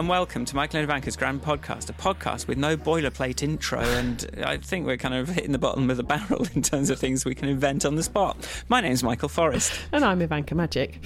And 0.00 0.08
welcome 0.08 0.46
to 0.46 0.56
Michael 0.56 0.78
and 0.78 0.84
Ivanka's 0.84 1.14
Grand 1.14 1.42
Podcast, 1.42 1.90
a 1.90 1.92
podcast 1.92 2.46
with 2.46 2.56
no 2.56 2.74
boilerplate 2.74 3.42
intro, 3.42 3.80
and 3.80 4.30
I 4.46 4.56
think 4.56 4.86
we're 4.86 4.96
kind 4.96 5.12
of 5.12 5.28
hitting 5.28 5.52
the 5.52 5.58
bottom 5.58 5.90
of 5.90 5.98
the 5.98 6.02
barrel 6.02 6.46
in 6.54 6.62
terms 6.62 6.88
of 6.88 6.98
things 6.98 7.26
we 7.26 7.34
can 7.34 7.50
invent 7.50 7.84
on 7.84 7.96
the 7.96 8.02
spot. 8.02 8.38
My 8.70 8.80
name's 8.80 9.02
Michael 9.02 9.28
Forrest, 9.28 9.78
And 9.92 10.02
I'm 10.02 10.22
Ivanka 10.22 10.54
Magic. 10.54 11.04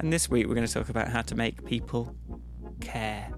and 0.00 0.12
this 0.12 0.28
week 0.28 0.48
we're 0.48 0.56
going 0.56 0.66
to 0.66 0.72
talk 0.74 0.88
about 0.88 1.06
how 1.06 1.22
to 1.22 1.36
make 1.36 1.64
people 1.64 2.16
care. 2.80 3.32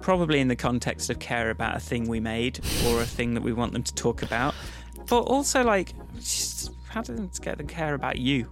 Probably 0.00 0.40
in 0.40 0.48
the 0.48 0.56
context 0.56 1.10
of 1.10 1.18
care 1.18 1.50
about 1.50 1.76
a 1.76 1.80
thing 1.80 2.08
we 2.08 2.18
made 2.18 2.60
or 2.86 3.02
a 3.02 3.06
thing 3.06 3.34
that 3.34 3.42
we 3.42 3.52
want 3.52 3.74
them 3.74 3.82
to 3.82 3.94
talk 3.94 4.22
about, 4.22 4.54
but 5.06 5.20
also 5.24 5.62
like 5.62 5.92
just 6.18 6.70
how 6.88 7.02
to 7.02 7.30
get 7.42 7.58
them 7.58 7.66
care 7.66 7.92
about 7.92 8.16
you. 8.16 8.50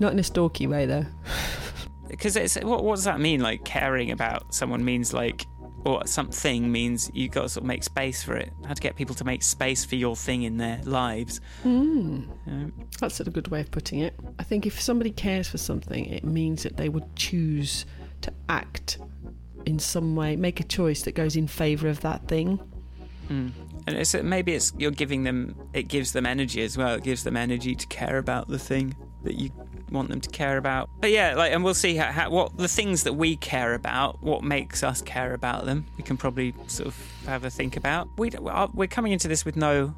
Not 0.00 0.14
in 0.14 0.18
a 0.18 0.24
stalky 0.24 0.66
way, 0.66 0.86
though. 0.86 1.04
because 2.18 2.36
it's 2.36 2.56
what, 2.62 2.84
what 2.84 2.96
does 2.96 3.04
that 3.04 3.20
mean 3.20 3.40
like 3.40 3.64
caring 3.64 4.10
about 4.10 4.54
someone 4.54 4.84
means 4.84 5.12
like 5.12 5.46
or 5.84 6.06
something 6.06 6.72
means 6.72 7.10
you 7.12 7.28
got 7.28 7.42
to 7.42 7.48
sort 7.50 7.62
of 7.62 7.68
make 7.68 7.84
space 7.84 8.22
for 8.22 8.34
it 8.36 8.50
how 8.66 8.72
to 8.72 8.80
get 8.80 8.96
people 8.96 9.14
to 9.14 9.24
make 9.24 9.42
space 9.42 9.84
for 9.84 9.96
your 9.96 10.16
thing 10.16 10.42
in 10.44 10.56
their 10.56 10.80
lives 10.84 11.40
Mm, 11.62 12.26
Um, 12.46 12.72
that's 13.00 13.20
a 13.20 13.24
good 13.24 13.48
way 13.48 13.60
of 13.60 13.70
putting 13.70 13.98
it. 14.00 14.14
I 14.38 14.44
think 14.44 14.66
if 14.66 14.80
somebody 14.80 15.10
cares 15.10 15.48
for 15.48 15.58
something, 15.58 16.06
it 16.06 16.24
means 16.24 16.62
that 16.62 16.76
they 16.76 16.88
would 16.88 17.14
choose 17.16 17.84
to 18.22 18.32
act 18.48 18.98
in 19.66 19.78
some 19.78 20.14
way, 20.16 20.36
make 20.36 20.60
a 20.60 20.64
choice 20.64 21.02
that 21.02 21.12
goes 21.14 21.36
in 21.36 21.46
favour 21.46 21.88
of 21.88 22.00
that 22.00 22.28
thing. 22.28 22.58
mm. 23.28 23.50
and 23.86 23.96
it's 23.96 24.14
maybe 24.14 24.54
it's 24.54 24.72
you're 24.78 24.90
giving 24.90 25.24
them 25.24 25.54
it 25.74 25.88
gives 25.88 26.12
them 26.12 26.24
energy 26.26 26.62
as 26.62 26.76
well 26.78 26.94
it 26.94 27.02
gives 27.04 27.24
them 27.24 27.36
energy 27.36 27.74
to 27.74 27.86
care 27.88 28.18
about 28.18 28.48
the 28.48 28.58
thing 28.58 28.94
that 29.24 29.34
you 29.34 29.50
want 29.90 30.08
them 30.08 30.20
to 30.20 30.30
care 30.30 30.56
about 30.56 30.88
but 31.00 31.10
yeah 31.10 31.34
like 31.34 31.52
and 31.52 31.62
we'll 31.62 31.74
see 31.74 31.94
how, 31.96 32.10
how 32.10 32.30
what 32.30 32.56
the 32.56 32.68
things 32.68 33.02
that 33.04 33.12
we 33.14 33.36
care 33.36 33.74
about 33.74 34.22
what 34.22 34.42
makes 34.42 34.82
us 34.82 35.02
care 35.02 35.34
about 35.34 35.66
them 35.66 35.84
we 35.96 36.02
can 36.02 36.16
probably 36.16 36.54
sort 36.66 36.86
of 36.88 36.96
have 37.26 37.44
a 37.44 37.50
think 37.50 37.76
about 37.76 38.08
we 38.18 38.30
we're 38.74 38.86
coming 38.86 39.12
into 39.12 39.28
this 39.28 39.44
with 39.44 39.56
no 39.56 39.94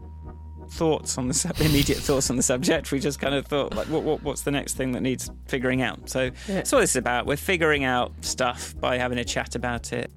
thoughts 0.69 1.17
on 1.17 1.29
the 1.29 1.35
sub- 1.35 1.57
immediate 1.61 1.99
thoughts 1.99 2.29
on 2.29 2.37
the 2.37 2.43
subject. 2.43 2.91
We 2.91 2.99
just 2.99 3.21
kind 3.21 3.37
of 3.37 3.47
thought, 3.47 3.75
like, 3.75 3.87
what, 3.87 4.03
what 4.03 4.23
what's 4.25 4.43
the 4.43 4.51
next 4.51 4.75
thing 4.75 4.93
that 4.93 5.01
needs 5.01 5.31
figuring 5.47 5.81
out? 5.81 6.09
So 6.11 6.25
Yeah. 6.25 6.31
that's 6.49 6.73
what 6.73 6.81
this 6.81 6.91
is 6.91 6.97
about. 6.97 7.25
We're 7.27 7.37
figuring 7.37 7.85
out 7.85 8.13
stuff 8.23 8.75
by 8.81 8.99
having 8.99 9.19
a 9.19 9.25
chat 9.25 9.55
about 9.55 9.93
it. 9.93 10.11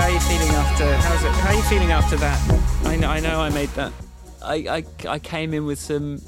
How 0.00 0.06
are 0.06 0.10
you 0.12 0.20
feeling 0.20 0.48
after? 0.48 0.96
How's 0.96 1.24
it? 1.24 1.30
How 1.32 1.50
are 1.50 1.54
you 1.54 1.62
feeling 1.64 1.90
after 1.92 2.16
that? 2.16 2.86
I 2.86 2.96
know. 2.96 3.08
I 3.10 3.20
know. 3.20 3.38
I 3.42 3.50
made 3.50 3.68
that. 3.70 3.92
I, 4.42 4.54
I 4.54 4.84
I 5.06 5.18
came 5.18 5.52
in 5.52 5.66
with 5.66 5.78
some 5.78 6.22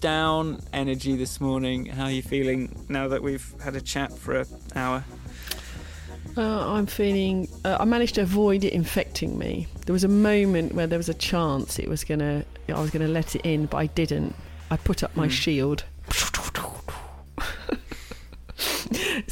down 0.00 0.60
energy 0.72 1.16
this 1.16 1.40
morning. 1.40 1.86
How 1.86 2.04
are 2.04 2.10
you 2.12 2.22
feeling 2.22 2.86
now 2.88 3.08
that 3.08 3.24
we've 3.24 3.52
had 3.60 3.74
a 3.74 3.80
chat 3.80 4.16
for 4.16 4.36
an 4.36 4.46
hour? 4.76 5.04
Uh, 6.36 6.74
I'm 6.74 6.86
feeling. 6.86 7.48
Uh, 7.64 7.78
I 7.80 7.84
managed 7.84 8.14
to 8.14 8.20
avoid 8.20 8.62
it 8.62 8.72
infecting 8.72 9.36
me. 9.36 9.66
There 9.86 9.92
was 9.92 10.04
a 10.04 10.08
moment 10.08 10.74
where 10.74 10.86
there 10.86 10.98
was 11.00 11.08
a 11.08 11.14
chance 11.14 11.80
it 11.80 11.88
was 11.88 12.04
gonna. 12.04 12.44
I 12.68 12.80
was 12.80 12.90
gonna 12.90 13.08
let 13.08 13.34
it 13.34 13.42
in, 13.44 13.66
but 13.66 13.78
I 13.78 13.86
didn't. 13.86 14.36
I 14.70 14.76
put 14.76 15.02
up 15.02 15.16
my 15.16 15.24
Hmm. 15.26 15.30
shield. 15.32 15.82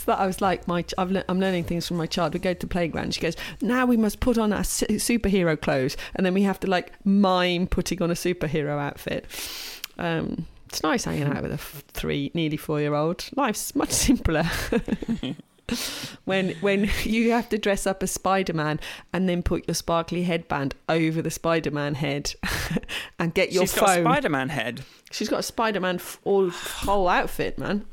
It's 0.05 0.19
that 0.19 0.21
I 0.23 0.27
was 0.27 0.41
like 0.43 0.69
my. 0.69 0.85
I've 0.99 1.11
le- 1.11 1.25
I'm 1.29 1.41
learning 1.41 1.65
things 1.65 1.89
from 1.89 1.97
my 1.97 2.05
child. 2.07 2.35
We 2.35 2.41
go 2.41 2.53
to 2.53 2.61
the 2.61 2.67
playground. 2.67 3.15
She 3.15 3.21
goes, 3.23 3.37
"Now 3.63 3.87
we 3.87 3.97
must 3.97 4.21
put 4.21 4.37
on 4.37 4.53
our 4.53 4.65
su- 4.65 4.87
superhero 4.87 5.59
clothes," 5.59 5.97
and 6.15 6.27
then 6.27 6.35
we 6.35 6.43
have 6.43 6.61
to 6.61 6.67
like 6.67 6.93
mime 7.07 7.67
putting 7.67 8.03
on 8.03 8.11
a 8.11 8.15
superhero 8.15 8.79
outfit. 8.79 9.25
Um, 9.99 10.47
it's 10.69 10.83
nice 10.83 11.05
hanging 11.05 11.25
out 11.25 11.43
with 11.43 11.53
a 11.53 11.55
f- 11.55 11.85
three, 11.89 12.31
nearly 12.35 12.57
four-year-old. 12.59 13.31
Life's 13.37 13.75
much 13.75 13.91
simpler. 13.93 14.45
when 16.27 16.51
when 16.61 16.91
you 17.05 17.31
have 17.31 17.49
to 17.49 17.57
dress 17.57 17.87
up 17.87 18.03
as 18.03 18.11
Spider-Man 18.11 18.81
and 19.15 19.27
then 19.29 19.43
put 19.43 19.67
your 19.67 19.75
sparkly 19.75 20.25
headband 20.25 20.75
over 20.89 21.23
the 21.23 21.31
Spider-Man 21.31 21.95
head 21.95 22.35
and 23.19 23.33
get 23.33 23.53
your 23.53 23.63
She's 23.63 23.75
got 23.75 23.89
a 23.89 23.95
phone. 23.95 24.05
Spider-Man 24.05 24.49
head. 24.51 24.83
She's 25.11 25.29
got 25.31 25.41
a 25.41 25.45
Spider-Man 25.45 25.97
f- 25.97 26.21
all 26.25 26.51
whole 26.51 27.09
outfit, 27.09 27.59
man. 27.59 27.87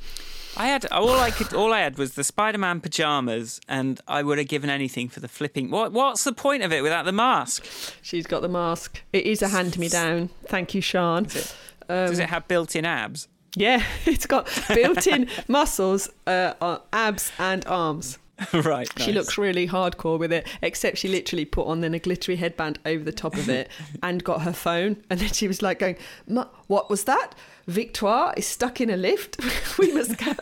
I 0.57 0.67
had 0.67 0.85
all 0.91 1.11
I 1.11 1.31
could. 1.31 1.53
All 1.53 1.71
I 1.73 1.79
had 1.79 1.97
was 1.97 2.15
the 2.15 2.23
Spider-Man 2.23 2.81
pajamas, 2.81 3.61
and 3.67 3.99
I 4.07 4.21
would 4.21 4.37
have 4.37 4.47
given 4.47 4.69
anything 4.69 5.07
for 5.09 5.19
the 5.19 5.27
flipping. 5.27 5.71
What? 5.71 5.91
What's 5.93 6.23
the 6.23 6.33
point 6.33 6.61
of 6.63 6.71
it 6.73 6.81
without 6.83 7.05
the 7.05 7.11
mask? 7.13 7.65
She's 8.01 8.27
got 8.27 8.41
the 8.41 8.49
mask. 8.49 9.01
It 9.13 9.25
is 9.25 9.41
a 9.41 9.47
hand-me-down. 9.47 10.29
Thank 10.47 10.73
you, 10.73 10.81
Sean. 10.81 11.25
It- 11.25 11.55
Um, 11.89 12.07
Does 12.07 12.19
it 12.19 12.29
have 12.29 12.47
built-in 12.47 12.85
abs? 12.85 13.27
Yeah, 13.55 13.83
it's 14.05 14.25
got 14.25 14.47
built-in 14.73 15.27
muscles, 15.49 16.09
uh, 16.25 16.53
uh, 16.61 16.77
abs, 16.93 17.31
and 17.37 17.65
arms. 17.67 18.17
right. 18.53 18.89
She 18.97 19.07
nice. 19.07 19.15
looks 19.15 19.37
really 19.37 19.67
hardcore 19.67 20.17
with 20.19 20.31
it, 20.31 20.47
except 20.61 20.97
she 20.97 21.07
literally 21.07 21.45
put 21.45 21.67
on 21.67 21.81
then 21.81 21.93
a 21.93 21.99
glittery 21.99 22.35
headband 22.35 22.79
over 22.85 23.03
the 23.03 23.11
top 23.11 23.35
of 23.35 23.49
it 23.49 23.69
and 24.03 24.23
got 24.23 24.41
her 24.43 24.53
phone. 24.53 24.97
And 25.09 25.19
then 25.19 25.29
she 25.29 25.47
was 25.47 25.61
like 25.61 25.79
going, 25.79 25.97
"Ma- 26.27 26.47
What 26.67 26.89
was 26.89 27.03
that? 27.05 27.35
Victoire 27.67 28.33
is 28.37 28.45
stuck 28.47 28.81
in 28.81 28.89
a 28.89 28.97
lift. 28.97 29.37
we 29.77 29.93
must 29.93 30.17
go. 30.17 30.33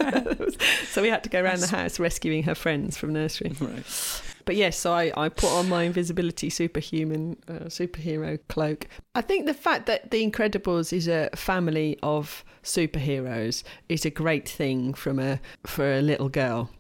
so 0.86 1.02
we 1.02 1.09
had 1.09 1.24
to 1.24 1.30
go 1.30 1.42
around 1.42 1.59
the 1.59 1.68
house 1.68 2.00
rescuing 2.00 2.44
her 2.44 2.56
friends 2.56 2.98
from 2.98 3.14
nursery. 3.14 3.54
Right. 3.59 4.22
But 4.46 4.56
yes, 4.56 4.78
so 4.80 4.94
I, 4.94 5.12
I 5.16 5.30
put 5.30 5.52
on 5.52 5.70
my 5.70 5.84
invisibility 5.84 6.50
superhuman 6.50 7.38
uh, 7.48 7.66
superhero 7.66 8.40
cloak. 8.48 8.88
I 9.14 9.22
think 9.22 9.46
the 9.46 9.54
fact 9.54 9.86
that 9.86 10.09
The 10.09 10.28
Incredibles 10.28 10.92
is 10.92 11.08
a 11.08 11.30
family 11.36 12.00
of 12.02 12.44
superheroes 12.64 13.64
is 13.90 14.06
a 14.06 14.09
great 14.09 14.48
thing 14.50 14.94
from 14.96 15.20
a 15.20 15.40
for 15.68 15.92
a 15.94 16.02
little 16.02 16.30
girl. 16.30 16.72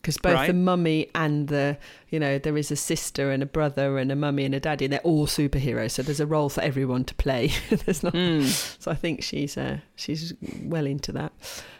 Because 0.00 0.16
both 0.16 0.34
Right. 0.34 0.46
the 0.46 0.54
mummy 0.54 1.08
and 1.14 1.48
the, 1.48 1.76
you 2.08 2.18
know, 2.18 2.38
there 2.38 2.56
is 2.56 2.70
a 2.70 2.76
sister 2.76 3.30
and 3.30 3.42
a 3.42 3.46
brother 3.46 3.98
and 3.98 4.10
a 4.10 4.16
mummy 4.16 4.46
and 4.46 4.54
a 4.54 4.60
daddy, 4.60 4.86
and 4.86 4.92
they're 4.94 5.00
all 5.00 5.26
superheroes. 5.26 5.90
So 5.90 6.02
there's 6.02 6.20
a 6.20 6.26
role 6.26 6.48
for 6.48 6.62
everyone 6.62 7.04
to 7.04 7.14
play. 7.14 7.52
there's 7.70 8.02
not 8.02 8.14
Mm. 8.14 8.44
so 8.80 8.90
I 8.90 8.94
think 8.94 9.22
she's 9.22 9.58
uh, 9.58 9.78
she's 9.96 10.32
well 10.62 10.86
into 10.86 11.12
that. 11.12 11.32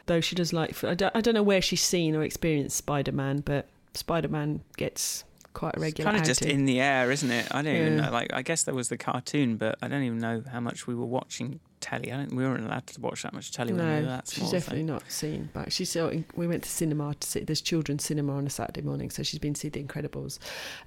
Though 0.07 0.21
she 0.21 0.35
does 0.37 0.53
like 0.53 0.83
I 0.85 0.95
don't, 0.95 1.17
I 1.17 1.21
don't 1.23 1.35
know 1.35 1.43
where 1.43 1.63
she's 1.63 1.83
seen 1.83 2.15
or 2.15 2.23
experienced 2.23 2.77
Spider 2.77 3.13
Man, 3.13 3.41
but 3.41 3.69
Spider 3.95 4.29
Man 4.29 4.61
gets 4.77 5.25
quite 5.53 5.75
a 5.75 5.77
It's 5.77 5.83
regular. 5.83 6.11
kind 6.11 6.21
of 6.21 6.27
just 6.27 6.43
in 6.43 6.65
the 6.65 6.81
air, 6.81 7.11
isn't 7.11 7.31
it? 7.31 7.47
I 7.51 7.63
don't 7.63 7.75
even 7.77 7.97
know. 7.97 8.11
Like, 8.11 8.33
I 8.33 8.43
guess 8.43 8.63
there 8.65 8.75
was 8.75 8.89
the 8.89 8.97
cartoon, 8.97 9.57
but 9.57 9.79
I 9.83 9.89
don't 9.89 10.03
even 10.03 10.19
know 10.19 10.43
how 10.51 10.61
much 10.61 10.87
we 10.87 10.95
were 10.95 11.07
watching 11.07 11.61
telly. 11.81 12.13
I 12.13 12.17
don't, 12.19 12.35
we 12.35 12.45
weren't 12.45 12.65
allowed 12.65 12.87
to 12.89 13.01
watch 13.01 13.23
that 13.23 13.33
much 13.33 13.53
telly 13.53 13.73
when 13.73 13.87
we 13.87 13.95
were 13.95 14.01
No, 14.03 14.21
she's 14.29 14.51
definitely 14.51 14.85
not 14.85 15.03
seen. 15.11 15.49
But 15.53 15.73
still 15.73 16.09
in, 16.09 16.25
we 16.37 16.47
went 16.47 16.63
to 16.65 16.69
cinema 16.71 17.15
to 17.15 17.27
see. 17.29 17.41
There's 17.41 17.61
children's 17.61 18.05
cinema 18.05 18.35
on 18.37 18.47
a 18.47 18.51
Saturday 18.51 18.83
morning, 18.83 19.11
so 19.11 19.23
she's 19.23 19.41
been 19.41 19.55
to 19.55 19.61
see 19.61 19.69
The 19.71 19.83
Incredibles. 19.83 20.39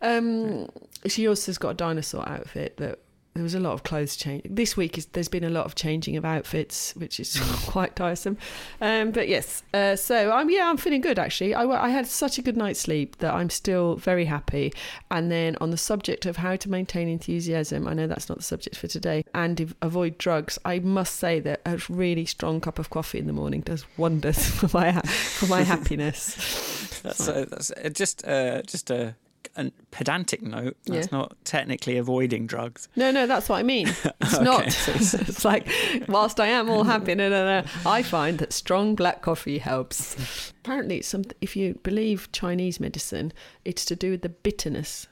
Um, 0.01 0.69
she 1.07 1.27
also 1.27 1.47
has 1.47 1.57
got 1.57 1.69
a 1.69 1.73
dinosaur 1.75 2.27
outfit 2.27 2.77
that. 2.77 2.99
There 3.33 3.41
was 3.41 3.55
a 3.55 3.59
lot 3.59 3.73
of 3.73 3.81
clothes 3.81 4.15
change 4.15 4.43
this 4.47 4.77
week. 4.77 4.97
Is 4.97 5.07
there's 5.07 5.27
been 5.27 5.43
a 5.43 5.49
lot 5.49 5.65
of 5.65 5.73
changing 5.73 6.17
of 6.17 6.25
outfits, 6.25 6.95
which 6.95 7.19
is 7.19 7.39
quite 7.65 7.95
tiresome. 7.95 8.37
Um, 8.79 9.09
but 9.09 9.27
yes, 9.27 9.63
uh, 9.73 9.95
so 9.95 10.31
I'm 10.31 10.51
yeah, 10.51 10.69
I'm 10.69 10.77
feeling 10.77 11.01
good 11.01 11.17
actually. 11.17 11.55
I, 11.55 11.63
I 11.63 11.89
had 11.89 12.05
such 12.05 12.37
a 12.37 12.43
good 12.43 12.55
night's 12.55 12.79
sleep 12.79 13.17
that 13.17 13.33
I'm 13.33 13.49
still 13.49 13.95
very 13.95 14.25
happy. 14.25 14.71
And 15.09 15.31
then 15.31 15.55
on 15.59 15.71
the 15.71 15.77
subject 15.77 16.27
of 16.27 16.37
how 16.37 16.55
to 16.57 16.69
maintain 16.69 17.07
enthusiasm, 17.07 17.87
I 17.87 17.93
know 17.93 18.05
that's 18.05 18.29
not 18.29 18.37
the 18.37 18.43
subject 18.43 18.77
for 18.77 18.87
today, 18.87 19.25
and 19.33 19.59
ev- 19.59 19.75
avoid 19.81 20.19
drugs. 20.19 20.59
I 20.63 20.77
must 20.79 21.15
say 21.15 21.39
that 21.39 21.61
a 21.65 21.79
really 21.89 22.25
strong 22.25 22.61
cup 22.61 22.77
of 22.77 22.91
coffee 22.91 23.17
in 23.17 23.25
the 23.25 23.33
morning 23.33 23.61
does 23.61 23.85
wonders 23.97 24.47
for 24.59 24.69
my 24.77 24.91
ha- 24.91 25.01
for 25.01 25.47
my 25.47 25.61
happiness. 25.73 27.01
That's, 27.01 27.27
uh, 27.27 27.45
that's 27.49 27.71
uh, 27.71 27.89
just 27.89 28.25
uh, 28.27 28.61
just 28.61 28.91
a, 28.91 29.15
a 29.55 29.71
pedantic 29.91 30.41
note. 30.41 30.75
That's 30.85 31.07
Yeah. 31.11 31.17
not 31.19 31.35
technically 31.45 31.97
avoiding 31.97 32.47
drugs. 32.47 32.87
No, 32.95 33.11
no, 33.11 33.27
that's 33.27 33.49
what 33.49 33.57
I 33.59 33.63
mean. 33.63 33.87
It's 34.21 34.33
Okay, 34.35 34.43
not. 34.43 34.65
it's 34.67 35.45
like, 35.45 35.67
whilst 36.07 36.39
I 36.39 36.47
am 36.47 36.69
all 36.69 36.83
happy, 36.83 37.15
no, 37.15 37.29
no, 37.29 37.61
no, 37.61 37.67
I 37.85 38.01
find 38.03 38.39
that 38.39 38.53
strong 38.53 38.95
black 38.95 39.21
coffee 39.21 39.57
helps. 39.59 40.51
Apparently, 40.63 40.97
it's 40.97 41.07
some, 41.07 41.23
if 41.41 41.55
you 41.55 41.79
believe 41.83 42.31
Chinese 42.31 42.79
medicine, 42.79 43.33
it's 43.65 43.85
to 43.85 43.95
do 43.95 44.11
with 44.11 44.21
the 44.21 44.29
bitterness. 44.29 45.07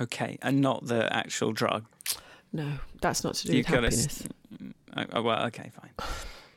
Okay, 0.00 0.38
and 0.42 0.60
not 0.60 0.86
the 0.86 1.10
actual 1.14 1.52
drug. 1.52 1.86
No, 2.52 2.72
that's 3.00 3.24
not 3.24 3.34
to 3.36 3.46
do 3.48 3.56
You've 3.56 3.66
with 3.66 3.74
got 3.74 3.80
to 3.82 3.86
s- 3.88 4.22
happiness. 4.50 4.74
Oh, 4.96 5.04
oh, 5.14 5.22
well, 5.22 5.46
okay, 5.46 5.70
fine. 5.80 5.90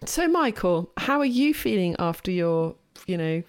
So, 0.06 0.27
Michael, 0.27 0.91
how 0.97 1.19
are 1.19 1.25
you 1.25 1.53
feeling 1.53 1.95
after 2.00 2.30
your, 2.31 2.75
you 3.07 3.18
know, 3.18 3.44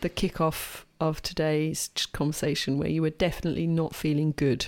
the 0.00 0.08
kickoff 0.10 0.84
of 1.08 1.22
today's 1.22 1.90
conversation 2.12 2.78
where 2.78 2.88
you 2.88 3.02
were 3.02 3.10
definitely 3.10 3.66
not 3.66 3.94
feeling 3.94 4.32
good? 4.36 4.66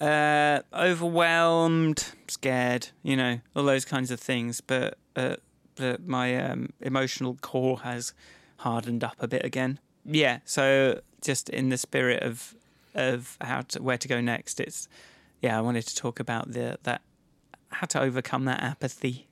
Uh, 0.00 0.60
overwhelmed, 0.74 2.12
scared, 2.28 2.88
you 3.02 3.16
know, 3.16 3.40
all 3.54 3.64
those 3.64 3.84
kinds 3.84 4.10
of 4.10 4.18
things. 4.18 4.60
But 4.60 4.98
uh, 5.16 5.36
but 5.76 6.06
my 6.06 6.36
um, 6.36 6.70
emotional 6.80 7.36
core 7.40 7.80
has 7.80 8.12
hardened 8.58 9.04
up 9.04 9.16
a 9.20 9.28
bit 9.28 9.44
again. 9.44 9.78
Yeah, 10.04 10.38
so 10.44 11.00
just 11.20 11.48
in 11.48 11.68
the 11.68 11.78
spirit 11.78 12.22
of 12.22 12.54
of 12.94 13.36
how 13.40 13.62
to 13.62 13.82
where 13.82 13.98
to 13.98 14.08
go 14.08 14.20
next, 14.20 14.60
it's 14.60 14.88
yeah, 15.40 15.56
I 15.56 15.60
wanted 15.60 15.86
to 15.86 15.94
talk 15.94 16.20
about 16.20 16.52
the 16.52 16.78
that 16.82 17.02
how 17.70 17.86
to 17.86 18.00
overcome 18.00 18.44
that 18.46 18.62
apathy 18.62 19.26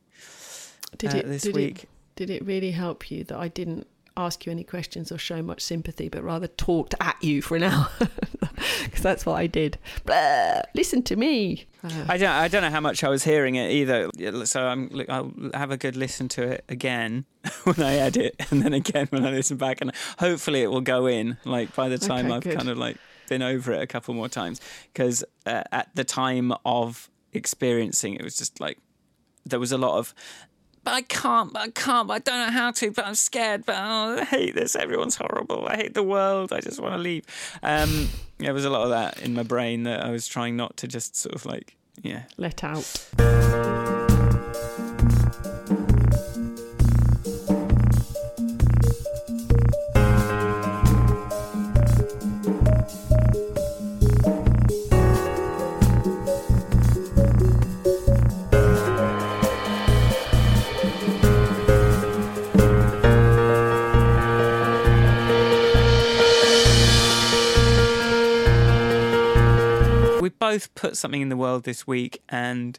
Did 0.97 1.15
uh, 1.15 1.19
it 1.19 1.27
this 1.29 1.43
did 1.43 1.55
week. 1.55 1.83
it 1.85 1.89
did 2.17 2.31
it 2.31 2.45
really 2.45 2.71
help 2.71 3.11
you 3.11 3.25
that 3.25 3.37
I 3.39 3.49
didn't 3.49 3.87
ask 4.21 4.47
you 4.47 4.53
any 4.53 4.65
questions 4.65 5.11
or 5.11 5.19
show 5.19 5.43
much 5.43 5.61
sympathy, 5.61 6.09
but 6.09 6.23
rather 6.23 6.47
talked 6.47 6.95
at 7.01 7.17
you 7.23 7.43
for 7.43 7.57
an 7.57 7.63
hour? 7.71 7.89
Because 8.85 9.03
that's 9.03 9.27
what 9.27 9.35
I 9.35 9.47
did. 9.47 9.79
Blah, 10.05 10.63
listen 10.75 11.03
to 11.05 11.17
me. 11.17 11.67
Uh, 11.83 12.05
I 12.09 12.17
don't 12.19 12.29
I 12.31 12.49
don't 12.49 12.63
know 12.63 12.71
how 12.71 12.81
much 12.81 13.03
I 13.05 13.09
was 13.09 13.25
hearing 13.25 13.55
it 13.55 13.71
either. 13.71 14.11
So 14.47 14.67
I'm. 14.67 14.91
I'll 15.09 15.33
have 15.55 15.71
a 15.71 15.77
good 15.77 15.97
listen 15.97 16.29
to 16.31 16.43
it 16.43 16.65
again 16.69 17.25
when 17.65 17.81
I 17.81 17.95
edit, 17.95 18.37
and 18.51 18.63
then 18.63 18.75
again 18.75 19.07
when 19.11 19.25
I 19.25 19.31
listen 19.31 19.57
back, 19.57 19.81
and 19.81 19.93
hopefully 20.19 20.63
it 20.63 20.71
will 20.71 20.81
go 20.83 21.07
in. 21.07 21.39
Like 21.45 21.75
by 21.75 21.89
the 21.89 21.99
time 21.99 22.27
Okay, 22.27 22.35
I've 22.35 22.43
good. 22.43 22.57
kind 22.57 22.69
of 22.69 22.77
like 22.79 22.97
been 23.29 23.43
over 23.43 23.73
it 23.73 23.81
a 23.83 23.87
couple 23.87 24.13
more 24.15 24.29
times, 24.29 24.61
because 24.93 25.25
uh, 25.47 25.63
at 25.73 25.89
the 25.95 26.05
time 26.05 26.53
of 26.65 27.09
experiencing 27.33 28.15
it 28.15 28.23
was 28.25 28.37
just 28.37 28.61
like 28.61 28.79
there 29.47 29.61
was 29.61 29.73
a 29.73 29.79
lot 29.79 29.99
of. 29.99 30.15
But 30.82 30.94
I 30.94 31.03
can't, 31.03 31.53
but 31.53 31.62
I 31.62 31.69
can't, 31.71 32.09
but 32.09 32.15
I 32.15 32.19
don't 32.21 32.47
know 32.47 32.53
how 32.53 32.71
to, 32.71 32.91
but 32.91 33.06
I'm 33.06 33.15
scared, 33.15 33.67
but 33.67 33.77
oh, 33.79 34.19
I 34.21 34.25
hate 34.25 34.55
this. 34.55 34.75
Everyone's 34.75 35.17
horrible. 35.17 35.67
I 35.69 35.77
hate 35.77 35.94
the 35.94 36.03
world. 36.03 36.53
I 36.53 36.61
just 36.61 36.81
want 36.81 36.94
to 36.94 36.99
leave. 36.99 37.25
Um, 37.62 38.09
there 38.38 38.55
was 38.55 38.65
a 38.65 38.71
lot 38.71 38.85
of 38.85 38.91
that 38.91 39.21
in 39.21 39.35
my 39.35 39.43
brain 39.43 39.82
that 39.82 40.03
I 40.05 40.11
was 40.11 40.27
trying 40.27 40.56
not 40.56 40.79
to 40.79 40.88
just 40.88 41.17
sort 41.17 41.35
of 41.35 41.44
like, 41.44 41.77
yeah, 42.03 42.23
let 42.38 42.65
out. 42.65 42.87
Both 70.50 70.75
put 70.75 70.97
something 70.97 71.20
in 71.20 71.29
the 71.29 71.37
world 71.37 71.62
this 71.64 71.87
week 71.87 72.23
and 72.29 72.79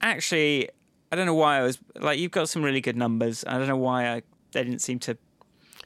actually 0.00 0.68
i 1.12 1.16
don't 1.16 1.26
know 1.26 1.34
why 1.34 1.58
i 1.58 1.62
was 1.62 1.78
like 2.00 2.18
you've 2.18 2.30
got 2.30 2.48
some 2.48 2.62
really 2.62 2.80
good 2.80 2.96
numbers. 2.96 3.44
I 3.46 3.58
don't 3.58 3.68
know 3.68 3.76
why 3.76 4.08
i 4.14 4.22
they 4.52 4.62
didn't 4.64 4.80
seem 4.80 4.98
to 5.00 5.16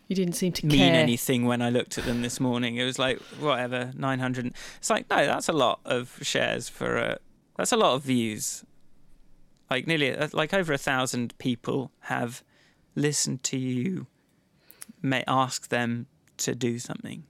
You 0.09 0.17
didn't 0.17 0.35
seem 0.35 0.53
to 0.53 0.67
mean 0.67 0.79
care. 0.79 0.95
anything 0.95 1.47
when 1.47 1.61
i 1.63 1.71
looked 1.71 1.99
at 1.99 2.05
them 2.05 2.23
this 2.23 2.39
morning. 2.41 2.77
It 2.77 2.85
was 2.85 2.99
like 2.99 3.19
whatever 3.41 3.93
900 3.97 4.55
it's 4.79 4.91
like 4.91 5.09
no 5.11 5.27
that's 5.27 5.49
a 5.49 5.53
lot 5.53 5.81
of 5.85 6.19
shares 6.23 6.69
for 6.69 6.97
a 6.97 7.19
that's 7.57 7.73
a 7.73 7.77
lot 7.77 7.95
of 7.97 8.05
views. 8.05 8.65
Like 9.69 9.87
nearly 9.89 10.17
uh, 10.17 10.29
like 10.33 10.55
over 10.55 10.73
a 10.73 10.79
thousand 10.79 11.37
people 11.39 11.91
have 12.03 12.45
listened 12.95 13.43
to 13.51 13.59
you 13.59 14.07
may 15.03 15.25
ask 15.27 15.69
them 15.69 16.07
to 16.39 16.55
do 16.55 16.79
something. 16.79 17.25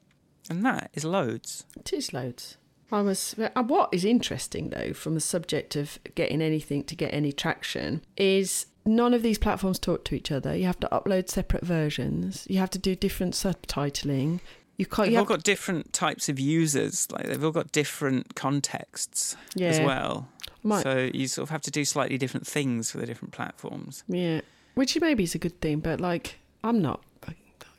And 0.50 0.64
that 0.66 0.90
is 0.92 1.04
loads. 1.04 1.64
It 1.78 1.92
is 1.94 2.12
loads. 2.12 2.57
I 2.90 3.02
was. 3.02 3.34
uh, 3.38 3.62
What 3.62 3.90
is 3.92 4.04
interesting 4.04 4.70
though, 4.70 4.92
from 4.92 5.14
the 5.14 5.20
subject 5.20 5.76
of 5.76 5.98
getting 6.14 6.40
anything 6.42 6.84
to 6.84 6.94
get 6.96 7.12
any 7.12 7.32
traction, 7.32 8.02
is 8.16 8.66
none 8.84 9.12
of 9.14 9.22
these 9.22 9.38
platforms 9.38 9.78
talk 9.78 10.04
to 10.06 10.14
each 10.14 10.30
other. 10.32 10.56
You 10.56 10.64
have 10.64 10.80
to 10.80 10.88
upload 10.90 11.28
separate 11.28 11.64
versions. 11.64 12.46
You 12.48 12.58
have 12.58 12.70
to 12.70 12.78
do 12.78 12.94
different 12.96 13.34
subtitling. 13.34 14.40
You 14.76 14.86
can't. 14.86 15.06
They've 15.06 15.12
You 15.14 15.18
all 15.18 15.24
got 15.24 15.42
different 15.42 15.92
types 15.92 16.28
of 16.28 16.38
users. 16.38 17.10
Like 17.10 17.26
they've 17.26 17.42
all 17.44 17.50
got 17.50 17.72
different 17.72 18.34
contexts 18.34 19.36
yeah. 19.54 19.68
as 19.68 19.80
well. 19.80 20.28
Might- 20.62 20.82
So 20.82 21.10
you 21.12 21.28
sort 21.28 21.44
of 21.44 21.50
have 21.50 21.62
to 21.62 21.70
do 21.70 21.84
slightly 21.84 22.18
different 22.18 22.46
things 22.46 22.90
for 22.90 22.98
the 22.98 23.06
different 23.06 23.32
platforms. 23.32 24.02
Yeah, 24.08 24.40
which 24.74 24.98
maybe 25.00 25.24
is 25.24 25.34
a 25.34 25.38
good 25.38 25.60
thing, 25.60 25.80
but 25.80 26.00
like 26.00 26.36
I'm 26.64 26.80
not, 26.82 27.02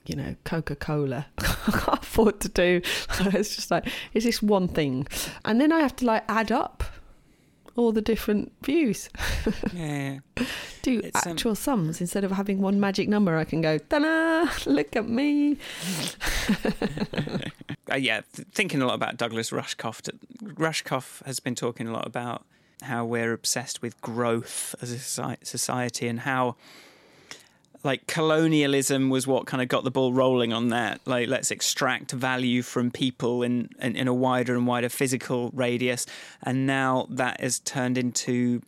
you 0.10 0.16
know, 0.16 0.36
Coca 0.44 0.76
Cola. 0.76 1.28
I 1.40 1.72
can't 1.72 2.04
afford 2.04 2.40
to 2.42 2.50
do. 2.50 2.82
It's 3.22 3.56
just 3.56 3.70
like, 3.72 3.88
is 4.14 4.24
this 4.24 4.42
one 4.42 4.68
thing? 4.68 5.08
And 5.46 5.62
then 5.62 5.72
I 5.72 5.80
have 5.80 5.96
to 5.98 6.06
like 6.06 6.24
add 6.28 6.52
up 6.52 6.84
all 7.76 7.92
the 7.94 8.02
different 8.02 8.52
views, 8.64 9.10
Yeah. 9.74 10.20
do 10.82 11.00
It's, 11.02 11.26
um, 11.26 11.32
actual 11.34 11.56
sums 11.56 12.02
instead 12.02 12.24
of 12.26 12.32
having 12.32 12.60
one 12.60 12.78
magic 12.80 13.08
number. 13.08 13.38
I 13.38 13.46
can 13.46 13.62
go, 13.62 13.78
ta-da! 13.78 14.50
look 14.66 14.96
at 14.98 15.08
me. 15.08 15.58
uh, 17.92 17.96
yeah, 17.96 18.22
th- 18.36 18.48
thinking 18.52 18.82
a 18.82 18.86
lot 18.88 18.96
about 18.96 19.16
Douglas 19.18 19.52
Rushkoff. 19.52 20.10
Rushkoff 20.44 21.24
has 21.26 21.40
been 21.40 21.56
talking 21.56 21.88
a 21.88 21.94
lot 21.94 22.06
about 22.08 22.46
how 22.82 23.06
we're 23.06 23.34
obsessed 23.34 23.82
with 23.82 24.00
growth 24.02 24.76
as 24.82 24.92
a 24.92 25.00
society 25.46 26.08
and 26.08 26.22
how 26.22 26.56
like 27.84 28.08
colonialism 28.08 29.10
was 29.10 29.26
what 29.26 29.46
kind 29.46 29.62
of 29.62 29.70
got 29.70 29.84
the 29.84 29.92
ball 29.92 30.14
rolling 30.14 30.52
on 30.52 30.70
that. 30.70 31.00
Like 31.06 31.30
let's 31.30 31.52
extract 31.52 32.12
value 32.12 32.62
from 32.62 32.92
people 32.92 33.44
in, 33.44 33.70
in 33.80 33.96
in 33.96 34.08
a 34.08 34.14
wider 34.14 34.56
and 34.56 34.68
wider 34.68 34.90
physical 34.90 35.52
radius. 35.54 36.06
And 36.44 36.66
now 36.66 37.08
that 37.10 37.40
has 37.40 37.60
turned 37.60 37.98
into 37.98 38.62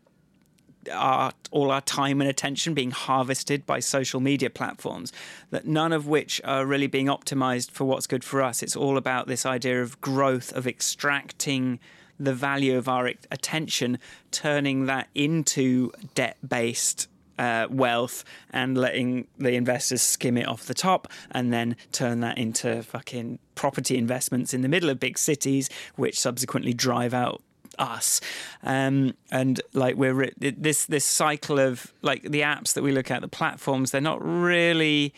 our, 0.91 1.31
all 1.51 1.71
our 1.71 1.81
time 1.81 2.21
and 2.21 2.29
attention 2.29 2.73
being 2.73 2.91
harvested 2.91 3.65
by 3.65 3.79
social 3.79 4.19
media 4.19 4.49
platforms 4.49 5.13
that 5.51 5.67
none 5.67 5.93
of 5.93 6.07
which 6.07 6.41
are 6.43 6.65
really 6.65 6.87
being 6.87 7.07
optimized 7.07 7.71
for 7.71 7.85
what's 7.85 8.07
good 8.07 8.23
for 8.23 8.41
us. 8.41 8.63
It's 8.63 8.75
all 8.75 8.97
about 8.97 9.27
this 9.27 9.45
idea 9.45 9.81
of 9.81 9.99
growth 10.01 10.53
of 10.53 10.65
extracting 10.65 11.79
the 12.19 12.33
value 12.33 12.77
of 12.77 12.87
our 12.87 13.07
attention 13.31 13.97
turning 14.31 14.85
that 14.85 15.09
into 15.15 15.91
debt 16.13 16.37
based 16.47 17.07
uh, 17.41 17.67
wealth 17.71 18.23
and 18.51 18.77
letting 18.77 19.27
the 19.39 19.53
investors 19.53 19.99
skim 20.03 20.37
it 20.37 20.47
off 20.47 20.65
the 20.65 20.75
top 20.75 21.07
and 21.31 21.51
then 21.51 21.75
turn 21.91 22.19
that 22.19 22.37
into 22.37 22.83
fucking 22.83 23.39
property 23.55 23.97
investments 23.97 24.53
in 24.53 24.61
the 24.61 24.69
middle 24.69 24.91
of 24.91 24.99
big 24.99 25.17
cities 25.17 25.67
which 25.95 26.19
subsequently 26.19 26.71
drive 26.71 27.15
out 27.15 27.41
us. 27.79 28.21
Um, 28.61 29.15
and 29.31 29.59
like 29.73 29.95
we're 29.95 30.13
re- 30.13 30.33
this 30.37 30.85
this 30.85 31.03
cycle 31.03 31.57
of 31.57 31.91
like 32.03 32.21
the 32.21 32.41
apps 32.41 32.73
that 32.73 32.83
we 32.83 32.91
look 32.91 33.09
at 33.09 33.21
the 33.21 33.27
platforms 33.27 33.89
they're 33.89 34.01
not 34.01 34.19
really 34.23 35.11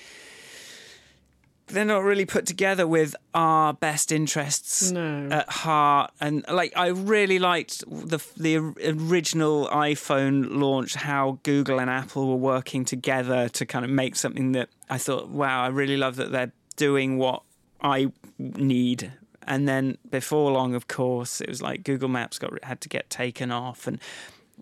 they're 1.74 1.86
not 1.86 2.04
really 2.04 2.26
put 2.26 2.46
together 2.46 2.86
with 2.88 3.16
our 3.34 3.74
best 3.74 4.12
interests 4.12 4.92
No. 4.92 5.28
at 5.32 5.50
heart. 5.50 6.12
And 6.22 6.46
like 6.48 6.72
I 6.76 6.88
really 6.88 7.40
liked 7.40 7.84
the 7.90 8.20
the 8.38 8.58
original 8.58 9.68
iPhone 9.68 10.56
launch 10.62 10.96
how 10.96 11.40
Google 11.44 11.80
and 11.80 11.90
Apple 11.90 12.28
were 12.30 12.36
working 12.36 12.86
together 12.86 13.50
to 13.50 13.66
kind 13.66 13.84
of 13.84 13.92
make 13.92 14.16
something 14.16 14.52
that 14.54 14.70
I 14.90 14.98
thought 14.98 15.30
wow 15.30 15.64
I 15.64 15.68
really 15.68 15.98
love 15.98 16.16
that 16.18 16.32
they're 16.32 16.52
doing 16.76 17.18
what 17.18 17.44
I 17.82 18.12
need. 18.40 19.12
And 19.46 19.68
then 19.68 19.98
before 20.10 20.52
long 20.52 20.74
of 20.76 20.88
course 20.88 21.42
it 21.42 21.50
was 21.50 21.62
like 21.62 21.84
Google 21.84 22.10
Maps 22.10 22.40
got 22.40 22.64
had 22.64 22.80
to 22.82 22.90
get 22.90 23.10
taken 23.10 23.52
off. 23.52 23.88
And 23.88 24.00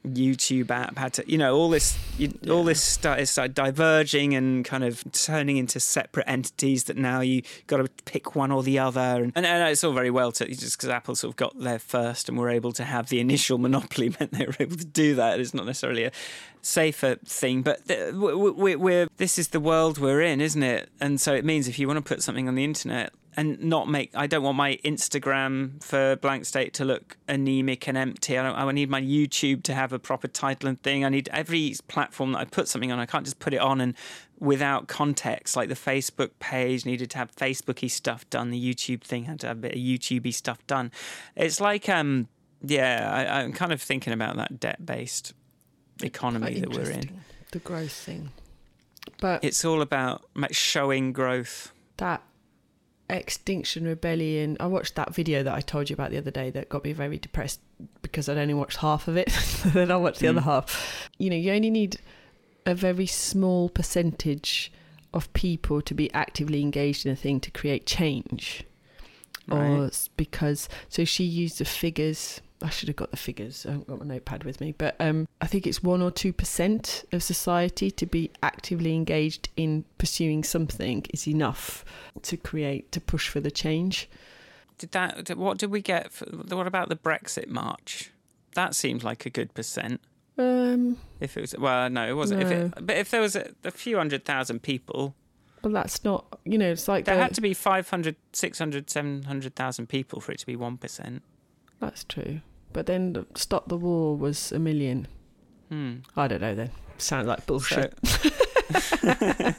YouTube 0.08 0.72
app 0.72 0.98
had 0.98 1.14
to, 1.14 1.32
you 1.32 1.38
know, 1.38 1.56
all 1.56 1.70
this, 1.70 1.96
you, 2.18 2.34
all 2.50 2.64
this 2.64 2.82
started, 2.82 3.28
started 3.28 3.54
diverging 3.54 4.34
and 4.34 4.66
kind 4.66 4.84
of 4.84 5.04
turning 5.12 5.58
into 5.58 5.80
separate 5.80 6.28
entities 6.28 6.86
that 6.86 6.98
now 6.98 7.22
you 7.22 7.44
got 7.68 7.78
to 7.78 7.88
pick 8.06 8.36
one 8.36 8.52
or 8.52 8.64
the 8.64 8.80
other, 8.80 9.00
and, 9.00 9.32
and, 9.36 9.46
and 9.46 9.70
it's 9.70 9.84
all 9.84 9.94
very 9.94 10.10
well 10.10 10.32
to 10.32 10.46
just 10.48 10.78
because 10.78 10.90
Apple 10.90 11.16
sort 11.16 11.32
of 11.34 11.36
got 11.36 11.60
there 11.60 11.78
first 11.78 12.30
and 12.30 12.38
were 12.38 12.50
able 12.50 12.72
to 12.74 12.84
have 12.84 13.10
the 13.10 13.20
initial 13.20 13.60
monopoly 13.60 14.10
meant 14.20 14.32
they 14.32 14.46
were 14.46 14.56
able 14.60 14.78
to 14.78 14.86
do 14.86 15.14
that. 15.16 15.40
It's 15.40 15.54
not 15.54 15.68
necessarily 15.68 16.06
a 16.06 16.12
safer 16.64 17.16
thing, 17.26 17.62
but 17.62 17.88
th- 17.88 18.14
we- 18.14 18.34
we- 18.52 18.76
we're 18.76 19.08
this 19.18 19.38
is 19.38 19.50
the 19.50 19.60
world 19.60 20.00
we're 20.00 20.22
in, 20.22 20.42
isn't 20.42 20.64
it? 20.64 20.90
And 21.00 21.22
so 21.22 21.34
it 21.34 21.46
means 21.46 21.68
if 21.68 21.78
you 21.78 21.88
want 21.88 21.98
to 21.98 22.04
put 22.04 22.24
something 22.24 22.48
on 22.48 22.56
the 22.56 22.64
internet 22.64 23.14
and 23.38 23.62
not 23.62 23.88
make 23.88 24.12
I 24.16 24.28
don't 24.28 24.44
want 24.44 24.58
my 24.58 24.78
Instagram 24.84 25.82
for 25.84 26.16
blank 26.18 26.46
state 26.46 26.74
to 26.76 26.86
look 26.86 27.18
anemic 27.28 27.88
and 27.88 27.98
empty. 27.98 28.38
I 28.38 28.44
don't 28.44 28.56
I 28.56 28.70
need 28.72 28.90
my 28.90 29.02
YouTube 29.02 29.64
to 29.64 29.74
have 29.74 29.94
a 29.94 30.00
proper 30.00 30.28
title 30.28 30.70
and 30.70 30.82
thing. 30.82 31.06
I 31.06 31.10
need 31.10 31.30
every 31.32 31.76
platform 31.88 32.34
that 32.34 32.40
I 32.40 32.46
put 32.46 32.68
something 32.68 32.92
on. 32.92 33.00
I 33.00 33.06
can't 33.06 33.24
just 33.26 33.40
put 33.40 33.54
it 33.54 33.60
on 33.62 33.80
and 33.82 33.96
without 34.40 34.88
context. 34.88 35.56
Like 35.56 35.70
the 35.70 35.76
Facebook 35.76 36.32
page 36.40 36.86
needed 36.86 37.10
to 37.12 37.18
have 37.20 37.34
Facebooky 37.36 37.90
stuff 37.90 38.30
done. 38.30 38.50
The 38.50 38.74
YouTube 38.74 39.02
thing 39.02 39.26
had 39.26 39.40
to 39.42 39.48
have 39.48 39.58
a 39.58 39.62
bit 39.62 39.74
of 39.74 39.80
YouTubey 39.80 40.34
stuff 40.34 40.66
done. 40.68 40.92
It's 41.36 41.62
like 41.62 41.88
um 41.90 42.28
yeah, 42.64 43.10
I, 43.12 43.40
I'm 43.42 43.54
kind 43.54 43.72
of 43.72 43.82
thinking 43.82 44.14
about 44.14 44.36
that 44.38 44.60
debt 44.60 44.86
based 44.86 45.34
economy 46.04 46.60
that 46.60 46.70
we're 46.70 46.92
in. 46.92 47.22
The 47.52 47.60
growth 47.60 47.92
thing. 47.92 48.32
But 49.20 49.44
It's 49.44 49.66
all 49.66 49.82
about 49.82 50.24
showing 50.52 51.12
growth. 51.14 51.74
that 51.98 52.24
Extinction 53.12 53.86
Rebellion, 53.86 54.58
I 54.60 54.68
watched 54.68 54.96
that 54.96 55.14
video 55.14 55.44
that 55.44 55.54
I 55.54 55.62
told 55.62 55.90
you 55.90 55.94
about 55.94 56.12
the 56.12 56.18
other 56.18 56.32
day 56.32 56.50
that 56.52 56.70
got 56.70 56.84
me 56.84 56.94
very 56.94 57.18
depressed 57.18 57.60
because 58.02 58.28
I'd 58.30 58.38
only 58.38 58.54
watched 58.54 58.78
half 58.78 59.08
of 59.08 59.18
it. 59.18 59.30
then 59.66 59.92
I 59.92 59.98
watched 59.98 60.20
the 60.20 60.28
other 60.28 60.42
Mm. 60.42 60.46
half. 60.46 61.10
You 61.18 61.30
know, 61.30 61.36
you 61.36 61.52
only 61.52 61.70
need 61.70 61.98
a 62.66 62.74
very 62.76 63.06
small 63.08 63.70
percentage 63.70 64.72
of 65.14 65.32
people 65.34 65.82
to 65.82 65.94
be 65.94 66.12
actively 66.14 66.62
engaged 66.62 67.06
in 67.06 67.12
a 67.12 67.16
thing 67.16 67.40
to 67.42 67.52
create 67.52 67.86
change. 67.86 68.64
Or 69.50 69.58
Right. 69.58 69.88
s- 69.88 70.10
because, 70.16 70.70
so 70.88 71.04
she 71.04 71.24
used 71.24 71.58
the 71.58 71.66
figures. 71.66 72.40
I 72.64 72.70
should 72.70 72.88
have 72.90 72.96
got 72.96 73.12
the 73.12 73.18
figures. 73.18 73.66
I 73.66 73.72
haven't 73.72 73.88
got 73.88 74.00
my 74.00 74.06
notepad 74.06 74.44
with 74.44 74.62
me. 74.62 74.74
But 74.78 74.96
um, 75.00 75.28
I 75.42 75.48
think 75.48 75.66
it's 75.66 75.80
1% 75.80 76.02
or 76.04 76.12
2% 76.12 77.14
of 77.14 77.24
society 77.24 77.90
to 77.92 78.06
be 78.06 78.32
actively 78.44 78.94
engaged 78.96 79.50
in 79.58 79.86
pursuing 79.98 80.44
something 80.44 81.06
is 81.14 81.28
enough 81.28 81.84
to 82.24 82.38
create, 82.38 82.92
to 82.92 83.02
push 83.02 83.30
for 83.30 83.40
the 83.40 83.52
change. 83.52 84.10
Did 84.78 84.92
that? 84.92 85.26
did- 85.26 85.38
What 85.38 85.58
did 85.58 85.72
we 85.72 85.82
get? 85.82 86.12
For, 86.12 86.26
what 86.26 86.68
about 86.68 86.90
the 86.90 86.96
Brexit 86.96 87.48
march? 87.48 88.12
That 88.56 88.76
seemed 88.76 89.04
like 89.04 89.26
a 89.26 89.30
good 89.30 89.54
percent. 89.54 90.02
Um, 90.38 90.98
If 91.20 91.38
it 91.38 91.42
was, 91.42 91.56
well, 91.58 91.90
no, 91.90 92.08
it 92.08 92.14
wasn't. 92.14 92.42
If 92.42 92.52
it, 92.52 92.74
but 92.86 92.98
if 92.98 93.12
there 93.12 93.22
was 93.22 93.36
a, 93.36 93.52
a 93.64 93.72
few 93.72 93.98
hundred 93.98 94.26
thousand 94.26 94.62
people, 94.64 95.14
well, 95.64 95.74
that's 95.74 96.04
not, 96.04 96.26
you 96.46 96.58
know, 96.58 96.72
it's 96.72 96.88
like 96.88 97.06
there 97.06 97.16
the- 97.16 97.22
had 97.22 97.34
to 97.36 97.42
be 97.42 97.54
500, 97.54 98.16
600, 98.34 98.90
700,000 98.90 99.88
people 99.88 100.20
for 100.20 100.32
it 100.32 100.40
to 100.40 100.46
be 100.48 100.56
1%. 100.56 101.22
That's 101.80 102.04
true. 102.04 102.42
But 102.74 102.86
then 102.86 103.14
the- 103.14 103.26
Stop 103.36 103.68
the 103.68 103.78
War 103.78 104.16
was 104.16 104.52
a 104.52 104.60
million. 104.60 105.08
Hmm. 105.70 105.96
I 106.16 106.28
don't 106.28 106.42
know 106.42 106.56
then. 106.56 106.72
Sounds 106.98 107.28
like 107.28 107.46
bullshit. 107.46 107.94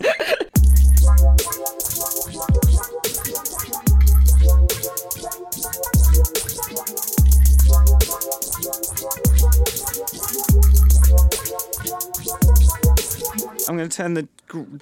I'm 13.68 13.76
going 13.76 13.88
to 13.88 13.96
turn 13.96 14.14
the 14.14 14.28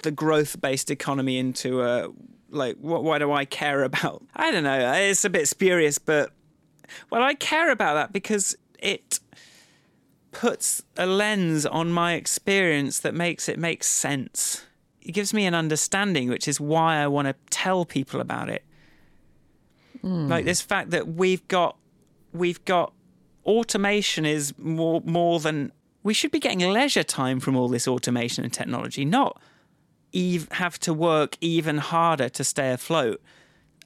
the 0.03 0.11
growth 0.11 0.59
based 0.59 0.91
economy 0.91 1.37
into 1.37 1.81
a 1.83 2.09
like 2.49 2.77
what 2.77 3.03
why 3.03 3.19
do 3.19 3.31
I 3.31 3.45
care 3.45 3.83
about? 3.83 4.23
I 4.35 4.51
don't 4.51 4.63
know. 4.63 4.93
It's 4.93 5.23
a 5.23 5.29
bit 5.29 5.47
spurious, 5.47 5.97
but 5.97 6.31
well, 7.09 7.23
I 7.23 7.33
care 7.33 7.71
about 7.71 7.95
that 7.95 8.13
because 8.13 8.55
it 8.79 9.19
puts 10.31 10.81
a 10.97 11.05
lens 11.05 11.65
on 11.65 11.91
my 11.91 12.13
experience 12.13 12.99
that 12.99 13.13
makes 13.13 13.49
it 13.49 13.59
make 13.59 13.83
sense. 13.83 14.65
It 15.01 15.11
gives 15.11 15.33
me 15.33 15.45
an 15.45 15.55
understanding, 15.55 16.29
which 16.29 16.47
is 16.47 16.59
why 16.59 16.97
I 16.97 17.07
want 17.07 17.27
to 17.27 17.35
tell 17.49 17.85
people 17.85 18.21
about 18.21 18.49
it. 18.49 18.63
Hmm. 20.01 20.27
Like 20.27 20.45
this 20.45 20.61
fact 20.61 20.91
that 20.91 21.07
we've 21.07 21.47
got 21.47 21.77
we've 22.33 22.63
got 22.65 22.93
automation 23.45 24.25
is 24.25 24.53
more 24.57 25.01
more 25.05 25.39
than 25.39 25.71
we 26.03 26.13
should 26.13 26.31
be 26.31 26.39
getting 26.39 26.59
leisure 26.71 27.03
time 27.03 27.39
from 27.39 27.55
all 27.55 27.67
this 27.67 27.87
automation 27.87 28.43
and 28.43 28.53
technology, 28.53 29.05
not 29.05 29.39
ev- 30.15 30.51
have 30.53 30.79
to 30.79 30.93
work 30.93 31.37
even 31.41 31.77
harder 31.77 32.29
to 32.29 32.43
stay 32.43 32.71
afloat. 32.71 33.21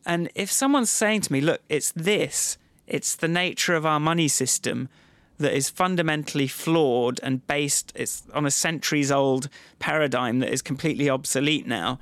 And 0.05 0.29
if 0.35 0.51
someone's 0.51 0.91
saying 0.91 1.21
to 1.21 1.33
me, 1.33 1.41
look, 1.41 1.61
it's 1.67 1.91
this, 1.93 2.57
it's 2.87 3.15
the 3.15 3.27
nature 3.27 3.75
of 3.75 3.85
our 3.85 3.99
money 3.99 4.27
system 4.27 4.89
that 5.37 5.53
is 5.53 5.69
fundamentally 5.69 6.47
flawed 6.47 7.19
and 7.23 7.45
based 7.47 7.91
it's 7.95 8.23
on 8.33 8.45
a 8.45 8.51
centuries 8.51 9.11
old 9.11 9.49
paradigm 9.79 10.39
that 10.39 10.49
is 10.49 10.61
completely 10.61 11.09
obsolete 11.09 11.67
now, 11.67 11.99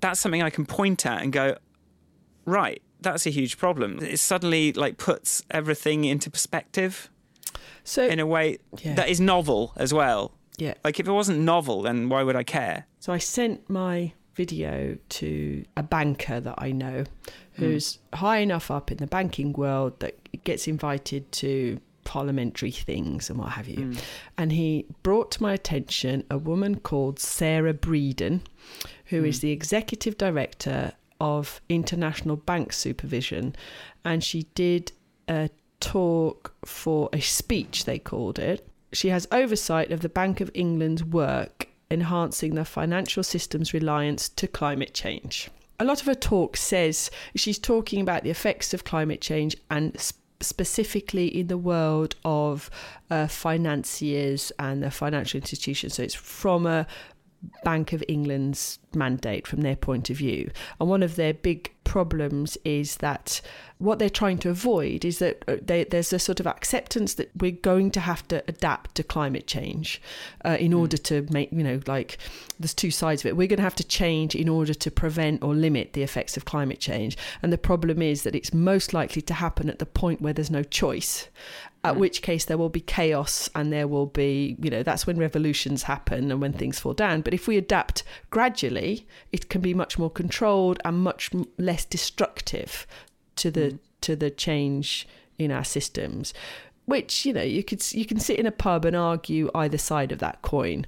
that's 0.00 0.18
something 0.20 0.42
I 0.42 0.50
can 0.50 0.66
point 0.66 1.06
at 1.06 1.22
and 1.22 1.32
go, 1.32 1.56
right, 2.44 2.82
that's 3.00 3.26
a 3.26 3.30
huge 3.30 3.58
problem. 3.58 3.98
It 4.02 4.18
suddenly 4.18 4.72
like 4.72 4.96
puts 4.98 5.42
everything 5.50 6.04
into 6.04 6.30
perspective 6.30 7.10
So 7.84 8.04
in 8.06 8.18
a 8.18 8.26
way 8.26 8.58
Yeah. 8.82 8.94
that 8.94 9.08
is 9.08 9.20
novel 9.20 9.72
as 9.76 9.94
well. 9.94 10.32
yeah. 10.56 10.74
Like 10.84 10.98
if 10.98 11.06
it 11.06 11.12
wasn't 11.12 11.38
novel, 11.40 11.82
then 11.82 12.08
why 12.08 12.22
would 12.24 12.34
I 12.36 12.42
care? 12.42 12.86
So 12.98 13.12
I 13.12 13.18
sent 13.18 13.70
my 13.70 14.12
video 14.38 14.96
to 15.08 15.64
a 15.76 15.82
banker 15.82 16.38
that 16.38 16.54
I 16.58 16.70
know 16.70 17.04
hmm. 17.56 17.60
who's 17.60 17.98
high 18.14 18.38
enough 18.38 18.70
up 18.70 18.92
in 18.92 18.98
the 18.98 19.06
banking 19.08 19.52
world 19.52 19.98
that 19.98 20.14
gets 20.44 20.68
invited 20.68 21.30
to 21.32 21.80
parliamentary 22.04 22.70
things 22.70 23.28
and 23.28 23.38
what 23.40 23.50
have 23.50 23.66
you. 23.66 23.86
Hmm. 23.86 23.98
And 24.38 24.52
he 24.52 24.86
brought 25.02 25.32
to 25.32 25.42
my 25.42 25.52
attention 25.52 26.22
a 26.30 26.38
woman 26.38 26.78
called 26.78 27.18
Sarah 27.18 27.74
Breeden, 27.74 28.42
who 29.06 29.24
is 29.24 29.40
hmm. 29.40 29.48
the 29.48 29.52
executive 29.52 30.16
director 30.16 30.92
of 31.20 31.60
International 31.68 32.36
Bank 32.36 32.72
Supervision. 32.72 33.56
And 34.04 34.22
she 34.22 34.44
did 34.54 34.92
a 35.28 35.50
talk 35.80 36.54
for 36.64 37.08
a 37.12 37.20
speech, 37.20 37.86
they 37.86 37.98
called 37.98 38.38
it. 38.38 38.64
She 38.92 39.08
has 39.08 39.26
oversight 39.32 39.90
of 39.90 40.00
the 40.00 40.08
Bank 40.08 40.40
of 40.40 40.48
England's 40.54 41.04
work 41.04 41.67
enhancing 41.90 42.54
the 42.54 42.64
financial 42.64 43.22
system's 43.22 43.72
reliance 43.72 44.28
to 44.28 44.46
climate 44.46 44.94
change. 44.94 45.48
A 45.80 45.84
lot 45.84 46.00
of 46.00 46.06
her 46.06 46.14
talk 46.14 46.56
says 46.56 47.10
she's 47.34 47.58
talking 47.58 48.00
about 48.00 48.24
the 48.24 48.30
effects 48.30 48.74
of 48.74 48.84
climate 48.84 49.20
change 49.20 49.56
and 49.70 49.98
sp- 49.98 50.18
specifically 50.40 51.26
in 51.26 51.48
the 51.48 51.58
world 51.58 52.14
of 52.24 52.70
uh, 53.10 53.26
financiers 53.26 54.52
and 54.58 54.82
the 54.82 54.90
financial 54.90 55.38
institutions. 55.38 55.94
So 55.94 56.02
it's 56.02 56.14
from 56.14 56.66
a 56.66 56.86
Bank 57.64 57.92
of 57.92 58.02
England's 58.08 58.78
mandate 58.98 59.46
from 59.46 59.62
their 59.62 59.76
point 59.76 60.10
of 60.10 60.16
view. 60.16 60.50
And 60.80 60.88
one 60.88 61.02
of 61.02 61.16
their 61.16 61.32
big 61.32 61.72
problems 61.84 62.58
is 62.64 62.96
that 62.96 63.40
what 63.78 63.98
they're 63.98 64.10
trying 64.10 64.36
to 64.38 64.50
avoid 64.50 65.04
is 65.04 65.20
that 65.20 65.42
uh, 65.48 65.56
they, 65.62 65.84
there's 65.84 66.12
a 66.12 66.18
sort 66.18 66.40
of 66.40 66.46
acceptance 66.46 67.14
that 67.14 67.30
we're 67.40 67.50
going 67.50 67.90
to 67.92 68.00
have 68.00 68.26
to 68.28 68.44
adapt 68.46 68.94
to 68.96 69.02
climate 69.02 69.46
change 69.46 70.02
uh, 70.44 70.56
in 70.60 70.74
order 70.74 70.98
to 70.98 71.26
make, 71.30 71.50
you 71.50 71.62
know, 71.62 71.80
like 71.86 72.18
there's 72.60 72.74
two 72.74 72.90
sides 72.90 73.22
of 73.22 73.26
it. 73.26 73.36
We're 73.36 73.48
going 73.48 73.58
to 73.58 73.62
have 73.62 73.76
to 73.76 73.86
change 73.86 74.34
in 74.34 74.48
order 74.48 74.74
to 74.74 74.90
prevent 74.90 75.42
or 75.42 75.54
limit 75.54 75.94
the 75.94 76.02
effects 76.02 76.36
of 76.36 76.44
climate 76.44 76.80
change. 76.80 77.16
And 77.42 77.52
the 77.52 77.58
problem 77.58 78.02
is 78.02 78.24
that 78.24 78.34
it's 78.34 78.52
most 78.52 78.92
likely 78.92 79.22
to 79.22 79.34
happen 79.34 79.70
at 79.70 79.78
the 79.78 79.86
point 79.86 80.20
where 80.20 80.32
there's 80.32 80.50
no 80.50 80.64
choice 80.64 81.28
at 81.84 81.96
which 81.96 82.22
case 82.22 82.44
there 82.44 82.58
will 82.58 82.68
be 82.68 82.80
chaos 82.80 83.48
and 83.54 83.72
there 83.72 83.86
will 83.86 84.06
be, 84.06 84.56
you 84.60 84.68
know, 84.68 84.82
that's 84.82 85.06
when 85.06 85.16
revolutions 85.16 85.84
happen 85.84 86.30
and 86.30 86.40
when 86.40 86.52
things 86.52 86.78
fall 86.78 86.92
down. 86.92 87.20
But 87.20 87.34
if 87.34 87.46
we 87.46 87.56
adapt 87.56 88.02
gradually, 88.30 88.87
it 89.32 89.48
can 89.48 89.60
be 89.60 89.74
much 89.74 89.98
more 89.98 90.10
controlled 90.10 90.80
and 90.84 90.98
much 90.98 91.30
less 91.56 91.84
destructive 91.84 92.86
to 93.36 93.50
the 93.50 93.72
mm. 93.72 93.78
to 94.00 94.16
the 94.16 94.30
change 94.30 95.08
in 95.38 95.50
our 95.50 95.64
systems. 95.64 96.34
Which 96.86 97.26
you 97.26 97.32
know 97.32 97.42
you 97.42 97.62
could 97.62 97.82
you 97.92 98.06
can 98.06 98.18
sit 98.18 98.38
in 98.38 98.46
a 98.46 98.52
pub 98.52 98.84
and 98.84 98.96
argue 98.96 99.50
either 99.54 99.78
side 99.78 100.12
of 100.12 100.18
that 100.20 100.42
coin, 100.42 100.86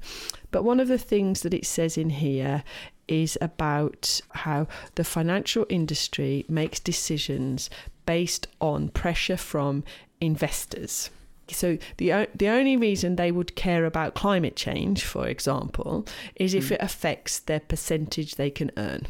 but 0.51 0.65
one 0.65 0.81
of 0.81 0.89
the 0.89 0.99
things 0.99 1.43
that 1.43 1.55
it 1.55 1.67
says 1.67 1.99
in 1.99 2.11
here 2.11 2.65
is 3.07 3.37
about 3.41 4.21
how 4.31 4.67
the 4.95 5.05
financial 5.05 5.67
industry 5.69 6.45
makes 6.49 6.79
decisions 6.79 7.69
based 8.07 8.47
on 8.61 8.89
pressure 8.89 9.37
from 9.37 9.85
investors. 10.21 11.11
So 11.53 11.79
the 11.97 12.29
the 12.35 12.49
only 12.49 12.77
reason 12.77 13.17
they 13.17 13.33
would 13.33 13.55
care 13.57 13.85
about 13.85 14.15
climate 14.15 14.57
change, 14.57 15.05
for 15.05 15.27
example, 15.27 16.07
is 16.37 16.55
if 16.55 16.69
hmm. 16.69 16.75
it 16.75 16.83
affects 16.83 17.39
their 17.39 17.61
percentage 17.61 18.37
they 18.37 18.51
can 18.51 18.71
earn 18.77 19.07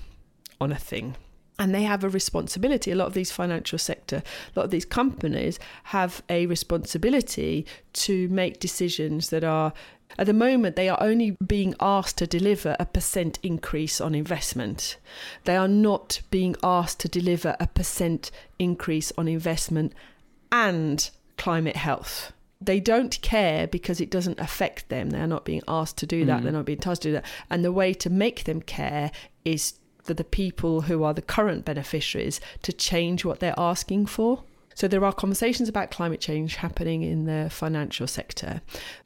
on 0.60 0.72
a 0.72 0.78
thing. 0.78 1.16
And 1.58 1.74
they 1.74 1.82
have 1.82 2.02
a 2.02 2.08
responsibility. 2.08 2.90
A 2.90 2.94
lot 2.94 3.08
of 3.08 3.14
these 3.14 3.30
financial 3.30 3.78
sector, 3.78 4.22
a 4.56 4.58
lot 4.58 4.64
of 4.64 4.70
these 4.70 4.86
companies 4.86 5.58
have 5.84 6.22
a 6.30 6.46
responsibility 6.46 7.66
to 7.92 8.28
make 8.28 8.60
decisions 8.60 9.28
that 9.28 9.44
are 9.44 9.74
at 10.18 10.26
the 10.26 10.32
moment, 10.32 10.76
they 10.76 10.88
are 10.88 11.00
only 11.00 11.36
being 11.46 11.74
asked 11.80 12.18
to 12.18 12.26
deliver 12.26 12.76
a 12.80 12.86
percent 12.86 13.38
increase 13.42 14.00
on 14.00 14.14
investment. 14.14 14.96
They 15.44 15.56
are 15.56 15.68
not 15.68 16.20
being 16.30 16.56
asked 16.62 17.00
to 17.00 17.08
deliver 17.08 17.56
a 17.60 17.66
percent 17.66 18.30
increase 18.58 19.12
on 19.16 19.28
investment 19.28 19.94
and 20.50 21.10
climate 21.40 21.76
health. 21.76 22.32
They 22.60 22.80
don't 22.80 23.18
care 23.22 23.66
because 23.66 23.98
it 23.98 24.10
doesn't 24.10 24.38
affect 24.38 24.90
them. 24.90 25.08
They're 25.08 25.26
not 25.26 25.46
being 25.46 25.62
asked 25.66 25.96
to 25.98 26.06
do 26.06 26.26
that. 26.26 26.40
Mm. 26.40 26.42
They're 26.42 26.52
not 26.52 26.66
being 26.66 26.78
tasked 26.78 27.02
to 27.04 27.08
do 27.08 27.12
that. 27.14 27.24
And 27.48 27.64
the 27.64 27.72
way 27.72 27.94
to 27.94 28.10
make 28.10 28.44
them 28.44 28.60
care 28.60 29.10
is 29.42 29.78
for 30.02 30.12
the 30.12 30.24
people 30.24 30.82
who 30.82 31.02
are 31.02 31.14
the 31.14 31.22
current 31.22 31.64
beneficiaries 31.64 32.40
to 32.60 32.74
change 32.74 33.24
what 33.24 33.40
they're 33.40 33.58
asking 33.58 34.06
for. 34.06 34.44
So 34.80 34.88
there 34.88 35.04
are 35.04 35.12
conversations 35.12 35.68
about 35.68 35.90
climate 35.90 36.22
change 36.22 36.56
happening 36.56 37.02
in 37.02 37.26
the 37.26 37.50
financial 37.50 38.06
sector. 38.06 38.62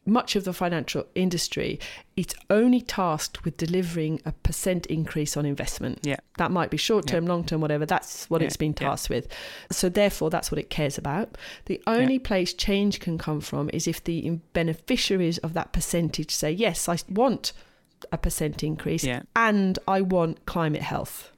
Much 0.06 0.36
of 0.36 0.44
the 0.44 0.52
financial 0.52 1.04
industry, 1.16 1.80
it's 2.16 2.32
only 2.48 2.80
tasked 2.80 3.44
with 3.44 3.56
delivering 3.56 4.20
a 4.24 4.30
percent 4.30 4.86
increase 4.86 5.36
on 5.36 5.44
investment. 5.44 5.98
Yeah. 6.04 6.18
That 6.38 6.52
might 6.52 6.70
be 6.70 6.76
short 6.76 7.08
term, 7.08 7.26
long 7.26 7.42
term, 7.42 7.60
whatever. 7.60 7.86
That's 7.86 8.30
what 8.30 8.40
Yeah, 8.40 8.46
it's 8.46 8.56
been 8.56 8.76
yeah. 8.80 8.90
tasked 8.90 9.10
with. 9.10 9.26
So 9.72 9.88
therefore, 9.88 10.30
that's 10.30 10.52
what 10.52 10.60
it 10.60 10.70
cares 10.70 10.96
about. 10.96 11.36
The 11.64 11.82
only 11.88 12.20
place 12.20 12.54
change 12.54 13.00
can 13.00 13.18
come 13.18 13.40
from 13.40 13.68
is 13.72 13.88
if 13.88 14.04
the 14.04 14.38
beneficiaries 14.52 15.38
of 15.38 15.54
that 15.54 15.72
percentage 15.72 16.30
say, 16.30 16.52
yes, 16.52 16.88
I 16.88 16.98
want 17.08 17.52
a 18.12 18.16
percent 18.16 18.62
increase 18.62 19.02
Yeah. 19.02 19.22
and 19.34 19.76
I 19.88 20.02
want 20.02 20.46
climate 20.46 20.82
health. 20.82 21.32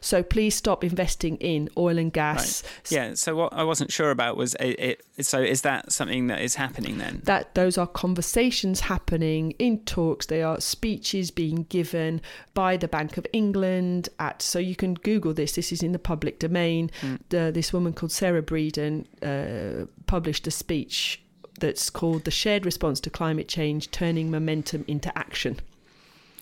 So 0.00 0.22
please 0.22 0.54
stop 0.54 0.84
investing 0.84 1.36
in 1.36 1.68
oil 1.76 1.98
and 1.98 2.12
gas. 2.12 2.62
Yeah. 2.88 3.14
So 3.14 3.34
what 3.36 3.52
I 3.52 3.64
wasn't 3.64 3.92
sure 3.92 4.10
about 4.10 4.36
was 4.36 4.54
it, 4.54 5.02
it. 5.16 5.26
So 5.26 5.40
is 5.40 5.62
that 5.62 5.92
something 5.92 6.26
that 6.28 6.40
is 6.40 6.54
happening 6.54 6.98
then? 6.98 7.22
That 7.24 7.54
those 7.54 7.78
are 7.78 7.86
conversations 7.86 8.80
happening 8.80 9.52
in 9.52 9.80
talks. 9.80 10.26
They 10.26 10.42
are 10.42 10.60
speeches 10.60 11.30
being 11.30 11.64
given 11.64 12.20
by 12.54 12.76
the 12.76 12.88
Bank 12.88 13.16
of 13.16 13.26
England 13.32 14.08
at. 14.18 14.42
So 14.42 14.58
you 14.58 14.76
can 14.76 14.94
Google 14.94 15.34
this. 15.34 15.52
This 15.52 15.72
is 15.72 15.82
in 15.82 15.92
the 15.92 15.98
public 15.98 16.38
domain. 16.38 16.90
Mm. 17.00 17.18
The, 17.28 17.50
this 17.52 17.72
woman 17.72 17.92
called 17.92 18.12
Sarah 18.12 18.42
Breeden 18.42 19.06
uh, 19.22 19.86
published 20.06 20.46
a 20.46 20.50
speech 20.50 21.22
that's 21.60 21.90
called 21.90 22.24
"The 22.24 22.30
Shared 22.30 22.64
Response 22.64 23.00
to 23.00 23.10
Climate 23.10 23.48
Change: 23.48 23.90
Turning 23.90 24.30
Momentum 24.30 24.84
into 24.88 25.16
Action." 25.16 25.60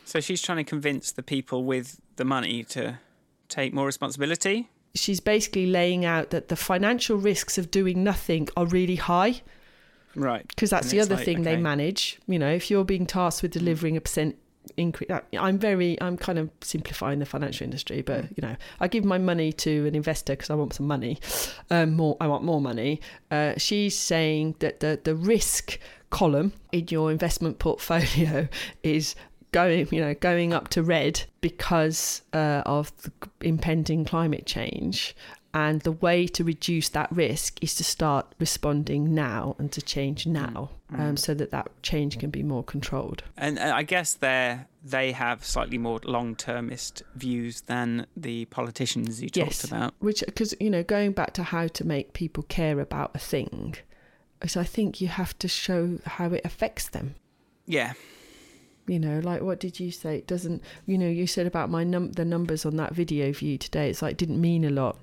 So 0.04 0.20
she's 0.20 0.42
trying 0.42 0.58
to 0.58 0.64
convince 0.64 1.12
the 1.12 1.22
people 1.22 1.64
with 1.64 2.00
the 2.16 2.24
money 2.24 2.64
to 2.64 2.98
take 3.50 3.72
more 3.74 3.86
responsibility. 3.86 4.68
She's 4.94 5.20
basically 5.20 5.66
laying 5.66 6.04
out 6.04 6.30
that 6.30 6.48
the 6.48 6.56
financial 6.56 7.16
risks 7.16 7.58
of 7.58 7.70
doing 7.70 8.02
nothing 8.02 8.48
are 8.56 8.66
really 8.66 8.96
high. 8.96 9.42
Right. 10.16 10.46
Because 10.48 10.70
that's 10.70 10.86
And 10.86 10.92
the 10.92 11.00
other 11.02 11.14
like, 11.16 11.24
thing 11.24 11.42
they 11.42 11.56
manage. 11.56 12.18
You 12.26 12.38
know, 12.38 12.50
if 12.50 12.70
you're 12.70 12.84
being 12.84 13.06
tasked 13.06 13.42
with 13.42 13.52
delivering 13.52 13.96
a 13.96 14.00
percent 14.00 14.36
increase, 14.76 15.08
I'm 15.38 15.58
very, 15.58 16.00
I'm 16.00 16.16
kind 16.16 16.38
of 16.38 16.50
simplifying 16.60 17.20
the 17.20 17.26
financial 17.26 17.64
industry, 17.64 18.02
but 18.02 18.24
Mm. 18.24 18.30
you 18.36 18.48
know, 18.48 18.56
I 18.80 18.88
give 18.88 19.04
my 19.04 19.18
money 19.18 19.52
to 19.52 19.86
an 19.86 19.94
investor 19.94 20.32
because 20.34 20.50
I 20.50 20.54
want 20.54 20.74
some 20.74 20.86
money, 20.86 21.18
um, 21.70 21.94
more, 21.94 22.16
I 22.20 22.26
want 22.26 22.42
more 22.44 22.60
money. 22.60 23.00
Uh, 23.30 23.54
she's 23.56 23.96
saying 23.96 24.56
that 24.58 24.80
the 24.80 24.98
the 25.02 25.14
risk 25.14 25.78
column 26.10 26.52
in 26.72 26.86
your 26.90 27.12
investment 27.12 27.58
portfolio 27.60 28.48
is 28.82 29.14
going 29.52 29.88
you 29.90 30.00
know 30.00 30.14
going 30.14 30.52
up 30.52 30.68
to 30.68 30.82
red 30.82 31.22
because 31.40 32.22
uh, 32.32 32.62
of 32.66 32.92
the 33.02 33.12
impending 33.40 34.04
climate 34.04 34.46
change 34.46 35.14
and 35.52 35.80
the 35.80 35.90
way 35.90 36.28
to 36.28 36.44
reduce 36.44 36.88
that 36.90 37.10
risk 37.10 37.58
is 37.62 37.74
to 37.74 37.82
start 37.82 38.32
responding 38.38 39.12
now 39.14 39.56
and 39.58 39.72
to 39.72 39.82
change 39.82 40.26
now 40.26 40.70
Mm. 40.92 41.00
um, 41.00 41.16
so 41.16 41.34
that 41.34 41.52
that 41.52 41.68
change 41.84 42.18
can 42.18 42.30
be 42.30 42.42
more 42.42 42.64
controlled 42.64 43.22
And 43.36 43.60
uh, 43.60 43.72
I 43.76 43.84
guess 43.84 44.14
they 44.14 44.58
they 44.84 45.12
have 45.12 45.44
slightly 45.44 45.78
more 45.78 46.00
long-termist 46.04 47.04
views 47.14 47.60
than 47.62 48.06
the 48.16 48.46
politicians 48.46 49.22
you 49.22 49.28
Yes. 49.32 49.58
talked 49.60 49.72
about. 49.72 49.94
which 50.00 50.24
because 50.26 50.52
you 50.58 50.68
know 50.68 50.82
going 50.82 51.12
back 51.12 51.32
to 51.34 51.44
how 51.44 51.68
to 51.68 51.84
make 51.86 52.12
people 52.12 52.42
care 52.44 52.80
about 52.80 53.12
a 53.14 53.20
thing 53.20 53.76
is 54.42 54.56
i 54.56 54.64
think 54.64 55.00
you 55.00 55.06
have 55.06 55.38
to 55.38 55.46
show 55.46 55.98
how 56.06 56.32
it 56.32 56.40
affects 56.44 56.88
them 56.88 57.14
Yeah. 57.66 57.92
You 58.86 58.98
know 58.98 59.20
like 59.20 59.42
what 59.42 59.60
did 59.60 59.78
you 59.80 59.90
say? 59.90 60.16
It 60.16 60.26
doesn't 60.26 60.62
you 60.86 60.98
know 60.98 61.08
you 61.08 61.26
said 61.26 61.46
about 61.46 61.70
my 61.70 61.84
num 61.84 62.12
the 62.12 62.24
numbers 62.24 62.64
on 62.66 62.76
that 62.76 62.94
video 62.94 63.32
view 63.32 63.58
today 63.58 63.90
it's 63.90 64.02
like 64.02 64.16
didn't 64.16 64.40
mean 64.40 64.64
a 64.64 64.70
lot. 64.70 64.98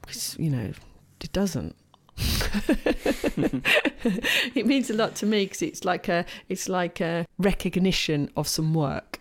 Because 0.00 0.36
you 0.38 0.50
know 0.50 0.72
it 1.20 1.32
doesn't. 1.32 1.76
It 4.54 4.66
means 4.66 4.88
a 4.90 4.94
lot 4.94 5.14
to 5.16 5.26
me 5.26 5.44
because 5.44 5.62
it's 5.62 5.84
like 5.84 6.08
a 6.08 6.24
it's 6.48 6.68
like 6.68 7.00
a 7.00 7.26
recognition 7.38 8.30
of 8.36 8.48
some 8.48 8.74
work. 8.74 9.18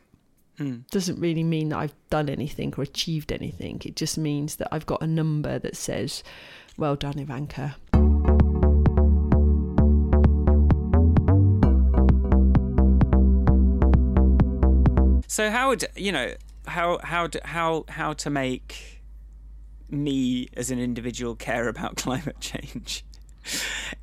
Mm. 0.58 0.90
doesn't 0.90 1.18
really 1.22 1.44
mean 1.44 1.70
that 1.70 1.78
I've 1.78 1.96
done 2.10 2.28
anything 2.28 2.74
or 2.78 2.84
achieved 2.84 3.32
anything. 3.32 3.82
It 3.86 3.96
just 3.96 4.18
means 4.18 4.58
that 4.58 4.68
I've 4.74 4.86
got 4.86 5.02
a 5.02 5.08
number 5.08 5.58
that 5.60 5.78
says 5.78 6.24
well 6.78 6.96
done 6.96 7.18
Ivanka 7.20 7.76
So 15.40 15.50
how 15.50 15.70
would 15.70 15.86
you 15.96 16.12
know 16.12 16.34
how 16.68 16.98
how 17.02 17.30
how 17.46 17.86
how 17.88 18.12
to 18.12 18.30
make 18.30 19.02
me 19.90 20.50
as 20.58 20.70
an 20.70 20.82
individual 20.82 21.34
care 21.34 21.70
about 21.70 21.96
climate 22.04 22.42
change 22.42 23.06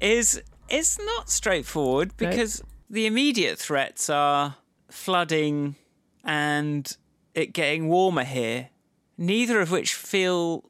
is 0.00 0.40
it's 0.70 0.98
not 0.98 1.28
straightforward 1.28 2.16
because 2.16 2.62
the 2.88 3.04
immediate 3.04 3.58
threats 3.58 4.08
are 4.08 4.56
flooding 4.90 5.76
and 6.24 6.96
it 7.34 7.52
getting 7.52 7.88
warmer 7.88 8.24
here, 8.24 8.70
neither 9.18 9.60
of 9.60 9.70
which 9.70 9.92
feel 9.92 10.64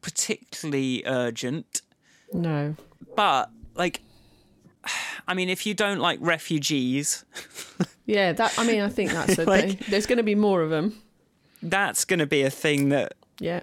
particularly 0.00 1.02
urgent. 1.06 1.82
no 2.32 2.76
But 3.16 3.50
like, 3.74 4.02
I 5.28 5.34
mean, 5.34 5.48
if 5.48 5.66
you 5.66 5.74
don't 5.74 5.98
like 5.98 6.18
refugees, 6.22 7.24
yeah 8.06 8.32
that 8.32 8.58
I 8.58 8.66
mean 8.66 8.80
I 8.80 8.88
think 8.88 9.10
that's 9.12 9.38
a 9.38 9.44
Like- 9.48 9.86
there's 9.86 10.06
going 10.06 10.16
to 10.18 10.22
be 10.24 10.34
more 10.34 10.62
of 10.62 10.70
them 10.70 11.00
that's 11.62 12.04
going 12.04 12.20
to 12.20 12.26
be 12.26 12.42
a 12.42 12.50
thing 12.50 12.88
that 12.90 13.14
yeah 13.40 13.60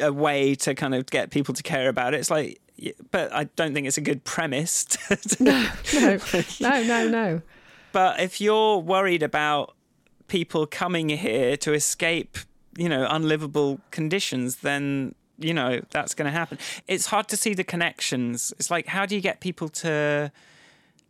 a 0.00 0.10
way 0.10 0.54
to 0.54 0.74
kind 0.74 0.94
of 0.94 1.06
get 1.06 1.30
people 1.30 1.52
to 1.54 1.62
care 1.62 1.88
about 1.88 2.14
it. 2.14 2.20
It's 2.20 2.30
like, 2.30 2.60
but 3.10 3.32
I 3.34 3.44
don't 3.56 3.74
think 3.74 3.86
it's 3.86 3.98
a 3.98 4.00
good 4.02 4.24
premise. 4.24 4.84
to- 4.86 5.42
no, 5.44 5.68
no, 5.92 6.82
no, 6.82 7.08
no. 7.08 7.42
but 7.92 8.20
if 8.20 8.40
you're 8.40 8.78
worried 8.78 9.22
about 9.22 9.74
people 10.28 10.66
coming 10.66 11.10
here 11.10 11.56
to 11.58 11.74
escape, 11.74 12.38
you 12.78 12.88
know, 12.88 13.06
unlivable 13.10 13.80
conditions, 13.90 14.56
then 14.56 15.14
you 15.44 15.54
know 15.54 15.80
that's 15.90 16.14
going 16.14 16.26
to 16.26 16.36
happen. 16.38 16.58
It's 16.88 17.06
hard 17.06 17.28
to 17.28 17.36
see 17.36 17.54
the 17.54 17.64
connections. 17.64 18.52
It's 18.58 18.70
like, 18.70 18.86
how 18.86 19.06
do 19.06 19.14
you 19.14 19.20
get 19.20 19.40
people 19.40 19.68
to 19.68 20.30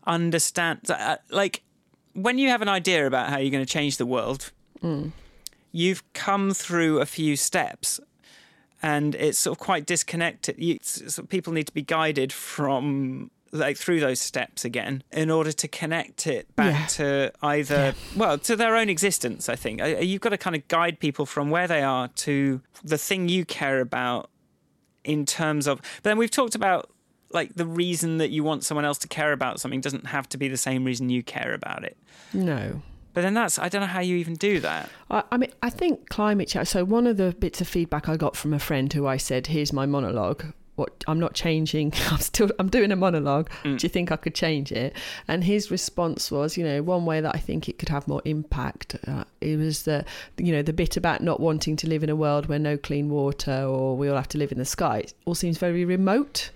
understand? 0.07 0.90
uh, 0.90 1.16
Like, 1.31 1.62
when 2.14 2.38
you 2.38 2.49
have 2.49 2.62
an 2.62 2.68
idea 2.68 3.07
about 3.07 3.29
how 3.31 3.38
you're 3.38 3.51
going 3.51 3.64
to 3.64 3.73
change 3.73 3.97
the 3.97 4.07
world, 4.07 4.53
you've 5.71 6.03
come 6.12 6.53
through 6.53 7.01
a 7.01 7.07
few 7.07 7.37
steps 7.37 8.01
and 8.83 9.14
it's 9.14 9.38
sort 9.38 9.57
of 9.57 9.64
quite 9.64 9.87
disconnected. 9.87 10.57
You, 10.59 10.79
so 10.83 11.23
people 11.23 11.53
need 11.53 11.66
to 11.68 11.73
be 11.73 11.83
guided 11.83 12.33
from 12.33 13.31
like 13.55 13.77
through 13.77 14.01
those 14.01 14.19
steps 14.19 14.65
again 14.65 15.03
in 15.12 15.31
order 15.31 15.53
to 15.53 15.69
connect 15.69 16.27
it 16.27 16.55
back 16.57 16.73
Yeah. 16.73 16.87
to 16.87 17.33
either 17.43 17.95
well 18.17 18.38
to 18.38 18.57
their 18.57 18.77
own 18.77 18.88
existence. 18.88 19.49
I 19.49 19.57
think 19.57 19.83
Uh, 19.83 19.87
you've 20.01 20.23
got 20.23 20.31
to 20.31 20.38
kind 20.38 20.57
of 20.57 20.67
guide 20.69 20.99
people 21.01 21.27
from 21.27 21.51
where 21.51 21.69
they 21.69 21.83
are 21.83 22.09
to 22.09 22.62
the 22.83 22.97
thing 22.99 23.29
you 23.29 23.45
care 23.45 23.81
about 23.81 24.31
in 25.05 25.27
terms 25.27 25.67
of. 25.67 25.81
But 26.03 26.05
then 26.11 26.19
we've 26.19 26.31
talked 26.31 26.55
about 26.55 26.91
like 27.31 27.55
the 27.55 27.67
reason 27.67 28.19
that 28.19 28.31
you 28.31 28.43
want 28.45 28.65
someone 28.65 28.85
else 28.85 28.99
to 28.99 29.09
care 29.09 29.33
about 29.33 29.61
something 29.61 29.81
doesn't 29.81 30.07
have 30.07 30.29
to 30.31 30.38
be 30.38 30.49
the 30.49 30.57
same 30.57 30.85
reason 30.85 31.09
you 31.11 31.23
care 31.23 31.53
about 31.55 31.83
it. 31.85 31.97
No. 32.33 32.83
But 33.15 33.21
then 33.21 33.35
that's 33.35 33.59
I 33.59 33.69
don't 33.69 33.83
know 33.83 33.87
how 33.87 34.01
you 34.01 34.17
even 34.17 34.35
do 34.35 34.61
that. 34.61 34.88
I, 35.11 35.25
I 35.31 35.37
mean, 35.37 35.51
I 35.62 35.69
think 35.69 36.09
climate 36.09 36.49
change. 36.49 36.69
So 36.69 36.85
one 36.85 37.07
of 37.07 37.19
the 37.19 37.33
bits 37.38 37.61
of 37.61 37.69
feedback 37.69 38.09
I 38.09 38.17
got 38.17 38.35
from 38.37 38.55
a 38.55 38.59
friend 38.59 38.91
who 38.93 39.07
I 39.07 39.19
said, 39.19 39.49
"Here's 39.49 39.73
my 39.75 39.85
monologue. 39.85 40.45
What 40.83 41.05
I'm 41.07 41.21
not 41.21 41.35
changing. 41.35 41.92
I'm 42.11 42.18
still. 42.18 42.51
I'm 42.59 42.68
doing 42.68 42.90
a 42.92 42.97
monologue. 42.97 43.49
Mm. 43.64 43.79
Do 43.79 43.85
you 43.85 43.88
think 43.88 44.11
I 44.11 44.16
could 44.16 44.35
change 44.35 44.73
it?" 44.73 44.97
And 45.29 45.45
his 45.45 45.71
response 45.71 46.31
was, 46.31 46.57
you 46.57 46.64
know, 46.64 46.83
one 46.83 47.05
way 47.07 47.21
that 47.21 47.35
I 47.35 47.38
think 47.38 47.68
it 47.68 47.79
could 47.79 47.88
have 47.88 48.09
more 48.09 48.23
impact. 48.25 48.97
Uh, 49.07 49.25
it 49.40 49.57
was 49.59 49.83
the, 49.85 50.05
you 50.38 50.53
know, 50.53 50.62
the 50.62 50.73
bit 50.73 50.97
about 50.97 51.21
not 51.23 51.38
wanting 51.40 51.77
to 51.77 51.88
live 51.88 52.03
in 52.03 52.11
a 52.11 52.16
world 52.16 52.47
where 52.47 52.59
no 52.59 52.77
clean 52.77 53.09
water 53.11 53.62
or 53.64 53.97
we 53.97 54.09
all 54.09 54.16
have 54.16 54.29
to 54.29 54.38
live 54.38 54.51
in 54.53 54.59
the 54.59 54.64
sky. 54.64 54.99
It 54.99 55.14
all 55.25 55.35
seems 55.35 55.59
very 55.59 55.85
remote. 55.85 56.51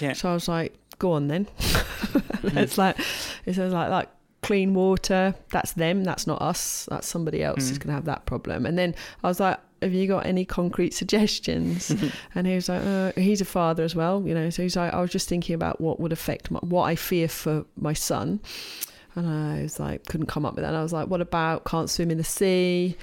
Yeah. 0.00 0.14
So 0.14 0.30
I 0.30 0.34
was 0.34 0.48
like, 0.48 0.74
go 0.98 1.12
on 1.12 1.28
then. 1.28 1.46
it's 2.44 2.78
like, 2.78 2.96
it 3.44 3.54
says 3.54 3.72
like, 3.72 3.90
like 3.90 4.08
clean 4.42 4.74
water, 4.74 5.34
that's 5.50 5.72
them, 5.72 6.04
that's 6.04 6.26
not 6.26 6.40
us, 6.40 6.86
that's 6.90 7.06
somebody 7.06 7.42
else 7.42 7.68
who's 7.68 7.78
Mm. 7.78 7.82
going 7.82 7.88
to 7.88 7.94
have 7.94 8.04
that 8.06 8.26
problem. 8.26 8.64
And 8.66 8.78
then 8.78 8.94
I 9.22 9.28
was 9.28 9.40
like, 9.40 9.58
have 9.82 9.92
you 9.92 10.06
got 10.06 10.26
any 10.26 10.44
concrete 10.44 10.94
suggestions? 10.94 11.94
and 12.34 12.46
he 12.46 12.54
was 12.54 12.68
like, 12.68 12.82
uh, 12.84 13.12
he's 13.16 13.40
a 13.40 13.44
father 13.44 13.82
as 13.82 13.94
well, 13.94 14.22
you 14.26 14.34
know, 14.34 14.50
so 14.50 14.62
he's 14.62 14.76
like, 14.76 14.92
I 14.92 15.00
was 15.00 15.10
just 15.10 15.28
thinking 15.28 15.54
about 15.54 15.80
what 15.80 16.00
would 16.00 16.12
affect 16.12 16.50
my, 16.50 16.58
what 16.60 16.84
I 16.84 16.96
fear 16.96 17.28
for 17.28 17.64
my 17.76 17.92
son. 17.92 18.40
And 19.14 19.28
I 19.28 19.62
was 19.62 19.80
like, 19.80 20.06
couldn't 20.06 20.26
come 20.26 20.44
up 20.44 20.54
with 20.54 20.62
that. 20.62 20.68
And 20.68 20.76
I 20.76 20.82
was 20.82 20.92
like, 20.92 21.08
what 21.08 21.20
about 21.20 21.64
can't 21.64 21.88
swim 21.88 22.10
in 22.10 22.18
the 22.18 22.24
sea, 22.24 22.96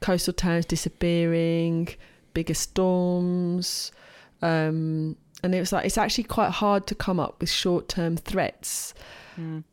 coastal 0.00 0.32
towns 0.32 0.66
disappearing, 0.66 1.88
bigger 2.34 2.54
storms? 2.54 3.92
Um, 4.42 5.16
and 5.42 5.54
it 5.54 5.60
was 5.60 5.72
like, 5.72 5.86
it's 5.86 5.98
actually 5.98 6.24
quite 6.24 6.50
hard 6.50 6.86
to 6.88 6.94
come 6.94 7.20
up 7.20 7.40
with 7.40 7.50
short 7.50 7.88
term 7.88 8.16
threats. 8.16 8.94
Mm. 9.38 9.64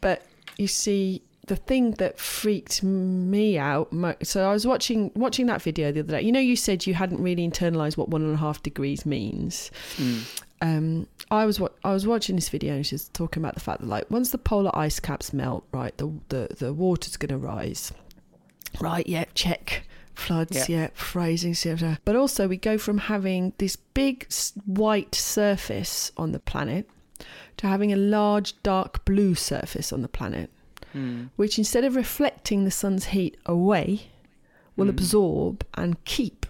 But 0.00 0.22
you 0.58 0.66
see, 0.66 1.22
the 1.48 1.56
thing 1.56 1.92
that 1.92 2.18
freaked 2.18 2.82
me 2.82 3.58
out. 3.58 3.88
So 4.22 4.48
I 4.48 4.52
was 4.52 4.66
watching 4.66 5.10
watching 5.14 5.46
that 5.46 5.60
video 5.62 5.90
the 5.92 6.00
other 6.00 6.12
day. 6.12 6.22
You 6.22 6.32
know, 6.32 6.40
you 6.40 6.56
said 6.56 6.86
you 6.86 6.94
hadn't 6.94 7.20
really 7.22 7.46
internalized 7.48 7.96
what 7.96 8.08
one 8.08 8.22
and 8.22 8.34
a 8.34 8.36
half 8.38 8.62
degrees 8.62 9.04
means. 9.04 9.70
Mm. 9.96 10.42
Um, 10.60 11.06
I 11.30 11.44
was 11.46 11.60
I 11.84 11.92
was 11.92 12.06
watching 12.06 12.36
this 12.36 12.48
video 12.48 12.74
and 12.74 12.86
she's 12.86 13.08
talking 13.08 13.42
about 13.42 13.54
the 13.54 13.60
fact 13.60 13.80
that 13.80 13.86
like 13.86 14.10
once 14.10 14.30
the 14.30 14.38
polar 14.38 14.74
ice 14.76 15.00
caps 15.00 15.32
melt, 15.32 15.64
right, 15.72 15.96
the 15.98 16.12
the 16.28 16.48
the 16.58 16.72
water's 16.72 17.16
going 17.16 17.30
to 17.30 17.38
rise. 17.38 17.92
Right, 18.80 19.06
yeah, 19.06 19.24
check. 19.34 19.84
Floods, 20.14 20.68
Yeah. 20.68 20.80
yeah, 20.80 20.88
freezing, 20.94 21.52
etc. 21.52 22.00
But 22.04 22.16
also, 22.16 22.48
we 22.48 22.56
go 22.56 22.76
from 22.76 22.98
having 22.98 23.52
this 23.58 23.76
big 23.76 24.26
white 24.66 25.14
surface 25.14 26.10
on 26.16 26.32
the 26.32 26.40
planet 26.40 26.90
to 27.58 27.66
having 27.68 27.92
a 27.92 27.96
large 27.96 28.60
dark 28.64 29.04
blue 29.04 29.36
surface 29.36 29.92
on 29.92 30.02
the 30.02 30.08
planet 30.08 30.50
Mm. 30.98 31.30
which 31.36 31.58
instead 31.58 31.84
of 31.84 31.96
reflecting 31.96 32.64
the 32.64 32.70
sun's 32.82 33.06
heat 33.14 33.36
away, 33.46 33.88
will 34.76 34.86
Mm. 34.86 34.90
absorb 34.96 35.64
and 35.74 36.02
keep 36.04 36.46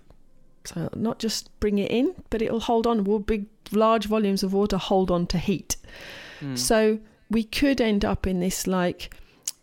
So 0.64 0.90
not 0.94 1.18
just 1.18 1.42
bring 1.60 1.78
it 1.78 1.90
in, 1.90 2.06
but 2.30 2.42
it'll 2.42 2.60
hold 2.70 2.86
on. 2.86 3.04
Will 3.04 3.20
big 3.20 3.46
large 3.72 4.04
volumes 4.06 4.42
of 4.42 4.52
water 4.52 4.76
hold 4.76 5.10
on 5.10 5.26
to 5.28 5.38
heat. 5.38 5.76
Mm. 6.42 6.58
So 6.58 6.98
we 7.30 7.42
could 7.44 7.80
end 7.80 8.04
up 8.04 8.26
in 8.26 8.40
this 8.40 8.66
like 8.66 9.14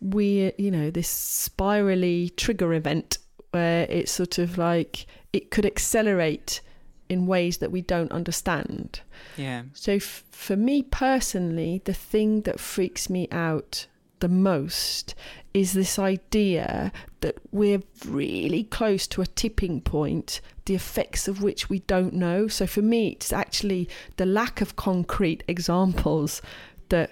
we 0.02 0.52
you 0.58 0.72
know 0.72 0.90
this 0.92 1.08
spirally 1.10 2.30
trigger 2.38 2.74
event 2.74 3.18
where 3.52 3.86
it's 3.90 4.12
sort 4.12 4.38
of 4.40 4.58
like 4.58 5.06
it 5.32 5.52
could 5.52 5.66
accelerate 5.66 6.62
in 7.08 7.28
ways 7.28 7.58
that 7.60 7.72
we 7.72 7.82
don't 7.82 8.12
understand. 8.12 9.02
yeah. 9.38 9.62
So 9.74 9.94
f- 9.94 10.24
for 10.32 10.56
me 10.56 10.82
personally, 10.82 11.82
the 11.86 11.94
thing 11.94 12.42
that 12.42 12.60
freaks 12.60 13.10
me 13.12 13.28
out 13.32 13.86
the 14.26 14.30
most 14.30 15.14
is 15.54 15.74
this 15.74 16.00
idea 16.00 16.92
that 17.22 17.36
we're 17.52 17.84
really 18.08 18.64
close 18.64 19.06
to 19.06 19.22
a 19.22 19.28
tipping 19.28 19.80
point, 19.82 20.42
the 20.66 20.74
effects 20.74 21.28
of 21.28 21.44
which 21.44 21.70
we 21.70 21.80
don't 21.80 22.14
know. 22.14 22.48
So 22.48 22.66
for 22.66 22.82
me, 22.82 23.10
it's 23.10 23.32
actually 23.32 23.88
the 24.18 24.26
lack 24.26 24.62
of 24.62 24.76
concrete 24.76 25.44
examples 25.48 26.42
that 26.90 27.12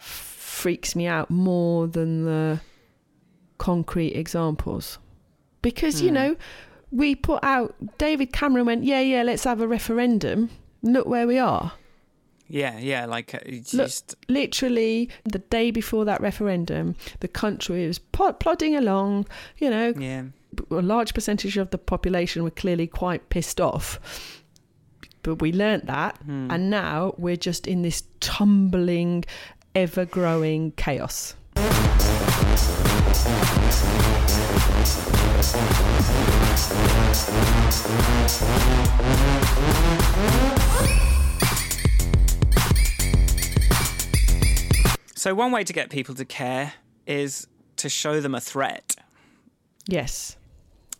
f- 0.00 0.06
freaks 0.60 0.96
me 0.96 1.06
out 1.06 1.28
more 1.28 1.86
than 1.86 2.24
the 2.24 2.60
concrete 3.58 4.14
examples. 4.16 4.98
Because, 5.60 6.00
you 6.00 6.08
Hmm. 6.08 6.14
know, 6.14 6.36
we 6.90 7.14
put 7.14 7.44
out, 7.44 7.74
David 7.98 8.32
Cameron 8.32 8.64
went, 8.64 8.84
yeah, 8.84 9.00
yeah, 9.00 9.22
let's 9.22 9.44
have 9.44 9.60
a 9.60 9.68
referendum. 9.68 10.48
Look 10.82 11.06
where 11.06 11.26
we 11.26 11.38
are. 11.38 11.72
Yeah, 12.54 12.78
yeah, 12.78 13.04
like 13.06 13.34
uh, 13.34 13.40
it's 13.44 13.74
Look- 13.74 13.86
just 13.86 14.14
literally 14.28 15.08
the 15.24 15.40
day 15.40 15.72
before 15.72 16.04
that 16.04 16.20
referendum, 16.20 16.94
the 17.18 17.26
country 17.26 17.84
was 17.84 17.98
plod- 17.98 18.38
plodding 18.38 18.76
along. 18.76 19.26
You 19.58 19.70
know, 19.70 19.92
yeah. 19.98 20.22
a 20.70 20.74
large 20.82 21.14
percentage 21.14 21.56
of 21.56 21.70
the 21.70 21.78
population 21.78 22.44
were 22.44 22.52
clearly 22.52 22.86
quite 22.86 23.28
pissed 23.28 23.60
off. 23.60 23.98
But 25.24 25.42
we 25.42 25.50
learnt 25.52 25.86
that, 25.86 26.16
Hmm. 26.18 26.48
and 26.48 26.70
now 26.70 27.14
we're 27.18 27.34
just 27.36 27.66
in 27.66 27.82
this 27.82 28.04
tumbling, 28.20 29.24
ever 29.74 30.04
growing 30.04 30.70
chaos. 30.76 31.34
So 45.24 45.34
one 45.34 45.52
way 45.52 45.64
to 45.64 45.72
get 45.72 45.88
people 45.88 46.14
to 46.16 46.26
care 46.26 46.74
is 47.06 47.46
to 47.76 47.88
show 47.88 48.20
them 48.20 48.34
a 48.34 48.42
threat. 48.42 48.94
Yes. 49.86 50.36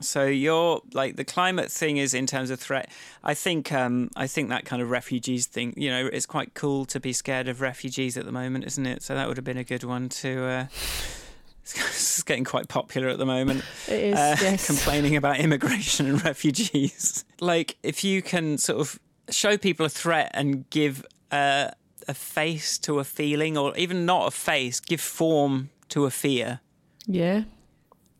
So 0.00 0.24
you're 0.24 0.80
like 0.94 1.16
the 1.16 1.26
climate 1.26 1.70
thing 1.70 1.98
is 1.98 2.14
in 2.14 2.24
terms 2.26 2.48
of 2.48 2.58
threat. 2.58 2.90
I 3.22 3.34
think 3.34 3.70
um, 3.70 4.08
I 4.16 4.26
think 4.26 4.48
that 4.48 4.64
kind 4.64 4.80
of 4.80 4.88
refugees 4.88 5.44
thing. 5.44 5.74
You 5.76 5.90
know, 5.90 6.06
it's 6.06 6.24
quite 6.24 6.54
cool 6.54 6.86
to 6.86 7.00
be 7.00 7.12
scared 7.12 7.48
of 7.48 7.60
refugees 7.60 8.16
at 8.16 8.24
the 8.24 8.32
moment, 8.32 8.64
isn't 8.64 8.86
it? 8.86 9.02
So 9.02 9.14
that 9.14 9.28
would 9.28 9.36
have 9.36 9.44
been 9.44 9.58
a 9.58 9.62
good 9.62 9.84
one 9.84 10.08
to. 10.08 10.44
Uh, 10.46 10.66
it's 11.62 12.22
getting 12.22 12.44
quite 12.44 12.68
popular 12.68 13.08
at 13.08 13.18
the 13.18 13.26
moment. 13.26 13.62
It 13.88 14.04
is. 14.04 14.16
uh, 14.16 14.36
yes. 14.40 14.66
complaining 14.74 15.16
about 15.16 15.38
immigration 15.38 16.06
and 16.06 16.24
refugees. 16.24 17.26
Like, 17.40 17.76
if 17.82 18.02
you 18.02 18.22
can 18.22 18.56
sort 18.56 18.80
of 18.80 18.98
show 19.28 19.58
people 19.58 19.84
a 19.84 19.90
threat 19.90 20.30
and 20.32 20.70
give 20.70 21.04
a, 21.30 21.72
a 22.08 22.14
face 22.14 22.78
to 22.78 22.98
a 22.98 23.04
feeling, 23.04 23.56
or 23.56 23.76
even 23.76 24.04
not 24.06 24.26
a 24.28 24.30
face, 24.30 24.80
give 24.80 25.00
form 25.00 25.70
to 25.90 26.04
a 26.04 26.10
fear, 26.10 26.60
Yeah. 27.06 27.44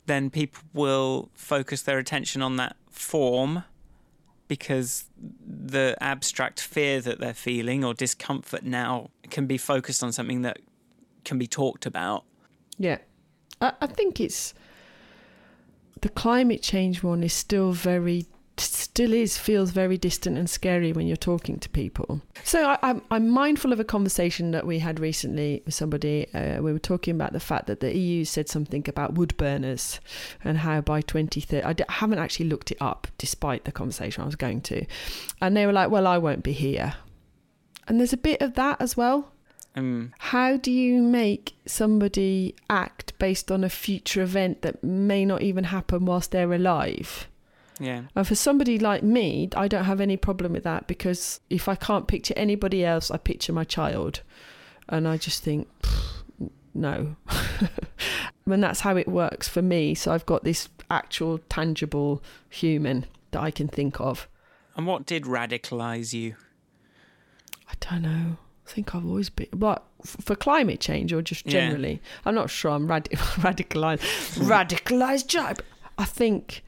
then 0.07 0.31
people 0.31 0.63
will 0.73 1.31
focus 1.35 1.83
their 1.83 1.99
attention 1.99 2.43
on 2.43 2.57
that 2.57 2.77
form 2.91 3.65
because 4.49 5.05
the 5.17 5.97
abstract 6.01 6.61
fear 6.61 7.01
that 7.01 7.19
they're 7.19 7.33
feeling 7.35 7.83
or 7.85 7.95
discomfort 7.95 8.63
now 8.63 9.11
can 9.31 9.47
be 9.47 9.57
focused 9.59 10.03
on 10.03 10.13
something 10.13 10.43
that 10.43 10.59
can 11.25 11.39
be 11.39 11.47
talked 11.47 11.87
about. 11.87 12.25
Yeah. 12.79 12.99
I, 13.61 13.73
I 13.81 13.87
think 13.87 14.21
it's 14.21 14.53
the 16.03 16.09
climate 16.11 16.63
change 16.63 17.03
one 17.03 17.23
is 17.25 17.33
still 17.33 17.73
very 17.73 18.27
still 18.61 19.13
is 19.13 19.37
feels 19.37 19.71
very 19.71 19.97
distant 19.99 20.39
and 20.39 20.49
scary 20.49 20.93
when 20.93 21.07
you're 21.07 21.17
talking 21.17 21.59
to 21.59 21.69
people. 21.71 22.21
So 22.45 22.69
I, 22.71 22.79
I'm 22.83 23.03
I'm 23.11 23.29
mindful 23.29 23.73
of 23.73 23.81
a 23.81 23.85
conversation 23.85 24.53
that 24.53 24.67
we 24.67 24.79
had 24.79 25.01
recently 25.01 25.63
with 25.65 25.75
somebody. 25.75 26.33
Uh, 26.35 26.63
we 26.63 26.73
were 26.73 26.79
talking 26.79 27.15
about 27.15 27.33
the 27.33 27.41
fact 27.41 27.67
that 27.67 27.81
the 27.81 27.97
EU 27.97 28.25
said 28.25 28.49
something 28.49 28.85
about 28.89 29.15
wood 29.15 29.37
burners 29.37 30.01
and 30.45 30.59
how 30.59 30.81
by 30.81 31.01
2030 31.01 31.63
I 31.65 31.73
d- 31.73 31.85
haven't 31.89 32.19
actually 32.19 32.49
looked 32.49 32.71
it 32.71 32.79
up 32.81 33.09
despite 33.19 33.65
the 33.65 33.73
conversation 33.73 34.23
I 34.23 34.27
was 34.27 34.37
going 34.37 34.61
to, 34.63 34.87
and 35.41 35.57
they 35.57 35.67
were 35.67 35.73
like, 35.73 35.91
"Well, 35.91 36.07
I 36.07 36.19
won't 36.19 36.43
be 36.43 36.53
here," 36.53 36.95
and 37.89 37.99
there's 37.99 38.13
a 38.13 38.17
bit 38.19 38.41
of 38.41 38.55
that 38.55 38.81
as 38.81 38.97
well 38.97 39.33
Um, 39.77 40.13
how 40.19 40.57
do 40.57 40.71
you 40.71 41.03
make 41.03 41.55
somebody 41.67 42.55
act 42.71 43.19
based 43.19 43.51
on 43.51 43.65
a 43.65 43.69
future 43.69 44.23
event 44.23 44.63
that 44.63 44.85
may 44.85 45.25
not 45.25 45.43
even 45.43 45.65
happen 45.65 46.05
whilst 46.05 46.31
they're 46.31 46.53
alive? 46.53 47.27
Yeah. 47.81 48.03
And 48.15 48.27
for 48.27 48.35
somebody 48.35 48.79
like 48.79 49.03
me, 49.03 49.49
I 49.57 49.69
don't 49.69 49.85
have 49.85 50.01
any 50.01 50.17
problem 50.17 50.53
with 50.53 50.65
that 50.65 50.87
because 50.87 51.41
if 51.51 51.69
I 51.69 51.75
can't 51.75 52.07
picture 52.07 52.35
anybody 52.37 52.85
else, 52.85 53.11
I 53.11 53.17
picture 53.17 53.53
my 53.53 53.65
child. 53.65 54.21
And 54.89 55.09
I 55.09 55.17
just 55.17 55.43
think, 55.43 55.69
no. 56.75 57.17
and 58.47 58.63
that's 58.63 58.81
how 58.81 58.97
it 58.97 59.09
works 59.09 59.49
for 59.49 59.63
me. 59.63 59.95
So 59.95 60.13
I've 60.13 60.27
got 60.27 60.45
this 60.45 60.69
actual, 60.91 61.39
tangible 61.49 62.23
human 62.49 63.07
that 63.31 63.41
I 63.43 63.51
can 63.51 63.69
think 63.69 64.01
of. 64.01 64.29
And 64.77 64.87
what 64.87 65.07
did 65.07 65.25
radicalize 65.25 66.13
you? 66.13 66.35
I 67.69 67.75
don't 67.81 68.03
know. 68.03 68.37
I 68.67 68.71
think 68.71 68.95
I've 68.95 69.05
always 69.07 69.31
been, 69.31 69.49
but 69.53 69.85
for 70.05 70.35
climate 70.35 70.81
change 70.81 71.13
or 71.13 71.23
just 71.23 71.45
Yeah. 71.47 71.53
generally, 71.53 72.01
I'm 72.25 72.35
not 72.35 72.51
sure 72.51 72.71
I'm 72.71 72.87
rad- 72.87 73.09
radicalized. 73.13 74.01
radicalized 74.39 75.27
job. 75.27 75.61
I 75.99 76.05
think, 76.05 76.63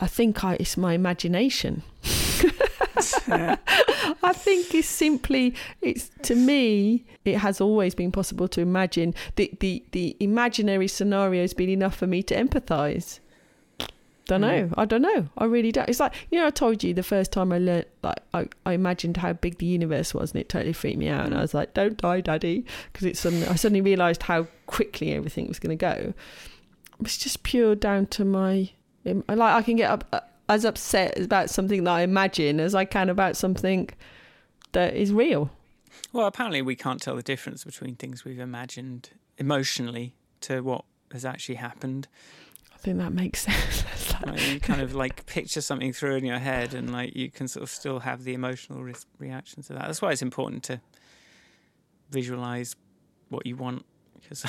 I 0.00 0.06
think 0.06 0.44
I, 0.44 0.54
it's 0.54 0.76
my 0.76 0.92
imagination. 0.92 1.82
I 3.28 4.32
think 4.32 4.74
it's 4.74 4.88
simply, 4.88 5.54
it's 5.80 6.10
to 6.22 6.34
me, 6.34 7.04
it 7.24 7.38
has 7.38 7.60
always 7.60 7.94
been 7.94 8.12
possible 8.12 8.48
to 8.48 8.60
imagine 8.60 9.14
the 9.36 9.50
the 9.60 9.82
the 9.92 10.16
imaginary 10.20 10.88
scenario 10.88 11.42
has 11.42 11.54
been 11.54 11.68
enough 11.68 11.96
for 11.96 12.06
me 12.06 12.22
to 12.24 12.34
empathise. 12.34 13.20
Don't 14.26 14.42
know. 14.42 14.64
Mm. 14.64 14.74
I 14.76 14.84
don't 14.84 15.00
know. 15.00 15.26
I 15.38 15.46
really 15.46 15.72
don't. 15.72 15.88
It's 15.88 16.00
like 16.00 16.14
you 16.30 16.38
know, 16.38 16.46
I 16.46 16.50
told 16.50 16.84
you 16.84 16.92
the 16.92 17.02
first 17.02 17.32
time 17.32 17.50
I 17.50 17.58
learnt, 17.58 17.88
like 18.02 18.18
I, 18.34 18.46
I 18.66 18.72
imagined 18.74 19.16
how 19.16 19.32
big 19.32 19.58
the 19.58 19.66
universe 19.66 20.12
was, 20.12 20.32
and 20.32 20.40
it 20.40 20.48
totally 20.48 20.74
freaked 20.74 20.98
me 20.98 21.08
out. 21.08 21.26
And 21.26 21.34
I 21.34 21.40
was 21.40 21.54
like, 21.54 21.74
"Don't 21.74 21.96
die, 21.96 22.20
Daddy," 22.20 22.64
because 22.92 23.06
it's 23.06 23.20
suddenly 23.20 23.46
I 23.46 23.54
suddenly 23.54 23.80
realised 23.80 24.24
how 24.24 24.46
quickly 24.66 25.12
everything 25.12 25.48
was 25.48 25.58
going 25.58 25.76
to 25.76 25.80
go. 25.80 26.14
It's 27.00 27.16
just 27.16 27.42
pure 27.42 27.74
down 27.74 28.06
to 28.06 28.24
my 28.24 28.70
like 29.28 29.40
I 29.54 29.62
can 29.62 29.76
get 29.76 29.90
up 29.90 30.04
uh, 30.12 30.20
as 30.48 30.64
upset 30.64 31.18
about 31.18 31.50
something 31.50 31.84
that 31.84 31.90
I 31.90 32.02
imagine 32.02 32.60
as 32.60 32.74
I 32.74 32.84
can 32.84 33.08
about 33.08 33.36
something 33.36 33.88
that 34.72 34.94
is 34.94 35.12
real. 35.12 35.50
Well, 36.12 36.26
apparently 36.26 36.62
we 36.62 36.76
can't 36.76 37.00
tell 37.02 37.16
the 37.16 37.22
difference 37.22 37.64
between 37.64 37.96
things 37.96 38.24
we've 38.24 38.38
imagined 38.38 39.10
emotionally 39.36 40.14
to 40.42 40.60
what 40.62 40.84
has 41.12 41.24
actually 41.24 41.56
happened. 41.56 42.06
I 42.72 42.76
think 42.78 42.98
that 42.98 43.12
makes 43.12 43.40
sense. 43.46 43.84
Like- 43.84 44.26
Like, 44.26 44.48
you 44.52 44.58
kind 44.60 44.80
of 44.80 44.94
like 44.94 45.26
picture 45.26 45.60
something 45.60 45.92
through 45.92 46.16
in 46.16 46.24
your 46.24 46.38
head, 46.40 46.74
and 46.74 46.90
like 46.92 47.14
you 47.14 47.30
can 47.30 47.46
sort 47.46 47.62
of 47.62 47.70
still 47.70 48.00
have 48.00 48.24
the 48.24 48.34
emotional 48.34 48.82
re- 48.82 48.94
reaction 49.18 49.62
to 49.64 49.74
that. 49.74 49.82
That's 49.86 50.02
why 50.02 50.10
it's 50.12 50.22
important 50.22 50.64
to 50.64 50.80
visualize 52.10 52.74
what 53.28 53.46
you 53.46 53.56
want. 53.56 53.84
Because 54.28 54.44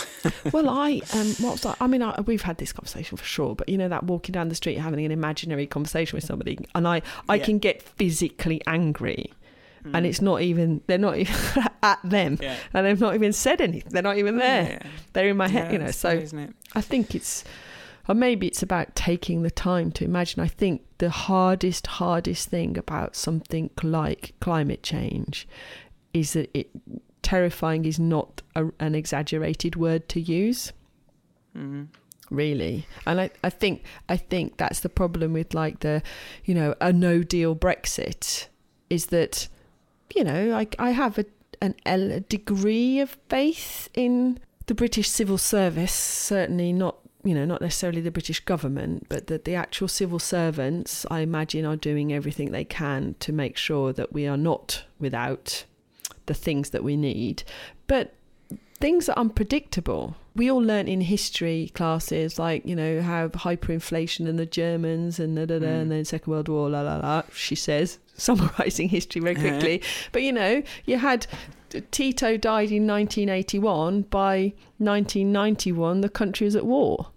well, 0.53 0.69
I 0.69 1.01
um, 1.13 1.27
what 1.39 1.53
was 1.53 1.61
that? 1.61 1.77
I 1.79 1.87
mean, 1.87 2.01
I, 2.03 2.19
we've 2.21 2.41
had 2.41 2.57
this 2.57 2.73
conversation 2.73 3.17
for 3.17 3.23
sure, 3.23 3.55
but 3.55 3.69
you 3.69 3.77
know 3.77 3.87
that 3.89 4.03
walking 4.03 4.33
down 4.33 4.49
the 4.49 4.55
street 4.55 4.77
having 4.77 5.05
an 5.05 5.11
imaginary 5.11 5.67
conversation 5.67 6.17
with 6.17 6.23
somebody, 6.25 6.57
and 6.75 6.87
I 6.87 7.01
I 7.27 7.35
Yeah. 7.35 7.43
can 7.45 7.59
get 7.59 7.81
physically 7.81 8.61
angry, 8.67 9.31
Hmm. 9.83 9.95
and 9.95 10.05
it's 10.05 10.21
not 10.21 10.41
even 10.41 10.81
they're 10.87 10.97
not 10.97 11.17
even 11.17 11.35
at 11.83 11.99
them, 12.03 12.37
yeah, 12.41 12.57
and 12.73 12.85
they've 12.85 12.99
not 12.99 13.15
even 13.15 13.31
said 13.31 13.61
anything. 13.61 13.89
They're 13.91 14.03
not 14.03 14.17
even 14.17 14.37
there. 14.37 14.79
Yeah. 14.81 14.89
They're 15.13 15.29
in 15.29 15.37
my 15.37 15.47
head, 15.47 15.71
you 15.71 15.79
know. 15.79 15.91
So 15.91 16.09
it? 16.09 16.33
I 16.75 16.81
think 16.81 17.15
it's, 17.15 17.45
or 18.09 18.15
maybe 18.15 18.47
it's 18.47 18.61
about 18.61 18.93
taking 18.95 19.43
the 19.43 19.51
time 19.51 19.91
to 19.93 20.03
imagine. 20.03 20.41
I 20.41 20.47
think 20.49 20.81
the 20.97 21.09
hardest, 21.09 21.87
hardest 21.87 22.49
thing 22.49 22.77
about 22.77 23.15
something 23.15 23.69
like 23.81 24.33
climate 24.41 24.83
change 24.83 25.47
is 26.13 26.33
that 26.33 26.49
it 26.53 26.69
terrifying 27.21 27.85
is 27.85 27.99
not 27.99 28.41
a, 28.55 28.67
an 28.79 28.95
exaggerated 28.95 29.75
word 29.75 30.07
to 30.09 30.19
use. 30.19 30.73
Hmm 31.53 31.85
really. 32.29 32.85
And 33.05 33.21
I, 33.21 33.29
I 33.43 33.49
think 33.49 33.83
i 34.07 34.17
think 34.17 34.57
that's 34.57 34.81
the 34.81 34.89
problem 34.89 35.33
with 35.33 35.53
like 35.53 35.79
the 35.79 36.01
you 36.45 36.53
know 36.53 36.75
a 36.79 36.93
no 36.93 37.23
deal 37.23 37.55
brexit 37.55 38.47
is 38.89 39.07
that 39.07 39.47
you 40.15 40.23
know 40.23 40.55
i, 40.55 40.67
I 40.77 40.91
have 40.91 41.17
a, 41.17 41.25
an 41.61 41.75
a 41.85 42.19
degree 42.21 42.99
of 42.99 43.17
faith 43.29 43.89
in 43.93 44.39
the 44.67 44.75
british 44.75 45.09
civil 45.09 45.37
service 45.37 45.93
certainly 45.93 46.73
not 46.73 46.97
you 47.21 47.35
know, 47.35 47.43
not 47.43 47.61
necessarily 47.61 47.99
the 47.99 48.11
British 48.11 48.39
government, 48.45 49.07
but 49.09 49.27
that 49.27 49.43
the 49.43 49.53
actual 49.53 49.89
civil 49.89 50.19
servants, 50.19 51.05
I 51.11 51.19
imagine, 51.19 51.65
are 51.65 51.75
doing 51.75 52.13
everything 52.13 52.51
they 52.51 52.63
can 52.63 53.15
to 53.19 53.33
make 53.33 53.57
sure 53.57 53.91
that 53.91 54.13
we 54.13 54.25
are 54.25 54.37
not 54.37 54.85
without 54.99 55.65
the 56.29 56.33
things 56.33 56.69
that 56.69 56.83
we 56.85 56.95
need. 56.95 57.43
But 57.87 58.13
things 58.79 59.09
are 59.09 59.17
unpredictable. 59.17 60.15
We 60.35 60.49
all 60.49 60.61
learn 60.63 60.87
in 60.87 61.01
history 61.01 61.69
classes, 61.73 62.39
like, 62.39 62.65
you 62.65 62.75
know, 62.75 63.01
how 63.01 63.27
hyperinflation 63.27 64.29
and 64.29 64.39
the 64.39 64.45
Germans 64.45 65.19
and 65.19 65.35
da, 65.35 65.45
da, 65.45 65.59
da, 65.59 65.65
Mm. 65.67 65.81
and 65.81 65.91
then 65.91 66.05
Second 66.05 66.31
World 66.31 66.47
War, 66.47 66.69
la 66.69 66.81
la 66.81 66.95
la, 66.97 67.23
she 67.33 67.55
says, 67.55 67.99
summarising 68.15 68.87
history 68.87 69.21
very 69.21 69.35
quickly. 69.35 69.81
but, 70.13 70.21
you 70.23 70.31
know, 70.31 70.63
you 70.85 70.97
had 70.97 71.27
Tito 71.91 72.37
died 72.37 72.71
in 72.71 72.87
1981. 72.87 74.03
By 74.03 74.53
1991, 74.77 76.01
the 76.01 76.09
country 76.09 76.45
was 76.45 76.55
at 76.55 76.65
war. 76.65 77.09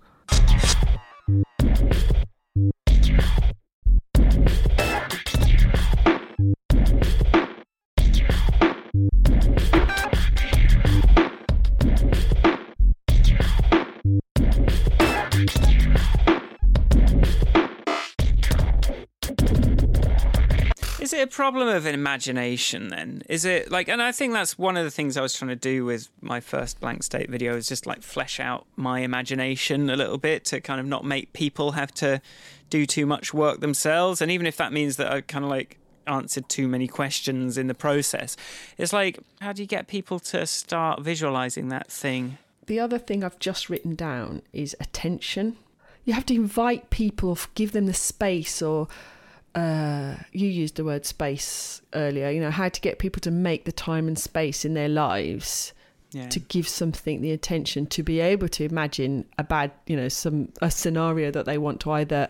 It 21.22 21.28
a 21.28 21.35
problem 21.35 21.68
of 21.68 21.87
imagination 21.87 22.88
then? 22.88 23.22
Is 23.28 23.44
it 23.44 23.70
like, 23.70 23.88
and 23.88 24.02
I 24.02 24.12
think 24.12 24.32
that's 24.32 24.58
one 24.58 24.76
of 24.76 24.85
the 24.85 24.90
things 24.90 25.16
I 25.16 25.22
was 25.22 25.35
trying 25.35 25.50
to 25.50 25.56
do 25.56 25.85
with 25.85 26.08
my 26.20 26.40
first 26.40 26.80
blank 26.80 27.02
state 27.02 27.30
video 27.30 27.56
is 27.56 27.68
just 27.68 27.87
like 27.87 28.02
flesh 28.02 28.40
out 28.40 28.66
my 28.76 29.00
imagination 29.00 29.88
a 29.88 29.96
little 29.96 30.18
bit 30.18 30.44
to 30.46 30.61
kind 30.61 30.80
of 30.80 30.87
not 30.87 31.04
make 31.04 31.32
people 31.32 31.72
have 31.72 31.92
to 31.94 32.20
do 32.70 32.87
too 32.87 33.06
much 33.06 33.32
work 33.32 33.61
themselves. 33.61 34.20
And 34.20 34.30
even 34.30 34.46
if 34.46 34.56
that 34.56 34.72
means 34.72 34.96
that 34.96 35.11
I 35.11 35.20
kind 35.20 35.44
of 35.44 35.50
like 35.50 35.78
answered 36.06 36.48
too 36.48 36.66
many 36.66 36.88
questions 36.88 37.56
in 37.56 37.68
the 37.68 37.74
process, 37.74 38.37
it's 38.76 38.92
like, 38.92 39.20
how 39.40 39.52
do 39.52 39.62
you 39.62 39.68
get 39.68 39.87
people 39.87 40.18
to 40.18 40.46
start 40.46 41.00
visualizing 41.00 41.68
that 41.68 41.90
thing? 41.90 42.38
The 42.66 42.80
other 42.80 42.98
thing 42.98 43.24
I've 43.24 43.38
just 43.38 43.70
written 43.70 43.94
down 43.94 44.42
is 44.52 44.76
attention. 44.80 45.56
You 46.04 46.14
have 46.14 46.26
to 46.26 46.35
invite 46.35 46.90
people, 46.90 47.30
or 47.30 47.37
give 47.54 47.72
them 47.72 47.87
the 47.87 47.94
space, 47.94 48.61
or 48.61 48.88
uh, 49.54 50.16
you 50.32 50.48
used 50.48 50.76
the 50.76 50.84
word 50.84 51.04
space 51.06 51.82
earlier. 51.94 52.30
You 52.30 52.40
know 52.40 52.50
how 52.50 52.68
to 52.68 52.80
get 52.80 52.98
people 52.98 53.20
to 53.20 53.30
make 53.30 53.64
the 53.64 53.72
time 53.72 54.08
and 54.08 54.18
space 54.18 54.64
in 54.64 54.74
their 54.74 54.88
lives 54.88 55.72
Yeah. 56.12 56.28
to 56.28 56.40
give 56.40 56.68
something 56.68 57.20
the 57.22 57.32
attention 57.32 57.86
to 57.86 58.02
be 58.02 58.20
able 58.20 58.48
to 58.48 58.64
imagine 58.64 59.24
a 59.38 59.44
bad, 59.44 59.70
you 59.86 59.96
know, 59.96 60.08
some 60.08 60.48
a 60.60 60.70
scenario 60.70 61.30
that 61.30 61.46
they 61.46 61.58
want 61.58 61.80
to 61.80 61.90
either 61.92 62.28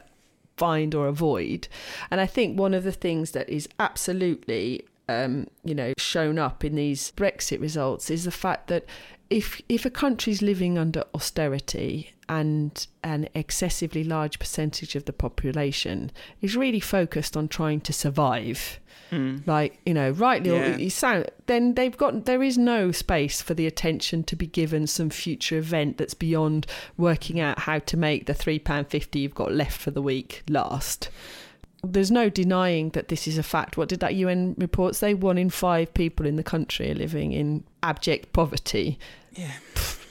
find 0.57 0.95
or 0.95 1.07
avoid. 1.09 1.67
And 2.11 2.21
I 2.21 2.27
think 2.27 2.59
one 2.59 2.75
of 2.75 2.85
the 2.85 2.93
things 2.93 3.31
that 3.33 3.49
is 3.49 3.69
absolutely 3.81 4.85
um, 5.09 5.47
you 5.65 5.75
know, 5.75 5.93
shown 5.99 6.39
up 6.39 6.65
in 6.65 6.75
these 6.77 7.13
Brexit 7.13 7.61
results 7.61 8.11
is 8.11 8.25
the 8.25 8.31
fact 8.31 8.69
that 8.69 8.85
if 9.31 9.61
if 9.69 9.85
a 9.87 9.91
country's 9.91 10.43
living 10.43 10.77
under 10.79 11.05
austerity 11.15 12.13
and 12.29 12.87
an 13.03 13.29
excessively 13.35 14.05
large 14.05 14.39
percentage 14.39 14.95
of 14.95 15.07
the 15.07 15.13
population 15.13 16.11
is 16.41 16.57
really 16.57 16.81
focused 16.81 17.37
on 17.37 17.49
trying 17.49 17.81
to 17.81 17.93
survive, 17.93 18.79
Mm. 19.11 19.47
like 19.47 19.79
you 19.85 19.93
know 19.93 20.11
rightly 20.13 20.51
Yeah. 20.51 20.75
or 20.75 20.79
you 20.79 20.89
sound 20.89 21.27
then 21.47 21.75
they've 21.75 21.97
got 21.97 22.25
there 22.25 22.43
is 22.43 22.57
no 22.57 22.93
space 22.93 23.43
for 23.43 23.53
the 23.53 23.67
attention 23.67 24.25
to 24.25 24.35
be 24.37 24.47
given 24.47 24.87
some 24.87 25.11
future 25.11 25.59
event 25.59 25.99
that's 25.99 26.15
beyond 26.15 26.67
working 26.97 27.39
out 27.39 27.59
how 27.61 27.79
to 27.81 27.97
make 27.99 28.25
the 28.25 28.33
three 28.33 28.59
pound 28.59 28.89
fifty 28.89 29.19
you've 29.21 29.35
got 29.35 29.53
left 29.53 29.79
for 29.79 29.91
the 29.91 30.01
week 30.01 30.43
last 30.49 31.11
there's 31.85 32.11
no 32.11 32.29
denying 32.29 32.91
that 32.91 33.09
this 33.09 33.27
is 33.27 33.39
a 33.39 33.43
fact. 33.43 33.77
What 33.77 33.89
did 33.89 34.01
that 34.01 34.13
un 34.15 34.55
report 34.59 34.95
say? 34.95 35.15
One 35.15 35.37
in 35.39 35.51
five 35.51 35.93
people 35.95 36.27
in 36.27 36.37
the 36.37 36.43
country 36.45 36.91
are 36.91 36.95
living 36.95 37.33
in 37.33 37.65
abject 37.83 38.33
poverty. 38.33 38.99
Yeah. 39.33 39.51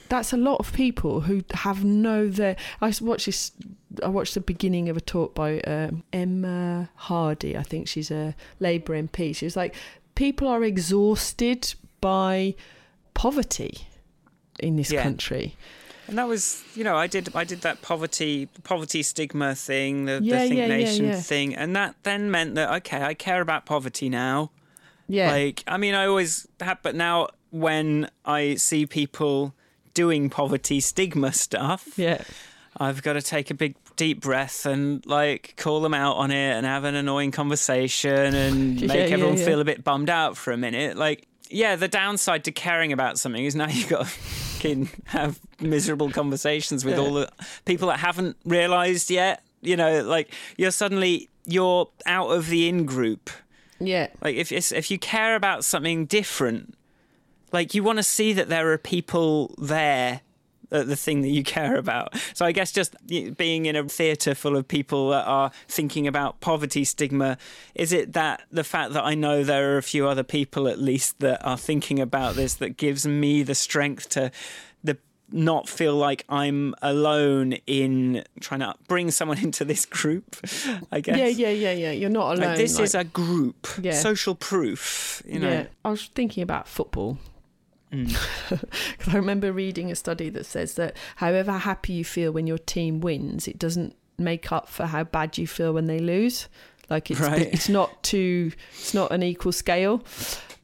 that's 0.08 0.32
a 0.32 0.36
lot 0.36 0.56
of 0.58 0.72
people 0.74 1.22
who 1.22 1.42
have 1.54 1.84
no 1.84 2.28
there 2.28 2.56
i 2.82 2.92
watched 3.00 3.24
this 3.26 3.52
i 4.02 4.08
watched 4.08 4.34
the 4.34 4.40
beginning 4.40 4.88
of 4.90 4.96
a 4.96 5.00
talk 5.00 5.32
by 5.34 5.60
um, 5.60 6.02
emma 6.12 6.90
hardy 6.96 7.56
i 7.56 7.62
think 7.62 7.86
she's 7.88 8.10
a 8.10 8.34
labour 8.60 9.00
mp 9.00 9.34
she 9.36 9.46
was 9.46 9.56
like 9.56 9.74
people 10.16 10.48
are 10.48 10.64
exhausted 10.64 11.72
by 12.02 12.54
poverty 13.14 13.86
in 14.60 14.76
this 14.76 14.92
Yeah. 14.92 15.02
country 15.04 15.56
And 16.08 16.18
that 16.18 16.26
was, 16.28 16.62
you 16.74 16.84
know, 16.84 16.96
I 16.96 17.06
did 17.06 17.34
I 17.34 17.44
did 17.44 17.62
that 17.62 17.80
poverty 17.82 18.48
poverty 18.64 19.02
stigma 19.02 19.54
thing, 19.54 20.06
the, 20.06 20.20
Yeah, 20.22 20.42
the 20.42 20.48
Think 20.48 20.58
yeah, 20.58 20.66
Nation 20.66 21.04
yeah. 21.06 21.20
thing, 21.20 21.54
and 21.54 21.74
that 21.76 21.94
then 22.02 22.30
meant 22.30 22.54
that 22.56 22.72
okay, 22.78 23.02
I 23.02 23.14
care 23.14 23.40
about 23.40 23.66
poverty 23.66 24.08
now. 24.08 24.50
yeah 25.08 25.30
Like, 25.30 25.62
I 25.66 25.76
mean, 25.76 25.94
I 25.94 26.06
always 26.06 26.46
have, 26.60 26.78
but 26.82 26.94
now 26.94 27.28
when 27.50 28.10
I 28.24 28.56
see 28.56 28.86
people 28.86 29.54
doing 29.94 30.28
poverty 30.30 30.80
stigma 30.80 31.32
stuff, 31.32 31.96
yeah 31.98 32.22
I've 32.76 33.02
got 33.02 33.12
to 33.14 33.22
take 33.22 33.50
a 33.50 33.54
big 33.54 33.76
deep 33.96 34.20
breath 34.22 34.64
and 34.66 35.04
like 35.06 35.54
call 35.56 35.80
them 35.82 35.94
out 35.94 36.16
on 36.16 36.30
it 36.30 36.52
and 36.56 36.64
have 36.66 36.84
an 36.84 36.94
annoying 36.94 37.30
conversation 37.30 38.34
and 38.34 38.80
make 38.88 39.12
everyone 39.12 39.36
feel 39.36 39.60
a 39.60 39.64
bit 39.64 39.84
bummed 39.84 40.10
out 40.10 40.36
for 40.36 40.52
a 40.52 40.56
minute. 40.56 40.96
Like, 40.96 41.26
yeah, 41.50 41.76
the 41.76 41.88
downside 41.88 42.44
to 42.44 42.52
caring 42.52 42.92
about 42.92 43.18
something 43.18 43.44
is 43.44 43.54
now 43.54 43.68
you've 43.70 43.88
got 43.90 44.06
have 45.06 45.40
miserable 45.60 46.10
conversations 46.10 46.84
with 46.84 46.98
all 46.98 47.14
the 47.14 47.30
people 47.64 47.88
that 47.88 47.98
haven't 47.98 48.36
realised 48.44 49.10
yet. 49.10 49.42
You 49.60 49.76
know, 49.76 50.02
like 50.02 50.32
you're 50.56 50.70
suddenly 50.70 51.28
you're 51.44 51.88
out 52.06 52.28
of 52.28 52.48
the 52.48 52.68
in 52.68 52.84
group. 52.86 53.30
yeah 53.80 54.08
Like 54.22 54.36
if 54.36 54.52
if 54.52 54.90
you 54.90 54.98
care 54.98 55.36
about 55.36 55.64
something 55.64 56.06
different, 56.06 56.74
like 57.52 57.74
you 57.74 57.82
want 57.82 57.98
to 57.98 58.02
see 58.02 58.32
that 58.32 58.48
there 58.48 58.70
are 58.72 58.78
people 58.78 59.54
there 59.58 60.20
the 60.72 60.96
thing 60.96 61.22
that 61.22 61.28
you 61.28 61.42
care 61.56 61.76
about. 61.76 62.14
So 62.34 62.44
I 62.46 62.52
guess 62.52 62.72
just 62.72 62.94
being 63.06 63.66
in 63.66 63.76
a 63.76 63.84
theatre 63.88 64.34
full 64.34 64.56
of 64.56 64.66
people 64.66 65.10
that 65.10 65.26
are 65.26 65.50
thinking 65.68 66.06
about 66.06 66.40
poverty 66.40 66.84
stigma, 66.84 67.36
is 67.74 67.92
it 67.92 68.12
that 68.14 68.42
the 68.50 68.64
fact 68.64 68.92
that 68.94 69.04
I 69.04 69.14
know 69.14 69.44
there 69.44 69.74
are 69.74 69.78
a 69.78 69.82
few 69.82 70.08
other 70.08 70.22
people 70.24 70.66
at 70.68 70.78
least 70.78 71.20
that 71.20 71.44
are 71.44 71.58
thinking 71.58 72.00
about 72.00 72.34
this 72.34 72.54
that 72.54 72.76
gives 72.76 73.06
me 73.06 73.42
the 73.42 73.54
strength 73.54 74.08
to 74.10 74.30
the 74.82 74.96
not 75.30 75.68
feel 75.68 75.94
like 75.96 76.24
I'm 76.28 76.74
alone 76.82 77.54
in 77.66 78.22
trying 78.40 78.60
to 78.60 78.74
bring 78.88 79.10
someone 79.10 79.38
into 79.42 79.64
this 79.64 79.86
group, 79.86 80.36
I 80.90 81.00
guess. 81.00 81.16
yeah 81.16 81.26
yeah 81.26 81.48
yeah 81.50 81.72
yeah 81.72 81.90
you're 81.92 82.10
not 82.10 82.34
alone 82.36 82.48
Like 82.50 82.58
this 82.58 82.76
like- 82.76 82.84
is 82.84 82.94
a 82.94 83.04
group, 83.04 83.66
Yeah. 83.80 83.92
social 83.92 84.34
proof. 84.34 85.22
You 85.26 85.38
know, 85.40 85.48
Yeah, 85.50 85.66
I 85.84 85.90
was 85.90 86.04
thinking 86.14 86.42
about 86.42 86.68
football 86.68 87.18
Mm. 87.92 89.08
I 89.12 89.16
remember 89.16 89.52
reading 89.52 89.90
a 89.90 89.94
study 89.94 90.30
that 90.30 90.46
says 90.46 90.74
that 90.74 90.96
however 91.16 91.52
happy 91.52 91.92
you 91.92 92.04
feel 92.04 92.32
when 92.32 92.46
your 92.46 92.58
team 92.58 93.00
wins, 93.00 93.46
it 93.46 93.58
doesn't 93.58 93.94
make 94.18 94.50
up 94.52 94.68
for 94.68 94.86
how 94.86 95.04
bad 95.04 95.36
you 95.38 95.46
feel 95.46 95.72
when 95.72 95.86
they 95.86 95.98
lose. 95.98 96.48
Like 96.88 97.10
it's 97.10 97.20
Right. 97.20 97.52
it's 97.52 97.68
not 97.68 98.02
too 98.02 98.52
it's 98.72 98.94
not 98.94 99.12
an 99.12 99.22
equal 99.22 99.52
scale. 99.52 100.02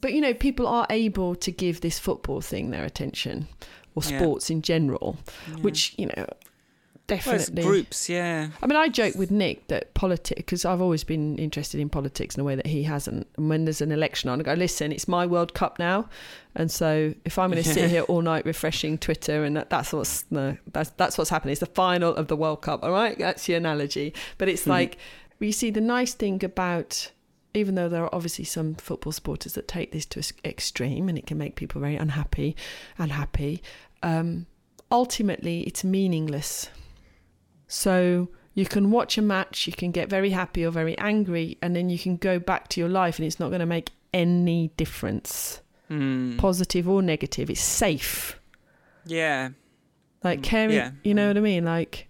But 0.01 0.13
you 0.13 0.21
know, 0.21 0.33
people 0.35 0.67
are 0.67 0.87
able 0.91 1.35
to 1.37 1.51
give 1.51 1.81
this 1.81 1.99
football 1.99 2.41
thing 2.41 2.71
their 2.71 2.85
attention 2.85 3.49
or 3.95 4.03
Yeah. 4.07 4.19
sports 4.21 4.49
in 4.51 4.63
general, 4.63 5.19
which 5.61 5.95
you 5.99 6.07
know 6.07 6.27
Well, 7.09 7.17
definitely 7.17 7.63
groups, 7.63 8.09
yeah. 8.09 8.49
I 8.63 8.67
mean, 8.67 8.77
I 8.77 8.89
joke 8.89 9.15
with 9.15 9.31
Nick 9.31 9.67
that 9.69 9.95
politics, 9.95 10.37
because 10.37 10.65
I've 10.65 10.81
always 10.83 11.05
been 11.05 11.37
interested 11.39 11.81
in 11.81 11.89
politics 11.89 12.35
in 12.35 12.41
a 12.43 12.45
way 12.45 12.55
that 12.55 12.67
he 12.67 12.83
hasn't. 12.83 13.27
And 13.37 13.49
when 13.49 13.65
there's 13.65 13.81
an 13.81 13.93
election 13.93 14.29
on, 14.29 14.41
I 14.41 14.43
go, 14.43 14.53
listen, 14.55 14.93
it's 14.93 15.09
my 15.09 15.25
World 15.25 15.55
Cup 15.55 15.79
now. 15.79 16.09
And 16.55 16.71
so 16.71 17.15
if 17.25 17.39
I'm 17.39 17.51
going 17.51 17.63
to 17.63 17.69
sit 17.69 17.89
here 17.91 18.03
all 18.09 18.21
night 18.21 18.45
refreshing 18.45 18.99
Twitter, 18.99 19.45
and 19.45 19.57
that, 19.57 19.71
that's 19.71 19.93
what's 19.93 20.25
no, 20.31 20.57
that's 20.73 20.91
that's 20.91 21.17
what's 21.17 21.31
happening. 21.31 21.53
It's 21.53 21.61
the 21.61 21.67
final 21.67 22.15
of 22.15 22.29
the 22.29 22.37
World 22.37 22.63
Cup. 22.63 22.83
All 22.83 22.93
right, 22.93 23.19
that's 23.19 23.49
your 23.49 23.59
analogy. 23.59 24.13
But 24.37 24.49
it's 24.49 24.65
Mhm. 24.65 24.69
like 24.69 24.99
you 25.41 25.53
see 25.53 25.71
the 25.71 25.81
nice 25.81 26.15
thing 26.15 26.45
about. 26.45 27.11
Even 27.55 27.77
though 27.77 27.89
there 27.89 28.05
are 28.05 28.15
obviously 28.15 28.45
some 28.45 28.75
football 28.75 29.11
supporters 29.11 29.55
that 29.55 29.67
take 29.67 29.91
this 29.91 30.05
to 30.05 30.19
an 30.21 30.25
extreme 30.45 31.09
and 31.09 31.17
it 31.17 31.27
can 31.27 31.39
make 31.39 31.57
people 31.57 31.81
very 31.81 31.97
unhappy, 31.97 32.55
unhappy, 32.99 33.63
um, 34.03 34.45
ultimately 34.93 35.63
it's 35.63 35.83
meaningless. 35.83 36.69
So 37.69 38.29
you 38.55 38.67
can 38.67 38.91
watch 38.91 39.17
a 39.19 39.23
match, 39.23 39.67
you 39.67 39.73
can 39.73 39.93
get 39.93 40.09
very 40.09 40.31
happy 40.31 40.65
or 40.65 40.71
very 40.73 40.97
angry, 40.99 41.57
and 41.63 41.77
then 41.77 41.91
you 41.91 41.99
can 41.99 42.17
go 42.17 42.39
back 42.41 42.69
to 42.69 42.81
your 42.81 42.89
life 42.89 43.19
and 43.19 43.27
it's 43.27 43.39
not 43.39 43.49
going 43.51 43.61
to 43.61 43.67
make 43.67 43.91
any 44.13 44.73
difference, 44.77 45.61
Hmm. 45.89 46.37
positive 46.39 46.89
or 46.89 47.03
negative. 47.03 47.49
It's 47.51 47.61
safe. 47.63 48.41
yeah. 49.07 49.51
Like 50.25 50.41
Mm, 50.41 50.43
caring, 50.43 50.75
yeah. 50.75 50.91
you 51.05 51.15
know 51.15 51.29
what 51.29 51.37
I 51.37 51.41
mean? 51.41 51.65
Like 51.65 52.08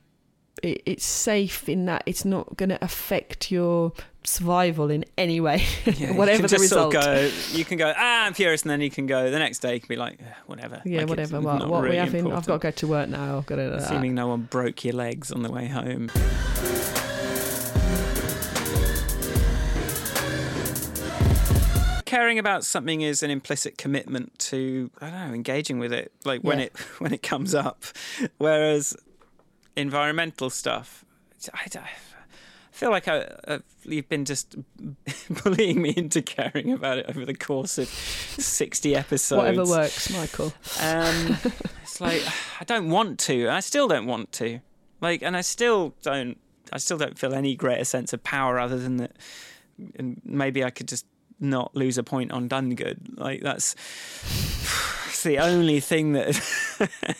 it, 0.62 0.82
it's 0.86 1.04
safe 1.04 1.68
in 1.68 1.86
that 1.86 2.02
it's 2.06 2.24
not 2.24 2.56
going 2.56 2.68
to 2.70 2.82
affect 2.84 3.50
your 3.50 3.92
survival 4.24 4.90
in 4.90 5.04
any 5.16 5.40
way, 5.40 5.64
Yeah, 5.86 6.12
whatever 6.12 6.46
the 6.48 6.58
result. 6.58 6.92
Sort 6.92 7.04
of 7.04 7.04
go, 7.04 7.30
you 7.56 7.64
can 7.64 7.78
go, 7.78 7.92
ah, 7.96 8.26
I'm 8.26 8.34
furious, 8.34 8.62
and 8.62 8.70
then 8.70 8.80
you 8.80 8.90
can 8.90 9.06
go 9.06 9.30
the 9.30 9.38
next 9.38 9.60
day. 9.60 9.74
You 9.74 9.80
can 9.80 9.88
be 9.88 9.96
like, 9.96 10.20
"Eh, 10.20 10.24
whatever. 10.46 10.82
yeah, 10.84 11.00
Like, 11.00 11.08
whatever. 11.08 11.40
What, 11.40 11.68
what 11.68 11.82
we 11.82 11.88
really 11.88 11.98
having? 11.98 12.32
I've 12.32 12.46
got 12.46 12.54
to 12.54 12.58
go 12.58 12.70
to 12.70 12.86
work 12.86 13.08
now. 13.08 13.38
I've 13.38 13.46
got 13.46 13.56
to. 13.56 13.74
Assuming 13.74 14.14
no 14.14 14.26
one 14.28 14.42
broke 14.42 14.84
your 14.84 14.94
legs 14.94 15.32
on 15.32 15.42
the 15.42 15.50
way 15.50 15.66
home. 15.66 16.10
Caring 22.04 22.38
about 22.38 22.64
something 22.64 23.02
is 23.02 23.22
an 23.22 23.30
implicit 23.30 23.76
commitment 23.76 24.38
to 24.38 24.90
I 24.98 25.10
don't 25.10 25.28
know 25.28 25.34
engaging 25.34 25.78
with 25.78 25.92
it, 25.92 26.10
like 26.24 26.40
when 26.40 26.58
Yeah. 26.58 26.64
it 26.66 26.76
when 27.00 27.12
it 27.12 27.22
comes 27.22 27.54
up. 27.54 27.84
Whereas 28.38 28.96
environmental 29.78 30.50
stuff, 30.50 31.04
I, 31.54 31.66
I 31.78 31.88
feel 32.72 32.90
like 32.90 33.08
I, 33.08 33.28
i 33.46 33.58
you've 33.84 34.08
been 34.08 34.24
just 34.24 34.56
bullying 35.42 35.82
me 35.82 35.94
into 35.96 36.22
caring 36.22 36.72
about 36.72 36.98
it 36.98 37.06
over 37.08 37.24
the 37.24 37.34
course 37.34 37.78
of 37.78 37.88
sixty 37.88 38.94
episodes. 38.94 39.38
Whatever 39.38 39.64
works, 39.64 40.12
Michael. 40.12 40.52
Um, 40.80 41.36
it's 41.82 42.00
like 42.00 42.22
I 42.60 42.64
don't 42.64 42.90
want 42.90 43.18
to. 43.20 43.48
I 43.48 43.60
still 43.60 43.88
don't 43.88 44.06
want 44.06 44.32
to. 44.32 44.60
Like, 45.00 45.22
and 45.22 45.36
I 45.36 45.40
still 45.40 45.94
don't. 46.02 46.38
I 46.72 46.78
still 46.78 46.98
don't 46.98 47.18
feel 47.18 47.34
any 47.34 47.56
greater 47.56 47.84
sense 47.84 48.12
of 48.12 48.22
power 48.22 48.58
other 48.58 48.78
than 48.78 48.98
that. 48.98 49.12
And 49.96 50.20
maybe 50.24 50.64
I 50.64 50.70
could 50.70 50.88
just 50.88 51.06
not 51.40 51.74
lose 51.74 51.98
a 51.98 52.02
point 52.02 52.32
on 52.32 52.48
done 52.48 52.74
good. 52.74 53.16
Like 53.16 53.42
that's 53.42 53.74
it's 55.08 55.22
the 55.22 55.38
only 55.38 55.80
thing 55.80 56.12
that. 56.12 56.40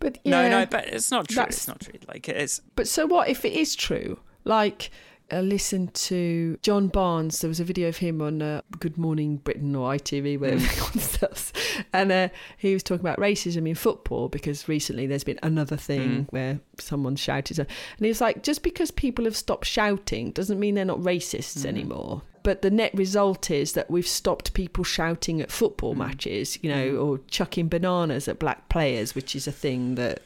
But 0.00 0.18
yeah, 0.24 0.30
No, 0.42 0.48
no, 0.60 0.66
but 0.66 0.86
it's 0.86 1.10
not 1.10 1.28
true. 1.28 1.42
It's 1.44 1.66
not 1.68 1.80
true. 1.80 1.94
Like 2.08 2.28
it's 2.28 2.60
But 2.74 2.88
so 2.88 3.06
what 3.06 3.28
if 3.28 3.44
it 3.44 3.52
is 3.52 3.74
true? 3.74 4.18
Like, 4.44 4.90
I 5.32 5.40
listened 5.40 5.92
to 5.94 6.56
John 6.62 6.86
Barnes. 6.86 7.40
There 7.40 7.48
was 7.48 7.58
a 7.58 7.64
video 7.64 7.88
of 7.88 7.96
him 7.96 8.22
on 8.22 8.40
uh, 8.40 8.60
Good 8.78 8.96
Morning 8.96 9.38
Britain 9.38 9.74
or 9.74 9.92
ITV, 9.92 10.38
whatever 10.38 10.60
Mm. 10.64 10.78
concepts. 10.78 11.52
And 11.92 12.12
uh, 12.12 12.28
he 12.58 12.72
was 12.72 12.84
talking 12.84 13.00
about 13.00 13.18
racism 13.18 13.68
in 13.68 13.74
football 13.74 14.28
because 14.28 14.68
recently 14.68 15.06
there's 15.08 15.24
been 15.24 15.40
another 15.42 15.76
thing 15.76 16.26
Mm. 16.26 16.32
where 16.32 16.60
someone 16.78 17.16
shouted. 17.16 17.58
And 17.58 17.68
he 17.98 18.06
was 18.06 18.20
like, 18.20 18.44
just 18.44 18.62
because 18.62 18.92
people 18.92 19.24
have 19.24 19.36
stopped 19.36 19.66
shouting 19.66 20.30
doesn't 20.30 20.60
mean 20.60 20.76
they're 20.76 20.84
not 20.84 21.00
racists 21.00 21.62
Mm. 21.62 21.66
anymore. 21.66 22.22
But 22.46 22.62
the 22.62 22.70
net 22.70 22.92
result 22.94 23.50
is 23.50 23.72
that 23.72 23.90
we've 23.90 24.06
stopped 24.06 24.54
people 24.54 24.84
shouting 24.84 25.40
at 25.40 25.50
football 25.50 25.94
Mm. 25.94 25.98
matches, 25.98 26.58
you 26.62 26.70
know, 26.70 26.90
Mm. 26.92 27.02
or 27.04 27.20
chucking 27.28 27.66
bananas 27.68 28.28
at 28.28 28.38
black 28.38 28.68
players, 28.68 29.16
which 29.16 29.34
is 29.34 29.48
a 29.48 29.52
thing 29.52 29.96
that 29.96 30.22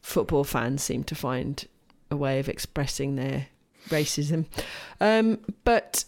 football 0.00 0.44
fans 0.44 0.84
seem 0.84 1.02
to 1.02 1.16
find 1.16 1.66
a 2.12 2.16
way 2.16 2.38
of 2.38 2.48
expressing 2.48 3.16
their 3.16 3.48
racism. 3.88 4.44
Um, 5.00 5.40
but 5.64 6.04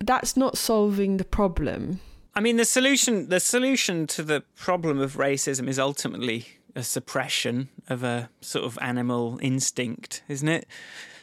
that's 0.00 0.36
not 0.36 0.58
solving 0.58 1.18
the 1.18 1.24
problem. 1.24 2.00
I 2.34 2.40
mean, 2.40 2.56
the 2.56 2.64
solution 2.64 3.28
the 3.28 3.38
solution 3.40 4.06
to 4.08 4.22
the 4.24 4.40
problem 4.56 4.98
of 4.98 5.14
racism 5.14 5.68
is 5.68 5.78
ultimately 5.78 6.44
a 6.74 6.82
suppression 6.82 7.68
of 7.88 8.02
a 8.02 8.28
sort 8.40 8.64
of 8.64 8.76
animal 8.82 9.38
instinct, 9.40 10.22
isn't 10.28 10.48
it? 10.48 10.66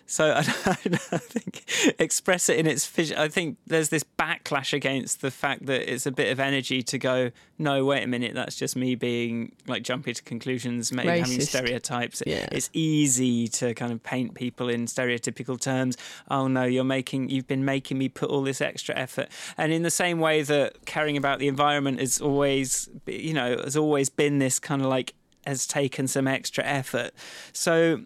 So 0.06 0.32
I, 0.36 0.40
I 0.40 0.44
think 0.44 1.96
express 2.00 2.50
it 2.50 2.60
in 2.60 2.68
its. 2.68 2.86
phys- 2.86 3.16
I 3.18 3.28
think 3.28 3.58
there's 3.66 3.90
this 3.90 4.04
backlash 4.20 4.74
against 4.74 5.22
the 5.22 5.32
fact 5.32 5.66
that 5.68 5.92
it's 5.92 6.06
a 6.06 6.12
bit 6.12 6.32
of 6.32 6.40
energy 6.40 6.84
to 6.84 6.98
go. 6.98 7.32
No, 7.58 7.86
wait 7.86 8.04
a 8.04 8.08
minute. 8.08 8.34
That's 8.34 8.56
just 8.56 8.76
me 8.76 8.96
being 8.96 9.54
like 9.68 9.84
jumping 9.84 10.14
to 10.14 10.24
conclusions, 10.24 10.92
maybe 10.92 11.20
having 11.20 11.42
stereotypes. 11.42 12.22
Yeah. 12.26 12.48
It's 12.52 12.70
easy 12.74 13.48
to 13.50 13.74
kind 13.74 13.92
of 13.92 14.04
paint 14.04 14.34
people 14.34 14.70
in 14.70 14.86
stereotypical 14.86 15.60
terms. 15.60 15.98
Oh 16.30 16.48
no, 16.48 16.64
you're 16.64 16.84
making. 16.84 17.30
You've 17.30 17.48
been 17.48 17.66
making 17.66 17.98
me 17.98 18.10
put 18.10 18.30
all 18.30 18.44
this 18.44 18.62
extra 18.62 18.96
effort. 18.96 19.30
And 19.58 19.72
in 19.72 19.84
the 19.84 19.92
same 19.92 20.20
way 20.20 20.42
that 20.44 20.86
caring 20.86 21.18
about 21.18 21.40
the 21.40 21.48
environment 21.48 22.00
is 22.00 22.20
always, 22.20 22.90
you 23.06 23.34
know, 23.34 23.58
has 23.64 23.78
always 23.78 24.10
been 24.10 24.40
this 24.40 24.60
kind 24.60 24.82
of 24.82 24.88
like 24.88 25.14
has 25.46 25.68
taken 25.68 26.08
some 26.08 26.28
extra 26.28 26.64
effort. 26.64 27.12
So 27.52 28.04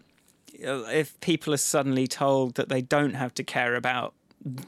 if 0.58 1.18
people 1.20 1.54
are 1.54 1.58
suddenly 1.58 2.06
told 2.06 2.54
that 2.56 2.68
they 2.68 2.82
don't 2.82 3.14
have 3.14 3.34
to 3.34 3.44
care 3.44 3.74
about 3.74 4.14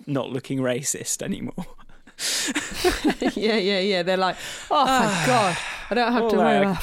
not 0.06 0.30
looking 0.30 0.58
racist 0.60 1.22
anymore. 1.22 1.66
yeah, 3.36 3.56
yeah, 3.56 3.80
yeah. 3.80 4.02
They're 4.02 4.16
like, 4.16 4.36
oh, 4.70 4.86
thank 4.86 5.26
God. 5.26 5.56
I 5.90 5.94
don't 5.94 6.12
have 6.12 6.30
to 6.30 6.36
worry 6.36 6.58
uh, 6.58 6.70
about 6.70 6.82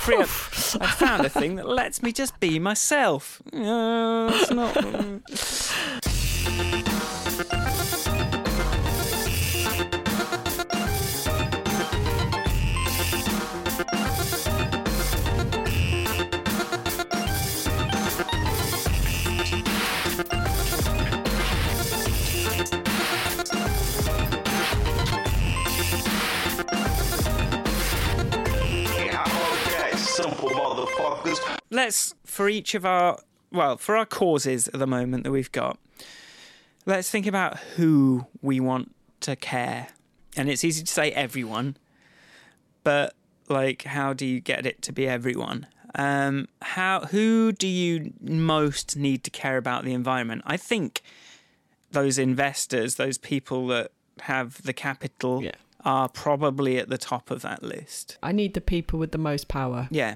I 0.81 0.91
found 0.91 1.25
a 1.25 1.29
thing 1.29 1.55
that 1.55 1.67
lets 1.67 2.03
me 2.03 2.11
just 2.11 2.37
be 2.39 2.59
myself. 2.59 3.41
Uh, 3.53 4.29
it's 4.33 4.51
not. 4.51 6.03
motherfuckers. 31.23 31.57
let's 31.69 32.15
for 32.25 32.49
each 32.49 32.75
of 32.75 32.85
our 32.85 33.19
well 33.51 33.77
for 33.77 33.95
our 33.97 34.05
causes 34.05 34.67
at 34.69 34.79
the 34.79 34.87
moment 34.87 35.23
that 35.23 35.31
we've 35.31 35.51
got 35.51 35.77
let's 36.85 37.09
think 37.09 37.25
about 37.27 37.57
who 37.75 38.25
we 38.41 38.59
want 38.59 38.93
to 39.21 39.35
care 39.35 39.87
and 40.35 40.49
it's 40.49 40.63
easy 40.63 40.83
to 40.83 40.91
say 40.91 41.11
everyone 41.11 41.75
but 42.83 43.13
like 43.49 43.83
how 43.83 44.13
do 44.13 44.25
you 44.25 44.39
get 44.39 44.65
it 44.65 44.81
to 44.81 44.91
be 44.93 45.07
everyone 45.07 45.67
um 45.95 46.47
how 46.61 47.01
who 47.05 47.51
do 47.51 47.67
you 47.67 48.13
most 48.21 48.95
need 48.97 49.23
to 49.23 49.31
care 49.31 49.57
about 49.57 49.83
the 49.85 49.93
environment 49.93 50.41
i 50.45 50.57
think 50.57 51.01
those 51.91 52.17
investors 52.17 52.95
those 52.95 53.17
people 53.17 53.67
that 53.67 53.91
have 54.21 54.61
the 54.63 54.73
capital 54.73 55.41
Yeah. 55.43 55.51
are 55.85 56.09
probably 56.09 56.77
at 56.77 56.89
the 56.89 56.97
top 56.97 57.31
of 57.31 57.41
that 57.43 57.63
list 57.63 58.17
I 58.21 58.31
need 58.33 58.53
the 58.53 58.61
people 58.61 58.99
with 58.99 59.11
the 59.11 59.17
most 59.17 59.47
power. 59.47 59.87
yeah. 59.89 60.15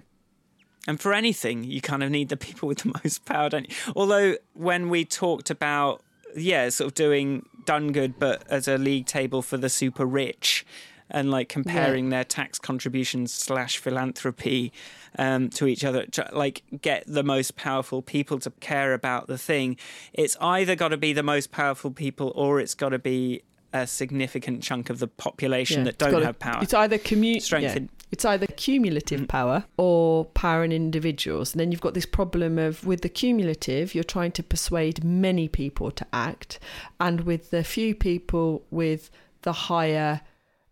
And 0.87 0.99
for 0.99 1.13
anything, 1.13 1.63
you 1.63 1.79
kind 1.81 2.01
of 2.03 2.09
need 2.09 2.29
the 2.29 2.37
people 2.37 2.67
with 2.67 2.79
the 2.79 2.91
most 3.03 3.25
power, 3.25 3.49
don't 3.49 3.69
you? 3.69 3.75
Although, 3.95 4.35
when 4.53 4.89
we 4.89 5.05
talked 5.05 5.49
about, 5.49 6.01
yeah, 6.35 6.69
sort 6.69 6.87
of 6.87 6.93
doing 6.95 7.45
done 7.65 7.91
good, 7.91 8.17
but 8.17 8.43
as 8.49 8.67
a 8.67 8.77
league 8.77 9.05
table 9.05 9.41
for 9.43 9.57
the 9.57 9.69
super 9.69 10.05
rich 10.05 10.65
and 11.13 11.29
like 11.29 11.49
comparing 11.49 12.09
their 12.09 12.23
tax 12.23 12.57
contributions 12.57 13.31
slash 13.33 13.77
philanthropy 13.77 14.71
um, 15.19 15.49
to 15.49 15.67
each 15.67 15.83
other, 15.83 16.05
tr- 16.05 16.21
like 16.31 16.63
get 16.81 17.03
the 17.05 17.21
most 17.21 17.55
powerful 17.55 18.01
people 18.01 18.39
to 18.39 18.49
care 18.61 18.93
about 18.93 19.27
the 19.27 19.37
thing, 19.37 19.77
it's 20.13 20.37
either 20.39 20.75
got 20.75 20.87
to 20.89 20.97
be 20.97 21.13
the 21.13 21.21
most 21.21 21.51
powerful 21.51 21.91
people 21.91 22.31
or 22.35 22.59
it's 22.59 22.73
got 22.73 22.89
to 22.89 22.99
be 22.99 23.43
a 23.73 23.85
significant 23.85 24.63
chunk 24.63 24.89
of 24.89 24.99
the 24.99 25.07
population 25.07 25.79
Yeah, 25.79 25.85
that 25.85 25.97
don't 25.97 26.11
gotta- 26.11 26.25
have 26.25 26.39
power. 26.39 26.63
It's 26.63 26.73
either 26.73 26.97
commu- 26.97 27.41
Strengthen- 27.41 27.83
yeah, 27.91 28.00
It's 28.11 28.25
either 28.25 28.45
cumulative 28.45 29.21
Mm. 29.21 29.27
power 29.29 29.63
or 29.77 30.25
power 30.25 30.63
in 30.63 30.71
individuals. 30.71 31.53
And 31.53 31.59
then 31.59 31.71
you've 31.71 31.81
got 31.81 31.93
this 31.93 32.05
problem 32.05 32.59
of 32.59 32.85
with 32.85 33.01
the 33.01 33.09
cumulative, 33.09 33.95
you're 33.95 34.03
trying 34.03 34.33
to 34.33 34.43
persuade 34.43 35.03
many 35.03 35.47
people 35.47 35.91
to 35.91 36.05
act, 36.11 36.59
and 36.99 37.21
with 37.21 37.51
the 37.51 37.63
few 37.63 37.95
people 37.95 38.63
with 38.69 39.09
the 39.43 39.53
higher. 39.53 40.21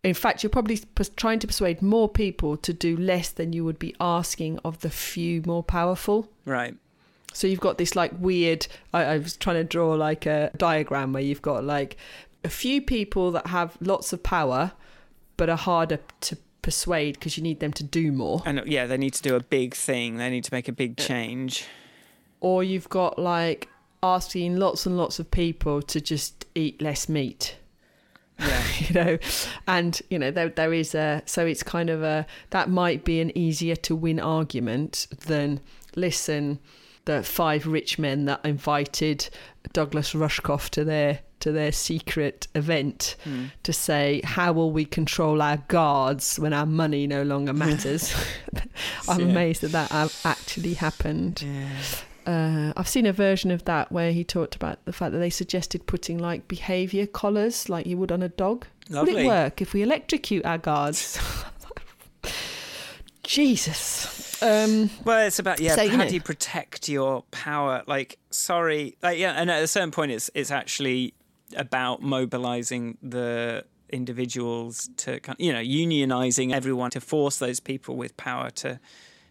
In 0.03 0.13
fact, 0.13 0.43
you're 0.43 0.49
probably 0.49 0.79
trying 1.15 1.39
to 1.39 1.47
persuade 1.47 1.81
more 1.81 2.07
people 2.07 2.55
to 2.57 2.73
do 2.73 2.95
less 2.95 3.29
than 3.29 3.51
you 3.53 3.65
would 3.65 3.79
be 3.79 3.95
asking 3.99 4.59
of 4.63 4.79
the 4.79 4.89
few 4.89 5.41
more 5.45 5.63
powerful. 5.63 6.29
Right. 6.45 6.75
So 7.33 7.47
you've 7.47 7.59
got 7.59 7.77
this 7.77 7.95
like 7.95 8.11
weird. 8.19 8.67
I, 8.93 9.03
I 9.03 9.17
was 9.17 9.35
trying 9.37 9.57
to 9.57 9.63
draw 9.63 9.93
like 9.93 10.25
a 10.25 10.51
diagram 10.57 11.13
where 11.13 11.21
you've 11.23 11.41
got 11.41 11.63
like 11.63 11.97
a 12.43 12.49
few 12.49 12.81
people 12.81 13.31
that 13.31 13.47
have 13.47 13.77
lots 13.81 14.13
of 14.13 14.23
power, 14.23 14.71
but 15.37 15.49
are 15.49 15.57
harder 15.57 15.99
to 16.21 16.37
persuade 16.69 17.13
because 17.13 17.35
you 17.35 17.41
need 17.41 17.59
them 17.59 17.73
to 17.73 17.83
do 17.83 18.11
more. 18.11 18.43
And 18.45 18.61
yeah, 18.67 18.85
they 18.85 18.95
need 18.95 19.15
to 19.15 19.23
do 19.23 19.35
a 19.35 19.39
big 19.39 19.73
thing. 19.73 20.17
They 20.17 20.29
need 20.29 20.43
to 20.43 20.53
make 20.53 20.67
a 20.67 20.71
big 20.71 20.97
change. 20.97 21.65
Or 22.41 22.63
you've 22.63 22.87
got 22.89 23.17
like 23.17 23.67
asking 24.03 24.57
lots 24.57 24.85
and 24.85 24.95
lots 24.95 25.17
of 25.17 25.31
people 25.31 25.81
to 25.81 25.99
just 25.99 26.45
eat 26.53 26.79
less 26.79 27.09
meat. 27.09 27.55
Yeah. 28.37 28.63
you 28.79 28.93
know 28.93 29.17
and 29.67 30.01
you 30.09 30.17
know 30.17 30.31
there 30.31 30.47
there 30.47 30.71
is 30.71 30.95
a 30.95 31.21
so 31.25 31.45
it's 31.45 31.61
kind 31.61 31.89
of 31.89 32.03
a 32.03 32.25
that 32.51 32.69
might 32.69 33.03
be 33.03 33.19
an 33.19 33.37
easier 33.37 33.75
to 33.75 33.93
win 33.93 34.17
argument 34.17 35.07
than 35.25 35.59
listen 35.97 36.59
the 37.09 37.23
five 37.23 37.65
rich 37.65 37.97
men 37.97 38.25
that 38.25 38.39
invited 38.45 39.27
Douglas 39.73 40.13
Rushkoff 40.13 40.69
to 40.71 40.83
their 40.83 41.19
to 41.39 41.51
their 41.51 41.71
secret 41.71 42.47
event 42.53 43.15
Hmm. 43.23 43.45
to 43.63 43.71
say 43.73 44.21
how 44.23 44.51
will 44.57 44.71
we 44.71 44.83
control 44.85 45.41
our 45.41 45.57
guards 45.69 46.37
when 46.37 46.53
our 46.53 46.65
money 46.65 47.07
no 47.07 47.23
longer 47.23 47.53
matters 47.53 48.13
I'm 49.09 49.19
Yeah. 49.21 49.25
amazed 49.27 49.61
that 49.61 49.71
that 49.71 49.89
actually 50.25 50.73
happened 50.75 51.35
Yeah. 51.41 51.69
uh, 52.33 52.73
I've 52.77 52.89
seen 52.89 53.05
a 53.05 53.13
version 53.13 53.51
of 53.51 53.63
that 53.65 53.91
where 53.91 54.11
he 54.11 54.23
talked 54.23 54.55
about 54.55 54.83
the 54.85 54.93
fact 54.93 55.11
that 55.13 55.19
they 55.19 55.29
suggested 55.31 55.87
putting 55.87 56.17
like 56.19 56.47
behaviour 56.47 57.07
collars, 57.07 57.69
like 57.69 57.85
you 57.87 57.97
would 57.97 58.11
on 58.11 58.21
a 58.21 58.29
dog. 58.29 58.67
Would 58.91 59.07
it 59.09 59.25
work 59.25 59.61
if 59.61 59.73
we 59.73 59.81
electrocute 59.81 60.45
our 60.45 60.57
guards? 60.59 61.17
Jesus. 63.29 64.41
Um, 64.41 64.89
Well, 65.05 65.27
it's 65.27 65.37
about 65.37 65.59
yeah. 65.59 65.75
So, 65.75 65.87
how 65.87 65.97
know- 65.97 66.07
do 66.07 66.15
you 66.15 66.21
protect 66.21 66.89
your 66.89 67.21
power? 67.29 67.83
Like, 67.85 68.17
sorry, 68.31 68.97
like 69.03 69.19
yeah, 69.19 69.33
and 69.33 69.51
at 69.51 69.61
a 69.61 69.67
certain 69.67 69.91
point, 69.91 70.11
it's 70.11 70.31
it's 70.33 70.49
actually 70.49 71.13
about 71.55 72.01
mobilizing 72.01 72.97
the 73.03 73.65
individuals 73.91 74.89
to 74.97 75.19
kind 75.19 75.35
you 75.39 75.53
know 75.53 75.59
unionizing 75.61 76.51
everyone 76.53 76.89
to 76.91 77.01
force 77.01 77.37
those 77.37 77.59
people 77.59 77.95
with 77.95 78.17
power 78.17 78.49
to 78.49 78.79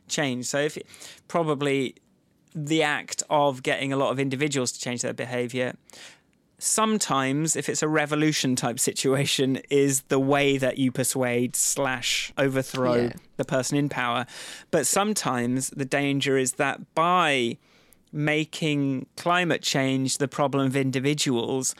change. 0.07 0.46
So 0.46 0.59
if 0.61 0.78
probably 1.26 1.96
the 2.55 2.84
act 2.84 3.24
of 3.28 3.64
getting 3.64 3.92
a 3.92 3.96
lot 3.96 4.11
of 4.12 4.20
individuals 4.20 4.70
to 4.72 4.80
change 4.80 5.03
their 5.03 5.12
behavior 5.12 5.74
sometimes 6.59 7.55
if 7.57 7.69
it's 7.69 7.83
a 7.83 7.89
revolution 7.89 8.57
type 8.57 8.81
situation 8.81 9.61
is 9.71 10.03
the 10.03 10.19
way 10.19 10.59
that 10.59 10.77
you 10.79 10.91
persuade 10.91 11.55
slash 11.55 12.33
overthrow 12.37 12.95
Yeah. 12.95 13.13
the 13.37 13.45
person 13.45 13.79
in 13.79 13.89
power. 13.89 14.27
But 14.71 14.87
sometimes 14.87 15.71
the 15.71 15.85
danger 15.85 16.37
is 16.37 16.53
that 16.55 16.95
by 16.95 17.59
making 18.13 19.07
climate 19.17 19.63
change 19.63 20.19
the 20.19 20.29
problem 20.29 20.67
of 20.67 20.75
individuals 20.77 21.75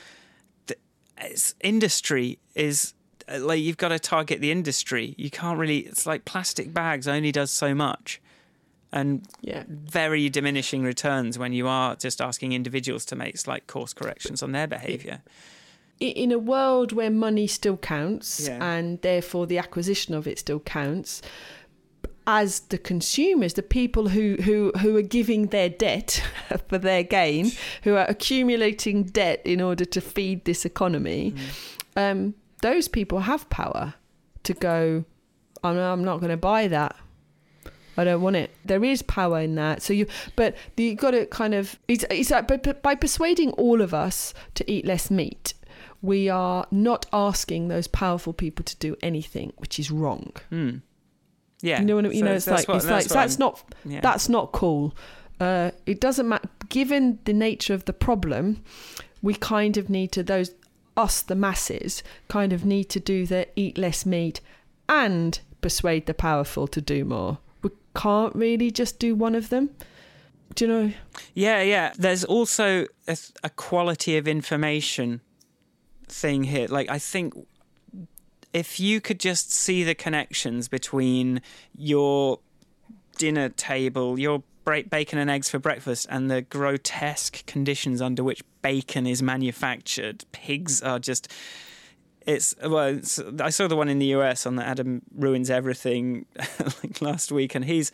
industry 1.63 2.39
is 2.55 2.95
uh, 3.29 3.39
like 3.41 3.61
you've 3.61 3.77
got 3.77 3.89
to 3.89 3.99
target 3.99 4.41
the 4.41 4.53
industry. 4.53 5.15
You 5.19 5.31
can't 5.31 5.59
really 5.59 5.79
it's 5.79 6.07
like 6.07 6.25
plastic 6.25 6.73
bags 6.73 7.09
only 7.09 7.33
does 7.33 7.51
so 7.51 7.75
much 7.75 8.21
and 8.93 9.27
yeah. 9.41 9.65
very 9.69 10.29
diminishing 10.29 10.83
returns 10.83 11.39
when 11.39 11.53
you 11.53 11.69
are 11.69 11.95
just 11.97 12.21
asking 12.21 12.53
individuals 12.53 13.05
to 13.07 13.17
make 13.17 13.37
slight 13.37 13.67
course 13.67 13.93
corrections 13.93 14.43
on 14.43 14.53
their 14.53 14.67
behaviour. 14.67 15.23
In 16.01 16.31
a 16.33 16.39
world 16.39 16.93
where 16.93 17.11
money 17.11 17.47
still 17.47 17.77
counts 17.77 18.47
Yeah. 18.49 18.59
and 18.63 19.01
therefore 19.03 19.47
the 19.47 19.59
acquisition 19.59 20.15
of 20.15 20.27
it 20.27 20.39
still 20.39 20.61
counts, 20.61 21.23
as 22.27 22.61
the 22.61 22.79
consumers, 22.79 23.55
the 23.55 23.63
people 23.63 24.09
who, 24.11 24.37
who, 24.43 24.71
who 24.81 24.97
are 24.97 25.03
giving 25.03 25.47
their 25.47 25.69
debt 25.69 26.23
for 26.69 26.79
their 26.79 27.03
gain, 27.03 27.51
who 27.83 27.95
are 27.95 28.05
accumulating 28.07 29.03
debt 29.03 29.41
in 29.45 29.61
order 29.61 29.85
to 29.87 30.01
feed 30.01 30.45
this 30.45 30.65
economy, 30.65 31.35
um, 31.97 32.35
those 32.63 32.87
people 32.87 33.21
have 33.21 33.49
power 33.51 33.95
to 34.45 34.55
go, 34.55 35.05
no, 35.65 35.93
I'm 35.93 36.05
not 36.05 36.19
going 36.19 36.31
to 36.31 36.37
buy 36.37 36.69
that. 36.69 36.97
I 37.99 38.05
don't 38.05 38.23
want 38.23 38.37
it. 38.37 38.51
There 38.65 38.83
is 38.85 39.03
power 39.03 39.41
in 39.41 39.55
that. 39.57 39.83
So 39.83 39.93
you, 39.93 40.07
but 40.37 40.57
you 40.77 40.95
got 40.95 41.11
to 41.11 41.27
kind 41.27 41.53
of. 41.53 41.79
It's, 41.89 42.05
it's 42.11 42.31
like, 42.31 42.49
but, 42.49 42.63
but 42.63 42.81
by 42.83 42.95
persuading 42.95 43.51
all 43.53 43.81
of 43.83 43.93
us 43.93 44.33
to 44.55 44.71
eat 44.71 44.87
less 44.87 45.11
meat, 45.11 45.53
we 46.01 46.29
are 46.29 46.67
not 46.71 47.07
asking 47.13 47.69
those 47.69 47.89
powerful 47.89 48.33
people 48.33 48.65
to 48.65 48.77
do 48.77 48.97
anything, 49.03 49.53
which 49.59 49.79
is 49.79 49.91
wrong. 49.91 50.33
Hmm. 50.51 50.77
Yeah, 51.61 51.81
You 51.81 51.87
know 51.87 51.97
what 51.97 52.05
I 52.07 52.09
mean? 52.09 52.19
You 52.19 52.23
So 52.23 52.27
know, 52.27 52.33
it's 52.35 52.45
that's 52.45 52.61
like 52.63 52.69
what- 52.69 52.77
it's 52.77 52.87
like 52.87 53.05
what 53.05 53.15
that's 53.15 53.35
I'm- 53.35 53.41
not 53.41 53.65
yeah. 53.85 54.01
that's 54.01 54.29
not 54.29 54.53
cool. 54.53 54.95
Uh, 55.41 55.73
it 55.87 56.01
doesn't 56.01 56.29
matter. 56.29 56.49
Given 56.69 57.19
the 57.25 57.33
nature 57.33 57.75
of 57.75 57.85
the 57.85 57.93
problem, 57.93 58.63
we 59.23 59.35
kind 59.35 59.77
of 59.77 59.91
need 59.91 60.13
to 60.13 60.23
those 60.23 60.53
us 60.97 61.23
the 61.23 61.35
masses 61.35 62.03
kind 62.29 62.53
of 62.53 62.65
need 62.65 62.85
to 62.91 63.01
do 63.01 63.25
the 63.27 63.47
eat 63.57 63.77
less 63.79 64.05
meat 64.07 64.41
and 64.89 65.41
persuade 65.61 66.07
the 66.07 66.15
powerful 66.15 66.67
to 66.69 66.81
do 66.81 67.05
more. 67.05 67.39
Can't 67.99 68.35
really 68.35 68.71
just 68.71 69.01
do 69.01 69.17
one 69.17 69.35
of 69.35 69.49
them. 69.49 69.71
Do 70.55 70.65
you 70.65 70.71
know? 70.71 70.93
Yeah, 71.35 71.63
yeah. 71.63 71.93
There's 71.99 72.25
also 72.25 72.87
a, 73.09 73.17
a 73.43 73.51
quality 73.51 74.17
of 74.17 74.29
information 74.29 75.21
thing 76.07 76.45
here. 76.45 76.69
Like, 76.69 76.89
I 76.89 77.01
think 77.01 77.35
if 78.53 78.79
you 78.79 79.01
could 79.01 79.19
just 79.19 79.53
see 79.53 79.83
the 79.83 79.97
connections 79.97 80.69
between 80.69 81.43
your 81.77 82.39
dinner 83.17 83.49
table, 83.49 84.17
your 84.17 84.45
bacon 84.65 85.19
and 85.19 85.29
eggs 85.29 85.49
for 85.51 85.59
breakfast, 85.59 86.07
and 86.09 86.31
the 86.31 86.43
grotesque 86.43 87.45
conditions 87.47 88.01
under 88.01 88.23
which 88.23 88.43
bacon 88.63 89.09
is 89.09 89.23
manufactured, 89.23 90.25
pigs 90.31 90.81
are 90.83 91.01
just. 91.01 91.33
It's 92.29 92.55
well. 92.63 92.89
It's, 92.89 93.19
I 93.41 93.49
saw 93.49 93.69
the 93.69 93.77
one 93.77 93.89
in 93.89 93.99
the 93.99 94.13
US 94.19 94.45
on 94.45 94.57
the 94.57 94.65
Adam 94.65 95.01
ruins 95.17 95.49
everything 95.49 96.27
like 96.83 97.01
last 97.01 97.33
week, 97.33 97.55
and 97.55 97.65
he's 97.65 97.91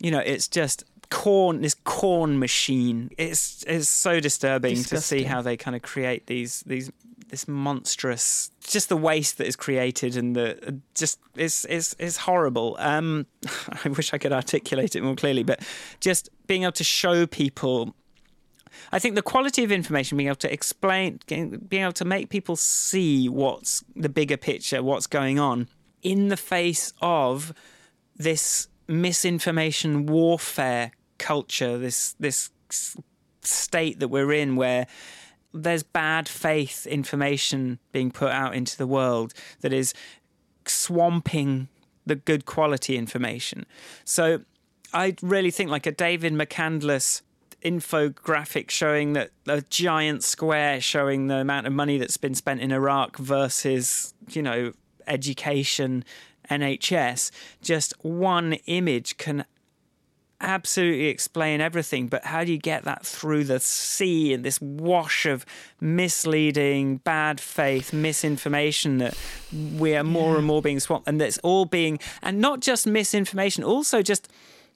you 0.00 0.10
know, 0.10 0.18
it's 0.18 0.48
just 0.48 0.84
corn. 1.10 1.62
This 1.62 1.74
corn 1.74 2.38
machine. 2.38 3.10
It's 3.16 3.64
it's 3.66 3.88
so 3.88 4.20
disturbing 4.20 4.82
to 4.84 5.00
see 5.00 5.22
how 5.22 5.40
they 5.42 5.56
kind 5.56 5.74
of 5.74 5.82
create 5.82 6.26
these 6.26 6.62
these 6.66 6.92
this 7.28 7.48
monstrous. 7.48 8.50
Just 8.60 8.88
the 8.90 8.96
waste 8.96 9.38
that 9.38 9.46
is 9.46 9.56
created 9.56 10.16
and 10.16 10.36
the 10.36 10.80
just 10.94 11.18
is 11.34 11.64
is 11.66 11.96
is 11.98 12.18
horrible. 12.18 12.76
Um, 12.78 13.26
I 13.84 13.88
wish 13.88 14.12
I 14.12 14.18
could 14.18 14.32
articulate 14.32 14.94
it 14.94 15.02
more 15.02 15.16
clearly, 15.16 15.42
but 15.42 15.60
just 16.00 16.28
being 16.46 16.64
able 16.64 16.72
to 16.72 16.84
show 16.84 17.26
people. 17.26 17.94
I 18.92 18.98
think 18.98 19.14
the 19.14 19.22
quality 19.22 19.64
of 19.64 19.72
information, 19.72 20.18
being 20.18 20.28
able 20.28 20.36
to 20.36 20.52
explain, 20.52 21.20
being 21.26 21.60
able 21.72 21.92
to 21.92 22.04
make 22.04 22.28
people 22.28 22.56
see 22.56 23.28
what's 23.28 23.84
the 23.94 24.08
bigger 24.08 24.36
picture, 24.36 24.82
what's 24.82 25.06
going 25.06 25.38
on 25.38 25.68
in 26.02 26.28
the 26.28 26.36
face 26.36 26.92
of 27.00 27.52
this 28.16 28.68
misinformation 28.86 30.06
warfare 30.06 30.92
culture, 31.18 31.78
this 31.78 32.14
this 32.20 32.50
state 33.42 34.00
that 34.00 34.08
we're 34.08 34.32
in, 34.32 34.56
where 34.56 34.86
there's 35.52 35.82
bad 35.82 36.28
faith 36.28 36.86
information 36.86 37.78
being 37.92 38.10
put 38.10 38.30
out 38.30 38.54
into 38.54 38.76
the 38.76 38.86
world 38.86 39.32
that 39.60 39.72
is 39.72 39.94
swamping 40.66 41.68
the 42.06 42.16
good 42.16 42.44
quality 42.44 42.96
information. 42.96 43.64
So 44.04 44.40
I 44.92 45.14
really 45.22 45.50
think 45.50 45.70
like 45.70 45.86
a 45.86 45.92
David 45.92 46.32
McCandless 46.32 47.22
infographic 47.64 48.70
showing 48.70 49.14
that 49.14 49.30
a 49.46 49.62
giant 49.62 50.22
square 50.22 50.80
showing 50.80 51.28
the 51.28 51.36
amount 51.36 51.66
of 51.66 51.72
money 51.72 51.98
that's 51.98 52.16
been 52.16 52.34
spent 52.34 52.60
in 52.60 52.70
Iraq 52.70 53.16
versus, 53.16 54.14
you 54.30 54.42
know, 54.42 54.72
education, 55.06 56.04
NHS, 56.50 57.30
just 57.62 57.94
one 58.04 58.54
image 58.66 59.16
can 59.16 59.44
absolutely 60.40 61.06
explain 61.06 61.60
everything, 61.60 62.06
but 62.06 62.24
how 62.24 62.44
do 62.44 62.52
you 62.52 62.58
get 62.58 62.84
that 62.84 63.06
through 63.06 63.44
the 63.44 63.58
sea 63.58 64.34
and 64.34 64.44
this 64.44 64.60
wash 64.60 65.24
of 65.24 65.46
misleading, 65.80 66.98
bad 66.98 67.40
faith, 67.40 67.92
misinformation 67.92 68.98
that 68.98 69.16
we 69.78 69.96
are 69.96 70.04
more 70.04 70.36
and 70.36 70.46
more 70.46 70.60
being 70.60 70.80
swamped, 70.80 71.08
and 71.08 71.18
that's 71.18 71.38
all 71.38 71.64
being, 71.64 71.98
and 72.20 72.40
not 72.40 72.60
just 72.60 72.86
misinformation, 72.86 73.64
also 73.64 74.02
just 74.02 74.28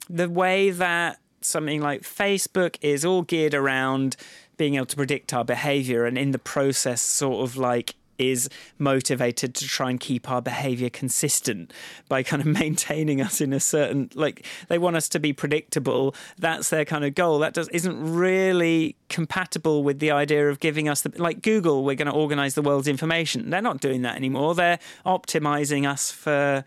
the 0.09 0.29
way 0.29 0.71
that 0.71 1.19
something 1.41 1.81
like 1.81 2.01
Facebook 2.01 2.77
is 2.81 3.05
all 3.05 3.21
geared 3.21 3.53
around 3.53 4.15
being 4.57 4.75
able 4.75 4.85
to 4.87 4.95
predict 4.95 5.33
our 5.33 5.45
behavior, 5.45 6.05
and 6.05 6.17
in 6.17 6.31
the 6.31 6.39
process, 6.39 7.01
sort 7.01 7.47
of 7.47 7.57
like 7.57 7.95
is 8.19 8.49
motivated 8.77 9.55
to 9.55 9.65
try 9.65 9.89
and 9.89 9.99
keep 9.99 10.29
our 10.29 10.41
behavior 10.41 10.89
consistent 10.89 11.73
by 12.09 12.21
kind 12.21 12.41
of 12.41 12.47
maintaining 12.59 13.21
us 13.21 13.41
in 13.41 13.53
a 13.53 13.59
certain 13.59 14.09
like 14.13 14.45
they 14.67 14.77
want 14.77 14.95
us 14.95 15.09
to 15.09 15.19
be 15.19 15.33
predictable. 15.33 16.13
That's 16.37 16.69
their 16.69 16.85
kind 16.85 17.05
of 17.05 17.15
goal. 17.15 17.39
That 17.39 17.53
does 17.53 17.69
isn't 17.69 18.13
really 18.13 18.95
compatible 19.07 19.83
with 19.83 19.99
the 19.99 20.11
idea 20.11 20.49
of 20.49 20.59
giving 20.59 20.87
us 20.87 21.01
the 21.01 21.11
like 21.17 21.41
google 21.41 21.83
we're 21.83 21.95
going 21.95 22.07
to 22.07 22.13
organize 22.13 22.53
the 22.53 22.61
world's 22.61 22.87
information. 22.87 23.49
They're 23.49 23.61
not 23.61 23.79
doing 23.79 24.03
that 24.03 24.15
anymore. 24.15 24.53
They're 24.53 24.79
optimizing 25.05 25.89
us 25.89 26.11
for 26.11 26.63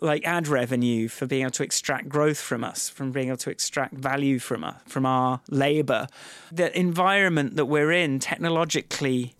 like 0.00 0.24
ad 0.26 0.48
revenue 0.48 1.08
for 1.08 1.26
being 1.26 1.42
able 1.42 1.50
to 1.52 1.62
extract 1.62 2.08
growth 2.08 2.40
from 2.40 2.64
us, 2.64 2.88
from 2.88 3.12
being 3.12 3.28
able 3.28 3.36
to 3.38 3.50
extract 3.50 3.94
value 3.94 4.38
from 4.38 4.64
us, 4.64 4.80
from 4.86 5.06
our 5.06 5.40
labor. 5.48 6.06
The 6.50 6.76
environment 6.78 7.56
that 7.56 7.66
we're 7.66 7.92
in 7.92 8.18
technologically 8.18 9.34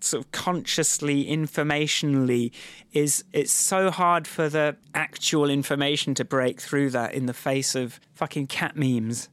sort 0.00 0.24
of 0.24 0.32
consciously 0.32 1.24
informationally 1.26 2.50
is 2.92 3.24
it's 3.32 3.52
so 3.52 3.90
hard 3.90 4.26
for 4.26 4.48
the 4.48 4.76
actual 4.94 5.48
information 5.48 6.14
to 6.14 6.24
break 6.24 6.60
through 6.60 6.90
that 6.90 7.14
in 7.14 7.26
the 7.26 7.34
face 7.34 7.74
of 7.74 8.00
fucking 8.14 8.46
cat 8.46 8.76
memes 8.76 9.28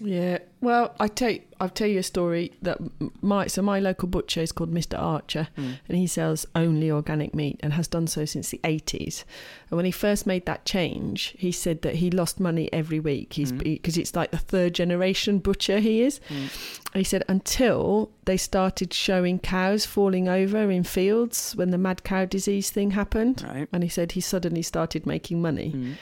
Yeah. 0.00 0.38
Well, 0.60 0.94
I 0.98 1.08
tell 1.08 1.30
you, 1.30 1.42
I'll 1.60 1.68
tell 1.68 1.86
you 1.86 1.98
a 2.00 2.02
story 2.02 2.52
that 2.62 2.78
my 3.22 3.46
so 3.46 3.62
my 3.62 3.78
local 3.78 4.08
butcher 4.08 4.40
is 4.40 4.50
called 4.50 4.72
Mr. 4.72 4.98
Archer, 4.98 5.48
hmm. 5.54 5.72
and 5.88 5.98
he 5.98 6.06
sells 6.06 6.46
only 6.54 6.90
organic 6.90 7.34
meat 7.34 7.60
and 7.62 7.74
has 7.74 7.86
done 7.86 8.06
so 8.06 8.24
since 8.24 8.50
the 8.50 8.60
eighties. 8.64 9.24
And 9.70 9.76
when 9.76 9.84
he 9.84 9.92
first 9.92 10.26
made 10.26 10.46
that 10.46 10.64
change, 10.64 11.34
he 11.38 11.52
said 11.52 11.82
that 11.82 11.96
he 11.96 12.10
lost 12.10 12.40
money 12.40 12.72
every 12.72 12.98
week. 12.98 13.34
He's 13.34 13.50
hmm. 13.50 13.58
because 13.58 13.96
it's 13.96 14.16
like 14.16 14.30
the 14.30 14.38
third 14.38 14.74
generation 14.74 15.38
butcher 15.38 15.78
he 15.78 16.02
is. 16.02 16.18
Hmm. 16.28 16.46
And 16.92 17.00
he 17.00 17.04
said 17.04 17.22
until 17.28 18.10
they 18.24 18.36
started 18.36 18.92
showing 18.92 19.38
cows 19.38 19.86
falling 19.86 20.28
over 20.28 20.70
in 20.70 20.82
fields 20.84 21.54
when 21.56 21.70
the 21.70 21.78
mad 21.78 22.04
cow 22.04 22.24
disease 22.24 22.70
thing 22.70 22.92
happened, 22.92 23.44
right 23.46 23.68
and 23.72 23.82
he 23.82 23.88
said 23.88 24.12
he 24.12 24.20
suddenly 24.20 24.62
started 24.62 25.06
making 25.06 25.40
money. 25.40 25.96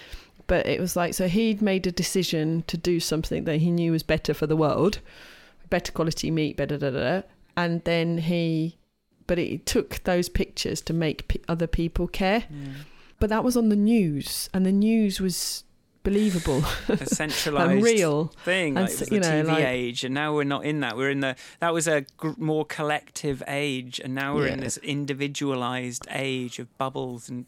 But 0.52 0.66
it 0.66 0.78
was 0.80 0.94
like 0.96 1.14
so 1.14 1.24
he'd 1.28 1.62
made 1.62 1.86
a 1.86 1.92
decision 2.04 2.62
to 2.66 2.76
do 2.76 3.00
something 3.00 3.44
that 3.44 3.58
he 3.64 3.70
knew 3.70 3.90
was 3.92 4.02
better 4.02 4.34
for 4.34 4.46
the 4.46 4.56
world, 4.64 4.94
better 5.70 5.90
quality 5.98 6.30
meat, 6.30 6.56
better 6.58 6.76
da 6.76 6.90
da 6.90 7.00
da, 7.20 7.22
and 7.56 7.82
then 7.84 8.18
he, 8.18 8.76
but 9.26 9.38
it 9.38 9.64
took 9.64 9.90
those 10.04 10.28
pictures 10.28 10.82
to 10.82 10.92
make 10.92 11.18
p- 11.28 11.40
other 11.48 11.66
people 11.66 12.06
care. 12.06 12.40
Mm. 12.52 12.74
But 13.18 13.30
that 13.30 13.44
was 13.44 13.56
on 13.56 13.70
the 13.70 13.76
news, 13.94 14.50
and 14.52 14.66
the 14.66 14.72
news 14.90 15.20
was 15.26 15.64
believable 16.02 16.62
a 16.88 16.96
centralized 17.22 17.70
and 17.72 17.82
real. 17.82 18.26
thing. 18.44 18.76
And 18.76 18.86
Like, 18.86 19.00
it 19.00 19.06
so- 19.08 19.14
you 19.14 19.20
know, 19.20 19.28
TV 19.44 19.46
like- 19.48 19.64
age, 19.64 20.04
and 20.04 20.12
now 20.14 20.34
we're 20.34 20.44
not 20.56 20.64
in 20.66 20.80
that. 20.80 20.96
We're 20.98 21.10
in 21.16 21.20
the 21.20 21.34
that 21.60 21.72
was 21.72 21.86
a 21.88 21.98
gr- 22.18 22.36
more 22.50 22.64
collective 22.66 23.42
age, 23.48 24.00
and 24.04 24.14
now 24.14 24.34
we're 24.34 24.48
in 24.48 24.60
this 24.60 24.76
individualized 24.78 26.04
age 26.10 26.58
of 26.58 26.66
bubbles 26.76 27.28
and 27.30 27.46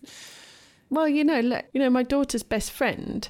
Well, 0.90 1.08
you 1.08 1.24
know, 1.24 1.40
le- 1.40 1.62
you 1.72 1.80
know, 1.80 1.90
my 1.90 2.02
daughter's 2.02 2.42
best 2.42 2.70
friend. 2.70 3.28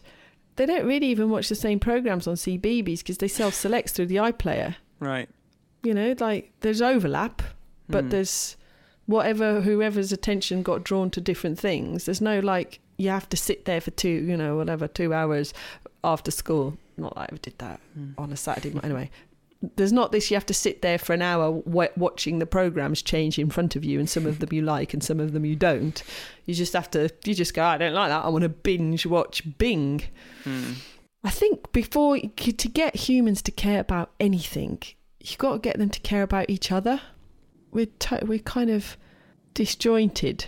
They 0.57 0.66
don't 0.66 0.86
really 0.86 1.09
even 1.09 1.30
watch 1.30 1.48
the 1.48 1.55
same 1.55 1.80
programs 1.80 2.26
on 2.28 2.34
CBeebies 2.36 2.98
because 2.98 3.18
they 3.18 3.28
self-select 3.28 3.90
through 3.90 4.07
the 4.07 4.16
iPlayer. 4.16 4.76
right. 5.00 5.28
You 5.82 5.92
know, 5.92 6.14
like 6.18 6.52
there's 6.61 6.80
overlap, 6.80 7.42
but 7.90 8.05
Hmm. 8.05 8.11
there's 8.11 8.57
whatever 9.07 9.61
whoever's 9.61 10.12
attention 10.12 10.62
got 10.62 10.82
drawn 10.82 11.11
to 11.11 11.20
different 11.20 11.59
things. 11.59 12.05
There's 12.07 12.22
no 12.22 12.40
like 12.40 12.80
you 12.96 13.11
have 13.11 13.28
to 13.28 13.36
sit 13.36 13.66
there 13.66 13.80
for 13.82 13.90
two, 13.90 14.09
you 14.09 14.34
know, 14.36 14.57
whatever, 14.57 14.88
two 14.88 15.12
hours 15.12 15.52
after 16.02 16.30
school. 16.30 16.78
Not 16.96 17.14
that 17.16 17.20
I 17.20 17.24
ever 17.32 17.36
did 17.38 17.59
that 17.59 17.80
Hmm. 17.94 18.12
on 18.16 18.32
a 18.32 18.36
Saturday. 18.36 18.70
mo- 18.74 18.80
Anyway, 18.82 19.11
there's 19.77 19.93
not 19.93 20.12
this. 20.12 20.31
You 20.31 20.37
have 20.37 20.47
to 20.47 20.55
sit 20.55 20.83
there 20.83 20.99
for 20.99 21.12
an 21.12 21.23
hour 21.23 21.51
wa- 21.51 21.89
watching 21.97 22.39
the 22.39 22.47
programs 22.47 23.03
change 23.03 23.39
in 23.39 23.51
front 23.51 23.77
of 23.77 23.85
you, 23.85 23.99
and 23.99 24.09
some 24.09 24.27
of 24.27 24.39
them 24.39 24.51
you 24.53 24.62
like, 24.62 24.95
and 24.95 25.03
some 25.03 25.21
of 25.21 25.33
them 25.33 25.45
you 25.45 25.57
don't. 25.57 26.03
You 26.47 26.55
just 26.55 26.73
have 26.73 26.91
to. 26.93 27.11
You 27.25 27.35
just 27.35 27.55
go. 27.55 27.65
I 27.65 27.79
don't 27.79 27.95
like 27.95 28.11
that. 28.11 28.25
I 28.25 28.29
want 28.29 28.43
to 28.43 28.49
binge 28.49 29.07
watch 29.07 29.43
Bing. 29.59 30.03
Hmm. 30.45 30.73
I 31.23 31.31
think 31.31 31.73
before 31.73 32.19
to 32.19 32.69
get 32.69 32.95
humans 32.97 33.41
to 33.43 33.51
care 33.51 33.81
about 33.81 34.11
anything, 34.21 34.83
you've 35.21 35.39
got 35.39 35.53
to 35.55 35.59
get 35.59 35.79
them 35.79 35.89
to 35.91 36.01
care 36.01 36.23
about 36.23 36.51
each 36.51 36.71
other. 36.71 37.01
We're 37.73 37.87
to- 38.01 38.25
we're 38.27 38.39
kind 38.41 38.71
of 38.71 38.97
disjointed. 39.55 40.47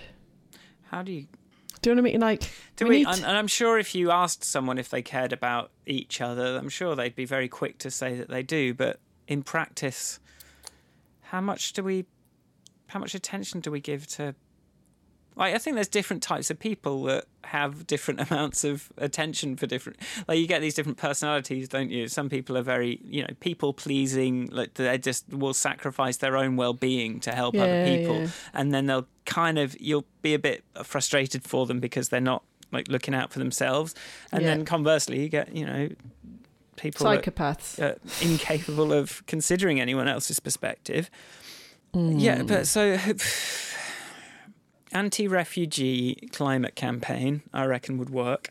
How 0.91 1.03
do 1.03 1.12
you 1.12 1.27
Do 1.83 1.91
you 1.91 1.97
know 1.97 2.03
what 2.03 2.09
I 2.09 2.12
mean? 2.12 2.21
Like, 2.21 2.51
Do 2.77 2.85
we 2.85 2.91
we? 2.91 2.97
need 2.99 3.07
and, 3.07 3.25
and 3.25 3.37
I'm 3.39 3.47
sure 3.47 3.79
if 3.79 3.95
you 3.95 4.11
asked 4.11 4.45
someone 4.45 4.77
if 4.79 4.89
they 4.91 5.03
cared 5.03 5.33
about 5.33 5.71
each 5.87 6.21
other, 6.21 6.57
I'm 6.59 6.69
sure 6.69 6.95
they'd 6.97 7.14
be 7.14 7.25
very 7.25 7.49
quick 7.49 7.79
to 7.79 7.91
say 7.91 8.17
that 8.17 8.29
they 8.29 8.43
do. 8.43 8.75
But 8.75 8.99
in 9.29 9.43
practice, 9.43 10.20
how 11.22 11.41
much 11.41 11.72
do 11.72 11.83
we? 11.83 12.07
How 12.89 13.01
much 13.01 13.14
attention 13.14 13.61
do 13.61 13.70
we 13.70 13.81
give 13.81 14.07
to? 14.09 14.35
Like, 15.39 15.55
I 15.55 15.59
think 15.59 15.74
there's 15.74 15.89
different 15.89 16.22
types 16.22 16.51
of 16.51 16.59
people 16.59 17.03
that 17.05 17.27
have 17.45 17.87
different 17.87 18.20
amounts 18.31 18.64
of 18.64 18.91
attention 18.97 19.57
for 19.57 19.66
different. 19.66 19.99
Like, 20.27 20.39
you 20.39 20.47
get 20.47 20.62
these 20.62 20.72
different 20.72 20.97
personalities, 20.97 21.68
don't 21.68 21.91
you? 21.91 22.09
Some 22.09 22.31
people 22.31 22.57
are 22.57 22.62
very, 22.62 23.01
you 23.05 23.20
know, 23.20 23.29
people 23.41 23.74
pleasing. 23.74 24.49
Like, 24.51 24.74
they 24.74 24.97
just 24.97 25.29
will 25.31 25.53
sacrifice 25.53 26.16
their 26.16 26.39
own 26.39 26.57
well 26.57 26.72
being 26.72 27.20
to 27.20 27.33
help 27.33 27.55
other 27.55 27.85
people 27.85 28.20
yeah. 28.20 28.29
and 28.55 28.72
then 28.72 28.87
they'll 28.87 29.07
kind 29.27 29.59
of 29.59 29.77
you'll 29.81 30.07
be 30.22 30.33
a 30.33 30.39
bit 30.39 30.64
frustrated 30.85 31.43
for 31.45 31.66
them 31.66 31.81
because 31.81 32.09
they're 32.09 32.20
not 32.20 32.43
like 32.72 32.89
looking 32.89 33.12
out 33.14 33.33
for 33.33 33.39
themselves 33.41 33.95
and 34.33 34.43
Yeah. 34.43 34.55
then 34.55 34.64
conversely 34.64 35.20
you 35.20 35.29
get 35.29 35.55
you 35.55 35.66
know 35.66 35.89
people 36.77 37.07
psychopaths. 37.07 37.79
are 37.83 37.97
incapable 38.22 38.93
of 38.93 39.24
considering 39.27 39.81
anyone 39.81 40.09
else's 40.09 40.41
perspective 40.41 41.11
yeah 41.95 42.39
Hmm. 42.41 42.47
but 42.47 42.66
so 42.66 42.99
anti-refugee 44.93 46.29
climate 46.33 46.74
campaign 46.74 47.43
i 47.53 47.64
reckon 47.64 47.99
would 47.99 48.11
work 48.11 48.51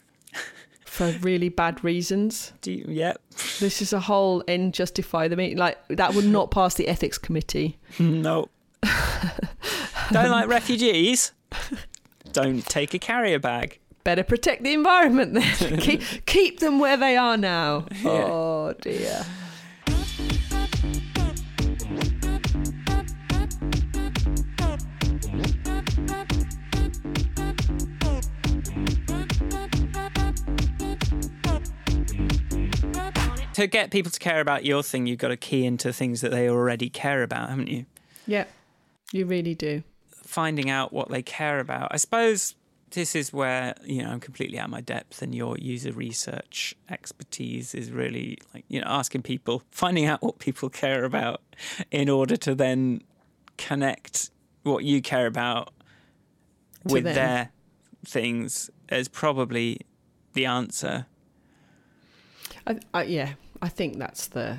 for 0.85 1.11
really 1.21 1.49
bad 1.49 1.83
reasons. 1.83 2.53
do 2.61 2.71
you, 2.71 2.85
yeah 2.87 3.13
This 3.59 3.81
is 3.81 3.91
a 3.91 3.99
whole 3.99 4.39
in 4.41 4.71
justify 4.71 5.27
the 5.27 5.35
meeting. 5.35 5.57
Like 5.57 5.77
that 5.89 6.13
would 6.13 6.23
not 6.25 6.51
pass 6.51 6.75
the 6.75 6.87
ethics 6.87 7.17
committee. 7.17 7.77
no 7.99 8.47
don't 10.11 10.31
like 10.31 10.47
refugees 10.47 11.33
don't 12.31 12.65
take 12.65 12.93
a 12.93 12.99
carrier 12.99 13.39
bag 13.39 13.79
Better 14.05 14.23
protect 14.23 14.63
the 14.63 14.71
environment 14.71 15.33
then. 15.33 15.77
keep 15.79 16.01
keep 16.27 16.59
them 16.59 16.77
where 16.79 16.95
they 16.95 17.17
are 17.17 17.35
now. 17.37 17.87
Yeah. 18.03 18.11
Oh 18.11 18.73
dear. 18.79 19.25
to 33.53 33.67
get 33.67 33.89
people 33.89 34.11
to 34.11 34.19
care 34.19 34.41
about 34.41 34.65
your 34.65 34.83
thing 34.83 35.07
you've 35.07 35.19
got 35.19 35.29
to 35.29 35.37
key 35.37 35.65
into 35.65 35.93
things 35.93 36.21
that 36.21 36.31
they 36.31 36.49
already 36.49 36.89
care 36.89 37.23
about 37.23 37.49
haven't 37.49 37.69
you 37.69 37.85
Yeah, 38.27 38.45
you 39.11 39.25
really 39.25 39.55
do. 39.55 39.83
finding 40.11 40.69
out 40.69 40.91
what 40.91 41.09
they 41.09 41.21
care 41.21 41.59
about. 41.59 41.89
I 41.91 41.97
suppose 41.97 42.55
this 42.95 43.15
is 43.15 43.31
where 43.31 43.75
you 43.83 44.01
know 44.01 44.09
I'm 44.09 44.19
completely 44.19 44.57
out 44.57 44.65
of 44.65 44.71
my 44.71 44.81
depth, 44.81 45.21
and 45.21 45.35
your 45.35 45.57
user 45.57 45.91
research 45.91 46.73
expertise 46.89 47.75
is 47.75 47.91
really 47.91 48.39
like 48.53 48.65
you 48.67 48.81
know 48.81 48.87
asking 48.87 49.21
people, 49.21 49.61
finding 49.71 50.05
out 50.05 50.23
what 50.23 50.39
people 50.39 50.69
care 50.69 51.03
about, 51.03 51.41
in 51.91 52.09
order 52.09 52.35
to 52.37 52.55
then 52.55 53.01
connect 53.57 54.31
what 54.63 54.83
you 54.83 55.01
care 55.01 55.27
about 55.27 55.71
To 56.87 56.93
with 56.95 57.03
them. 57.03 57.15
their 57.15 57.49
things 58.05 58.69
is 58.89 59.07
probably 59.07 59.81
the 60.33 60.45
answer. 60.45 61.05
I, 62.67 62.79
I, 62.93 63.03
yeah, 63.03 63.33
I 63.61 63.69
think 63.69 63.97
that's 63.97 64.27
the. 64.27 64.57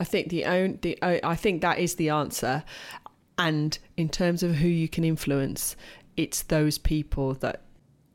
I 0.00 0.04
think 0.04 0.30
the 0.30 0.44
own 0.44 0.78
the 0.82 0.98
I 1.00 1.20
I 1.22 1.36
think 1.36 1.62
that 1.62 1.78
is 1.78 1.94
the 1.94 2.08
answer, 2.08 2.64
and 3.38 3.78
in 3.96 4.08
terms 4.08 4.42
of 4.42 4.56
who 4.56 4.68
you 4.68 4.88
can 4.88 5.04
influence, 5.04 5.76
it's 6.16 6.42
those 6.42 6.78
people 6.78 7.34
that 7.34 7.62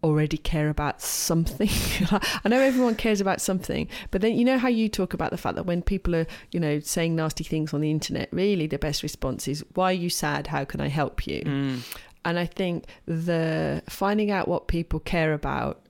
already 0.03 0.37
care 0.37 0.69
about 0.69 1.01
something. 1.01 1.69
I 2.45 2.49
know 2.49 2.59
everyone 2.59 2.95
cares 2.95 3.19
about 3.19 3.41
something, 3.41 3.87
but 4.11 4.21
then 4.21 4.35
you 4.35 4.45
know 4.45 4.57
how 4.57 4.67
you 4.67 4.89
talk 4.89 5.13
about 5.13 5.31
the 5.31 5.37
fact 5.37 5.55
that 5.55 5.65
when 5.65 5.81
people 5.81 6.15
are 6.15 6.27
you 6.51 6.59
know 6.59 6.79
saying 6.79 7.15
nasty 7.15 7.43
things 7.43 7.73
on 7.73 7.81
the 7.81 7.91
internet, 7.91 8.29
really 8.31 8.67
the 8.67 8.77
best 8.77 9.03
response 9.03 9.47
is, 9.47 9.63
"Why 9.73 9.91
are 9.91 9.93
you 9.93 10.09
sad? 10.09 10.47
How 10.47 10.65
can 10.65 10.81
I 10.81 10.87
help 10.87 11.27
you?" 11.27 11.41
Mm. 11.41 11.97
And 12.25 12.37
I 12.37 12.45
think 12.45 12.85
the 13.05 13.81
finding 13.87 14.31
out 14.31 14.47
what 14.47 14.67
people 14.67 14.99
care 14.99 15.33
about, 15.33 15.85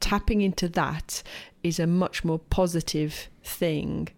tapping 0.00 0.40
into 0.40 0.68
that 0.70 1.22
is 1.62 1.78
a 1.78 1.86
much 1.86 2.24
more 2.24 2.38
positive 2.38 3.28
thing 3.42 4.08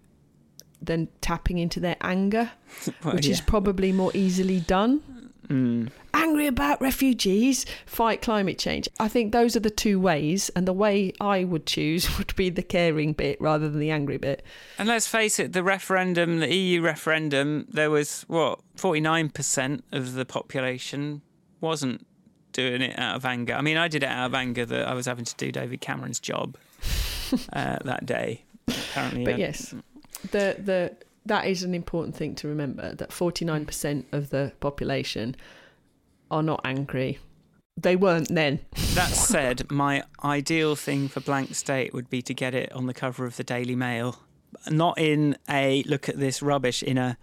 than 0.83 1.09
tapping 1.21 1.59
into 1.59 1.81
their 1.81 1.97
anger, 2.03 2.51
Well, 3.05 3.15
which 3.15 3.27
is 3.27 3.41
probably 3.41 3.93
more 3.93 4.11
easily 4.15 4.61
done. 4.61 5.03
Mm. 5.49 5.91
Angry 6.15 6.47
about 6.47 6.81
refugees, 6.81 7.67
fight 7.87 8.23
climate 8.23 8.59
change. 8.59 8.89
I 8.99 9.09
think 9.09 9.33
those 9.33 9.57
are 9.57 9.61
the 9.61 9.71
two 9.71 10.01
ways, 10.01 10.51
and 10.57 10.67
the 10.67 10.73
way 10.73 11.13
I 11.21 11.45
would 11.45 11.67
choose 11.67 12.19
would 12.19 12.35
be 12.37 12.51
the 12.51 12.63
caring 12.63 13.13
bit 13.13 13.41
rather 13.41 13.69
than 13.69 13.79
the 13.81 13.91
angry 13.91 14.17
bit. 14.19 14.43
And 14.79 14.89
let's 14.89 15.07
face 15.07 15.39
it, 15.39 15.53
the 15.53 15.63
referendum, 15.63 16.41
the 16.41 16.53
EU 16.55 16.81
referendum, 16.81 17.67
there 17.71 17.91
was 17.91 18.25
what 18.29 18.61
forty 18.77 19.01
nine 19.01 19.29
percent 19.29 19.85
of 19.93 20.15
the 20.15 20.25
population 20.25 21.21
wasn't 21.61 22.07
doing 22.53 22.83
it 22.83 22.99
out 22.99 23.17
of 23.17 23.25
anger. 23.25 23.55
I 23.55 23.61
mean, 23.63 23.77
I 23.77 23.89
did 23.89 24.03
it 24.03 24.09
out 24.09 24.27
of 24.27 24.35
anger 24.35 24.65
that 24.65 24.87
I 24.89 24.95
was 24.95 25.07
having 25.07 25.25
to 25.25 25.35
do 25.37 25.51
David 25.51 25.81
Cameron's 25.81 26.21
job 26.21 26.57
uh, 27.53 27.79
that 27.85 28.07
day. 28.07 28.45
Apparently, 28.69 29.25
But 29.25 29.35
I- 29.35 29.39
yes, 29.39 29.75
the 30.31 30.57
the 30.59 30.97
that 31.27 31.47
is 31.47 31.63
an 31.63 31.75
important 31.75 32.17
thing 32.17 32.35
to 32.37 32.49
remember 32.49 32.95
that 32.95 33.11
49% 33.11 34.05
of 34.13 34.31
the 34.31 34.53
population 34.61 35.37
are 36.31 36.43
not 36.43 36.61
angry. 36.65 37.19
They 37.77 37.97
weren't 37.97 38.29
then. 38.29 38.61
That 38.95 39.09
said, 39.13 39.71
my 39.71 40.05
ideal 40.23 40.77
thing 40.77 41.09
for 41.09 41.21
Blank 41.21 41.55
State 41.55 41.93
would 41.93 42.09
be 42.09 42.23
to 42.23 42.35
get 42.35 42.55
it 42.55 42.73
on 42.73 42.87
the 42.87 42.95
cover 42.95 43.27
of 43.27 43.37
the 43.37 43.45
Daily 43.45 43.75
Mail. 43.75 44.21
Not 44.71 44.99
in 44.99 45.37
a 45.49 45.83
look 45.85 46.09
at 46.09 46.19
this 46.19 46.41
rubbish, 46.43 46.83
in 46.83 46.99
a 46.99 47.19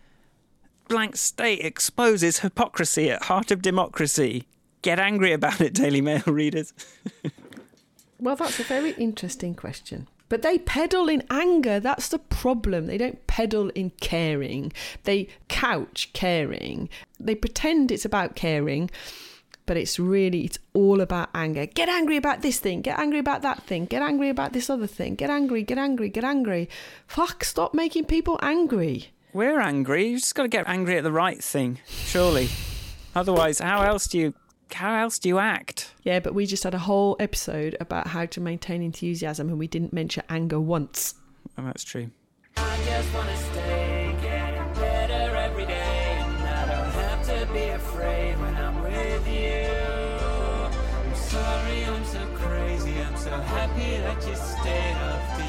Blank 0.89 1.15
State 1.15 1.61
exposes 1.61 2.39
hypocrisy 2.39 3.09
at 3.09 3.23
heart 3.23 3.51
of 3.51 3.61
democracy. 3.61 4.47
Get 4.81 4.99
angry 4.99 5.31
about 5.31 5.61
it, 5.61 5.73
Daily 5.73 6.01
Mail 6.01 6.23
readers. 6.25 6.73
Well, 8.21 8.35
that's 8.35 8.59
a 8.59 8.63
very 8.63 8.91
interesting 8.91 9.55
question. 9.55 10.07
But 10.31 10.43
they 10.43 10.59
peddle 10.59 11.09
in 11.09 11.23
anger. 11.29 11.81
That's 11.81 12.07
the 12.07 12.17
problem. 12.17 12.85
They 12.85 12.97
don't 12.97 13.27
peddle 13.27 13.67
in 13.71 13.89
caring. 13.99 14.71
They 15.03 15.27
couch 15.49 16.09
caring. 16.13 16.87
They 17.19 17.35
pretend 17.35 17.91
it's 17.91 18.05
about 18.05 18.33
caring, 18.37 18.89
but 19.65 19.75
it's 19.75 19.99
really 19.99 20.45
it's 20.45 20.57
all 20.73 21.01
about 21.01 21.31
anger. 21.35 21.65
Get 21.65 21.89
angry 21.89 22.15
about 22.15 22.43
this 22.43 22.59
thing. 22.59 22.81
Get 22.81 22.97
angry 22.97 23.19
about 23.19 23.41
that 23.41 23.63
thing. 23.63 23.87
Get 23.87 24.01
angry 24.01 24.29
about 24.29 24.53
this 24.53 24.69
other 24.69 24.87
thing. 24.87 25.15
Get 25.15 25.29
angry. 25.29 25.63
Get 25.63 25.77
angry. 25.77 26.07
Get 26.07 26.23
angry. 26.23 26.69
Fuck! 27.07 27.43
Stop 27.43 27.73
making 27.73 28.05
people 28.05 28.39
angry. 28.41 29.09
We're 29.33 29.59
angry. 29.59 30.11
You 30.11 30.17
just 30.17 30.33
got 30.33 30.43
to 30.43 30.47
get 30.47 30.65
angry 30.65 30.97
at 30.97 31.03
the 31.03 31.11
right 31.11 31.43
thing, 31.43 31.79
surely. 31.87 32.47
Otherwise, 33.13 33.59
how 33.59 33.81
else 33.81 34.07
do 34.07 34.17
you 34.17 34.33
how 34.73 35.01
else 35.01 35.19
do 35.19 35.29
you 35.29 35.39
act? 35.39 35.93
Yeah, 36.03 36.19
but 36.19 36.33
we 36.33 36.45
just 36.45 36.63
had 36.63 36.73
a 36.73 36.79
whole 36.79 37.15
episode 37.19 37.75
about 37.79 38.07
how 38.07 38.25
to 38.27 38.41
maintain 38.41 38.81
enthusiasm 38.81 39.49
and 39.49 39.59
we 39.59 39.67
didn't 39.67 39.93
mention 39.93 40.23
anger 40.29 40.59
once. 40.59 41.15
And 41.57 41.67
that's 41.67 41.83
true. 41.83 42.09
I 42.57 42.77
just 42.85 43.13
wanna 43.13 43.37
stay 43.37 44.15
getting 44.21 44.73
better 44.73 45.35
every 45.37 45.65
day, 45.65 46.17
and 46.19 46.47
I 46.47 46.65
don't 46.67 46.91
have 46.91 47.25
to 47.27 47.53
be 47.53 47.69
afraid 47.69 48.39
when 48.39 48.55
I'm 48.55 48.81
with 48.81 49.27
you. 49.27 49.69
I'm 50.99 51.15
sorry, 51.15 51.85
I'm 51.85 52.05
so 52.05 52.25
crazy, 52.35 52.99
I'm 53.01 53.15
so 53.17 53.31
happy 53.31 53.97
that 53.97 54.27
you 54.27 54.35
stayed 54.35 54.97
up 54.97 55.40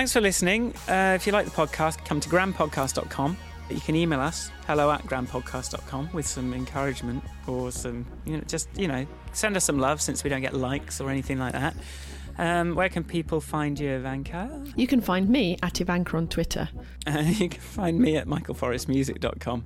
Thanks 0.00 0.14
for 0.14 0.22
listening. 0.22 0.74
Uh, 0.88 1.12
if 1.14 1.26
you 1.26 1.32
like 1.32 1.44
the 1.44 1.50
podcast, 1.50 2.02
come 2.06 2.20
to 2.20 2.28
grandpodcast.com. 2.30 3.36
You 3.68 3.80
can 3.80 3.94
email 3.94 4.18
us, 4.18 4.50
hello 4.66 4.90
at 4.90 5.02
grandpodcast.com, 5.02 6.10
with 6.14 6.26
some 6.26 6.54
encouragement 6.54 7.22
or 7.46 7.70
some, 7.70 8.06
you 8.24 8.38
know, 8.38 8.42
just, 8.48 8.68
you 8.78 8.88
know, 8.88 9.06
send 9.32 9.58
us 9.58 9.64
some 9.64 9.78
love 9.78 10.00
since 10.00 10.24
we 10.24 10.30
don't 10.30 10.40
get 10.40 10.54
likes 10.54 11.02
or 11.02 11.10
anything 11.10 11.38
like 11.38 11.52
that. 11.52 11.76
Um, 12.38 12.74
where 12.74 12.88
can 12.88 13.04
people 13.04 13.40
find 13.40 13.78
you, 13.78 13.90
Ivanka? 13.90 14.48
You 14.76 14.86
can 14.86 15.00
find 15.00 15.28
me 15.28 15.56
at 15.62 15.80
Ivanka 15.80 16.16
on 16.16 16.28
Twitter 16.28 16.68
Uh, 17.06 17.18
you 17.26 17.48
can 17.48 17.60
find 17.60 17.98
me 17.98 18.16
at 18.16 18.26
michaelforestmusic.com. 18.26 19.64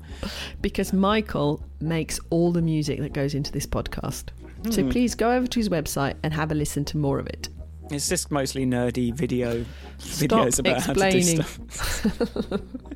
because 0.60 0.92
Michael 0.92 1.62
makes 1.80 2.18
all 2.30 2.52
the 2.52 2.62
music 2.62 3.00
that 3.00 3.12
goes 3.12 3.34
into 3.34 3.52
this 3.52 3.66
podcast. 3.66 4.24
So 4.70 4.82
Hmm. 4.82 4.88
please 4.90 5.14
go 5.14 5.30
over 5.32 5.46
to 5.46 5.60
his 5.60 5.68
website 5.68 6.14
and 6.22 6.32
have 6.34 6.50
a 6.50 6.54
listen 6.54 6.84
to 6.86 6.96
more 6.96 7.18
of 7.18 7.26
it. 7.26 7.48
It's 7.94 8.08
just 8.08 8.30
mostly 8.30 8.66
nerdy 8.66 9.12
video 9.14 9.64
Stop 9.98 10.48
videos 10.48 10.58
about 10.58 10.76
explaining. 10.78 11.40
how 11.40 11.46
to 11.46 11.58
do 11.58 12.56
stuff. 12.56 12.60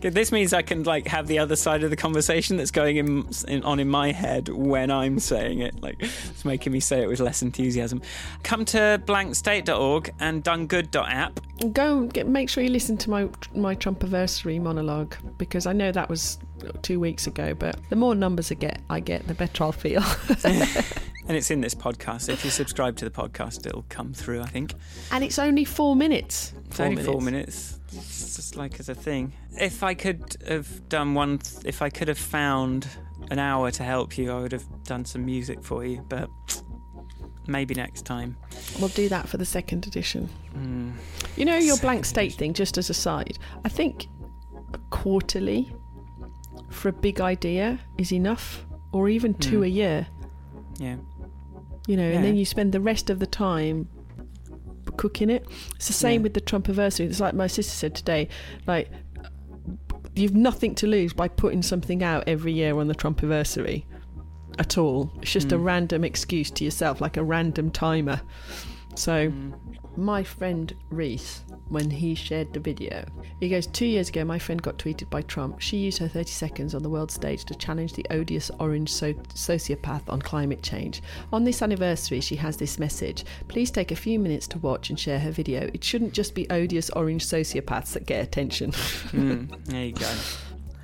This 0.00 0.32
means 0.32 0.52
I 0.52 0.62
can 0.62 0.84
like 0.84 1.06
have 1.08 1.26
the 1.26 1.38
other 1.38 1.56
side 1.56 1.82
of 1.82 1.90
the 1.90 1.96
conversation 1.96 2.56
that's 2.56 2.70
going 2.70 2.96
in, 2.96 3.28
in, 3.48 3.62
on 3.64 3.80
in 3.80 3.88
my 3.88 4.12
head 4.12 4.48
when 4.48 4.90
I'm 4.90 5.18
saying 5.18 5.60
it. 5.60 5.80
Like 5.82 5.96
it's 6.00 6.44
making 6.44 6.72
me 6.72 6.80
say 6.80 7.02
it 7.02 7.08
with 7.08 7.20
less 7.20 7.42
enthusiasm. 7.42 8.00
Come 8.42 8.64
to 8.66 9.02
blankstate.org 9.04 10.14
and 10.20 10.44
donegood.app. 10.44 11.40
Go 11.72 11.98
and 11.98 12.12
get, 12.12 12.28
make 12.28 12.48
sure 12.48 12.62
you 12.62 12.70
listen 12.70 12.96
to 12.98 13.10
my 13.10 13.28
my 13.54 13.74
Trumpiversary 13.74 14.60
monologue 14.60 15.16
because 15.36 15.66
I 15.66 15.72
know 15.72 15.92
that 15.92 16.08
was 16.08 16.38
two 16.82 17.00
weeks 17.00 17.26
ago. 17.26 17.54
But 17.54 17.76
the 17.90 17.96
more 17.96 18.14
numbers 18.14 18.50
I 18.50 18.54
get, 18.54 18.80
I 18.88 19.00
get, 19.00 19.26
the 19.26 19.34
better 19.34 19.64
I'll 19.64 19.72
feel. 19.72 20.02
And 21.30 21.36
it's 21.36 21.52
in 21.52 21.60
this 21.60 21.76
podcast. 21.76 22.28
If 22.28 22.44
you 22.44 22.50
subscribe 22.50 22.96
to 22.96 23.04
the 23.04 23.10
podcast, 23.10 23.64
it'll 23.64 23.84
come 23.88 24.12
through, 24.12 24.40
I 24.40 24.46
think. 24.46 24.74
and 25.12 25.22
it's 25.22 25.38
only 25.38 25.64
four 25.64 25.94
minutes. 25.94 26.52
It's 26.66 26.80
only 26.80 27.04
four 27.04 27.20
minutes. 27.20 27.78
It's 27.92 28.34
just 28.34 28.56
like 28.56 28.80
as 28.80 28.88
a 28.88 28.96
thing. 28.96 29.32
If 29.52 29.84
I 29.84 29.94
could 29.94 30.36
have 30.48 30.88
done 30.88 31.14
one, 31.14 31.38
th- 31.38 31.64
if 31.64 31.82
I 31.82 31.88
could 31.88 32.08
have 32.08 32.18
found 32.18 32.88
an 33.30 33.38
hour 33.38 33.70
to 33.70 33.84
help 33.84 34.18
you, 34.18 34.32
I 34.32 34.40
would 34.40 34.50
have 34.50 34.64
done 34.82 35.04
some 35.04 35.24
music 35.24 35.62
for 35.62 35.84
you. 35.84 36.04
But 36.08 36.28
maybe 37.46 37.76
next 37.76 38.04
time. 38.06 38.36
We'll 38.80 38.88
do 38.88 39.08
that 39.10 39.28
for 39.28 39.36
the 39.36 39.46
second 39.46 39.86
edition. 39.86 40.28
Mm. 40.56 40.94
You 41.36 41.44
know 41.44 41.58
your 41.58 41.76
blank 41.76 42.06
state 42.06 42.22
edition. 42.22 42.38
thing. 42.38 42.54
Just 42.54 42.76
as 42.76 42.90
a 42.90 42.94
side, 42.94 43.38
I 43.64 43.68
think 43.68 44.08
quarterly 44.90 45.72
for 46.70 46.88
a 46.88 46.92
big 46.92 47.20
idea 47.20 47.78
is 47.98 48.12
enough, 48.12 48.64
or 48.92 49.08
even 49.08 49.34
two 49.34 49.58
Hmm. 49.58 49.64
a 49.64 49.68
year. 49.68 50.06
Yeah. 50.78 50.96
You 51.86 51.96
know, 51.96 52.08
Yeah. 52.08 52.16
and 52.16 52.24
then 52.24 52.36
you 52.36 52.44
spend 52.44 52.72
the 52.72 52.80
rest 52.80 53.10
of 53.10 53.18
the 53.18 53.26
time 53.26 53.88
cooking 54.96 55.30
it. 55.30 55.46
It's 55.76 55.86
the 55.86 55.92
same 55.92 56.20
Yeah. 56.20 56.24
with 56.24 56.34
the 56.34 56.40
Trumpiversary. 56.40 57.06
It's 57.06 57.20
like 57.20 57.34
my 57.34 57.46
sister 57.46 57.72
said 57.72 57.94
today, 57.94 58.28
like 58.66 58.88
you've 60.14 60.34
nothing 60.34 60.74
to 60.76 60.86
lose 60.86 61.12
by 61.12 61.28
putting 61.28 61.62
something 61.62 62.02
out 62.02 62.24
every 62.26 62.52
year 62.52 62.76
on 62.78 62.88
the 62.88 62.94
Trumpiversary 62.94 63.84
at 64.58 64.76
all. 64.76 65.12
It's 65.22 65.32
just 65.32 65.52
a 65.52 65.56
Mm. 65.58 65.64
random 65.64 66.04
excuse 66.04 66.50
to 66.52 66.64
yourself, 66.64 67.00
like 67.00 67.16
a 67.16 67.24
random 67.24 67.70
timer. 67.70 68.20
So 68.94 69.28
Mm. 69.30 69.52
my 69.96 70.22
friend 70.22 70.72
Reese, 70.90 71.42
when 71.68 71.90
he 71.90 72.14
shared 72.14 72.52
the 72.52 72.60
video, 72.60 73.04
he 73.38 73.48
goes, 73.48 73.66
Two 73.66 73.86
years 73.86 74.08
ago, 74.08 74.24
my 74.24 74.38
friend 74.38 74.60
got 74.60 74.78
tweeted 74.78 75.08
by 75.10 75.22
Trump. 75.22 75.60
She 75.60 75.76
used 75.78 75.98
her 75.98 76.08
30 76.08 76.30
seconds 76.30 76.74
on 76.74 76.82
the 76.82 76.88
world 76.90 77.10
stage 77.10 77.44
to 77.46 77.54
challenge 77.54 77.92
the 77.94 78.04
odious 78.10 78.50
orange 78.58 78.90
so- 78.92 79.14
sociopath 79.34 80.02
on 80.08 80.20
climate 80.20 80.62
change. 80.62 81.02
On 81.32 81.44
this 81.44 81.62
anniversary, 81.62 82.20
she 82.20 82.36
has 82.36 82.56
this 82.56 82.78
message 82.78 83.24
Please 83.48 83.70
take 83.70 83.90
a 83.92 83.96
few 83.96 84.18
minutes 84.18 84.46
to 84.48 84.58
watch 84.58 84.90
and 84.90 84.98
share 84.98 85.18
her 85.20 85.30
video. 85.30 85.70
It 85.72 85.84
shouldn't 85.84 86.12
just 86.12 86.34
be 86.34 86.48
odious 86.50 86.90
orange 86.90 87.26
sociopaths 87.26 87.92
that 87.92 88.06
get 88.06 88.22
attention. 88.24 88.72
Mm. 88.72 89.48
There 89.66 89.84
you 89.86 89.92
go. 89.92 90.10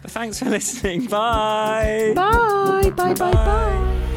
Thanks 0.09 0.39
for 0.39 0.45
listening. 0.49 1.07
Bye. 1.07 2.13
bye, 2.15 2.91
bye, 2.95 3.15
bye, 3.15 3.33
bye. 3.33 4.13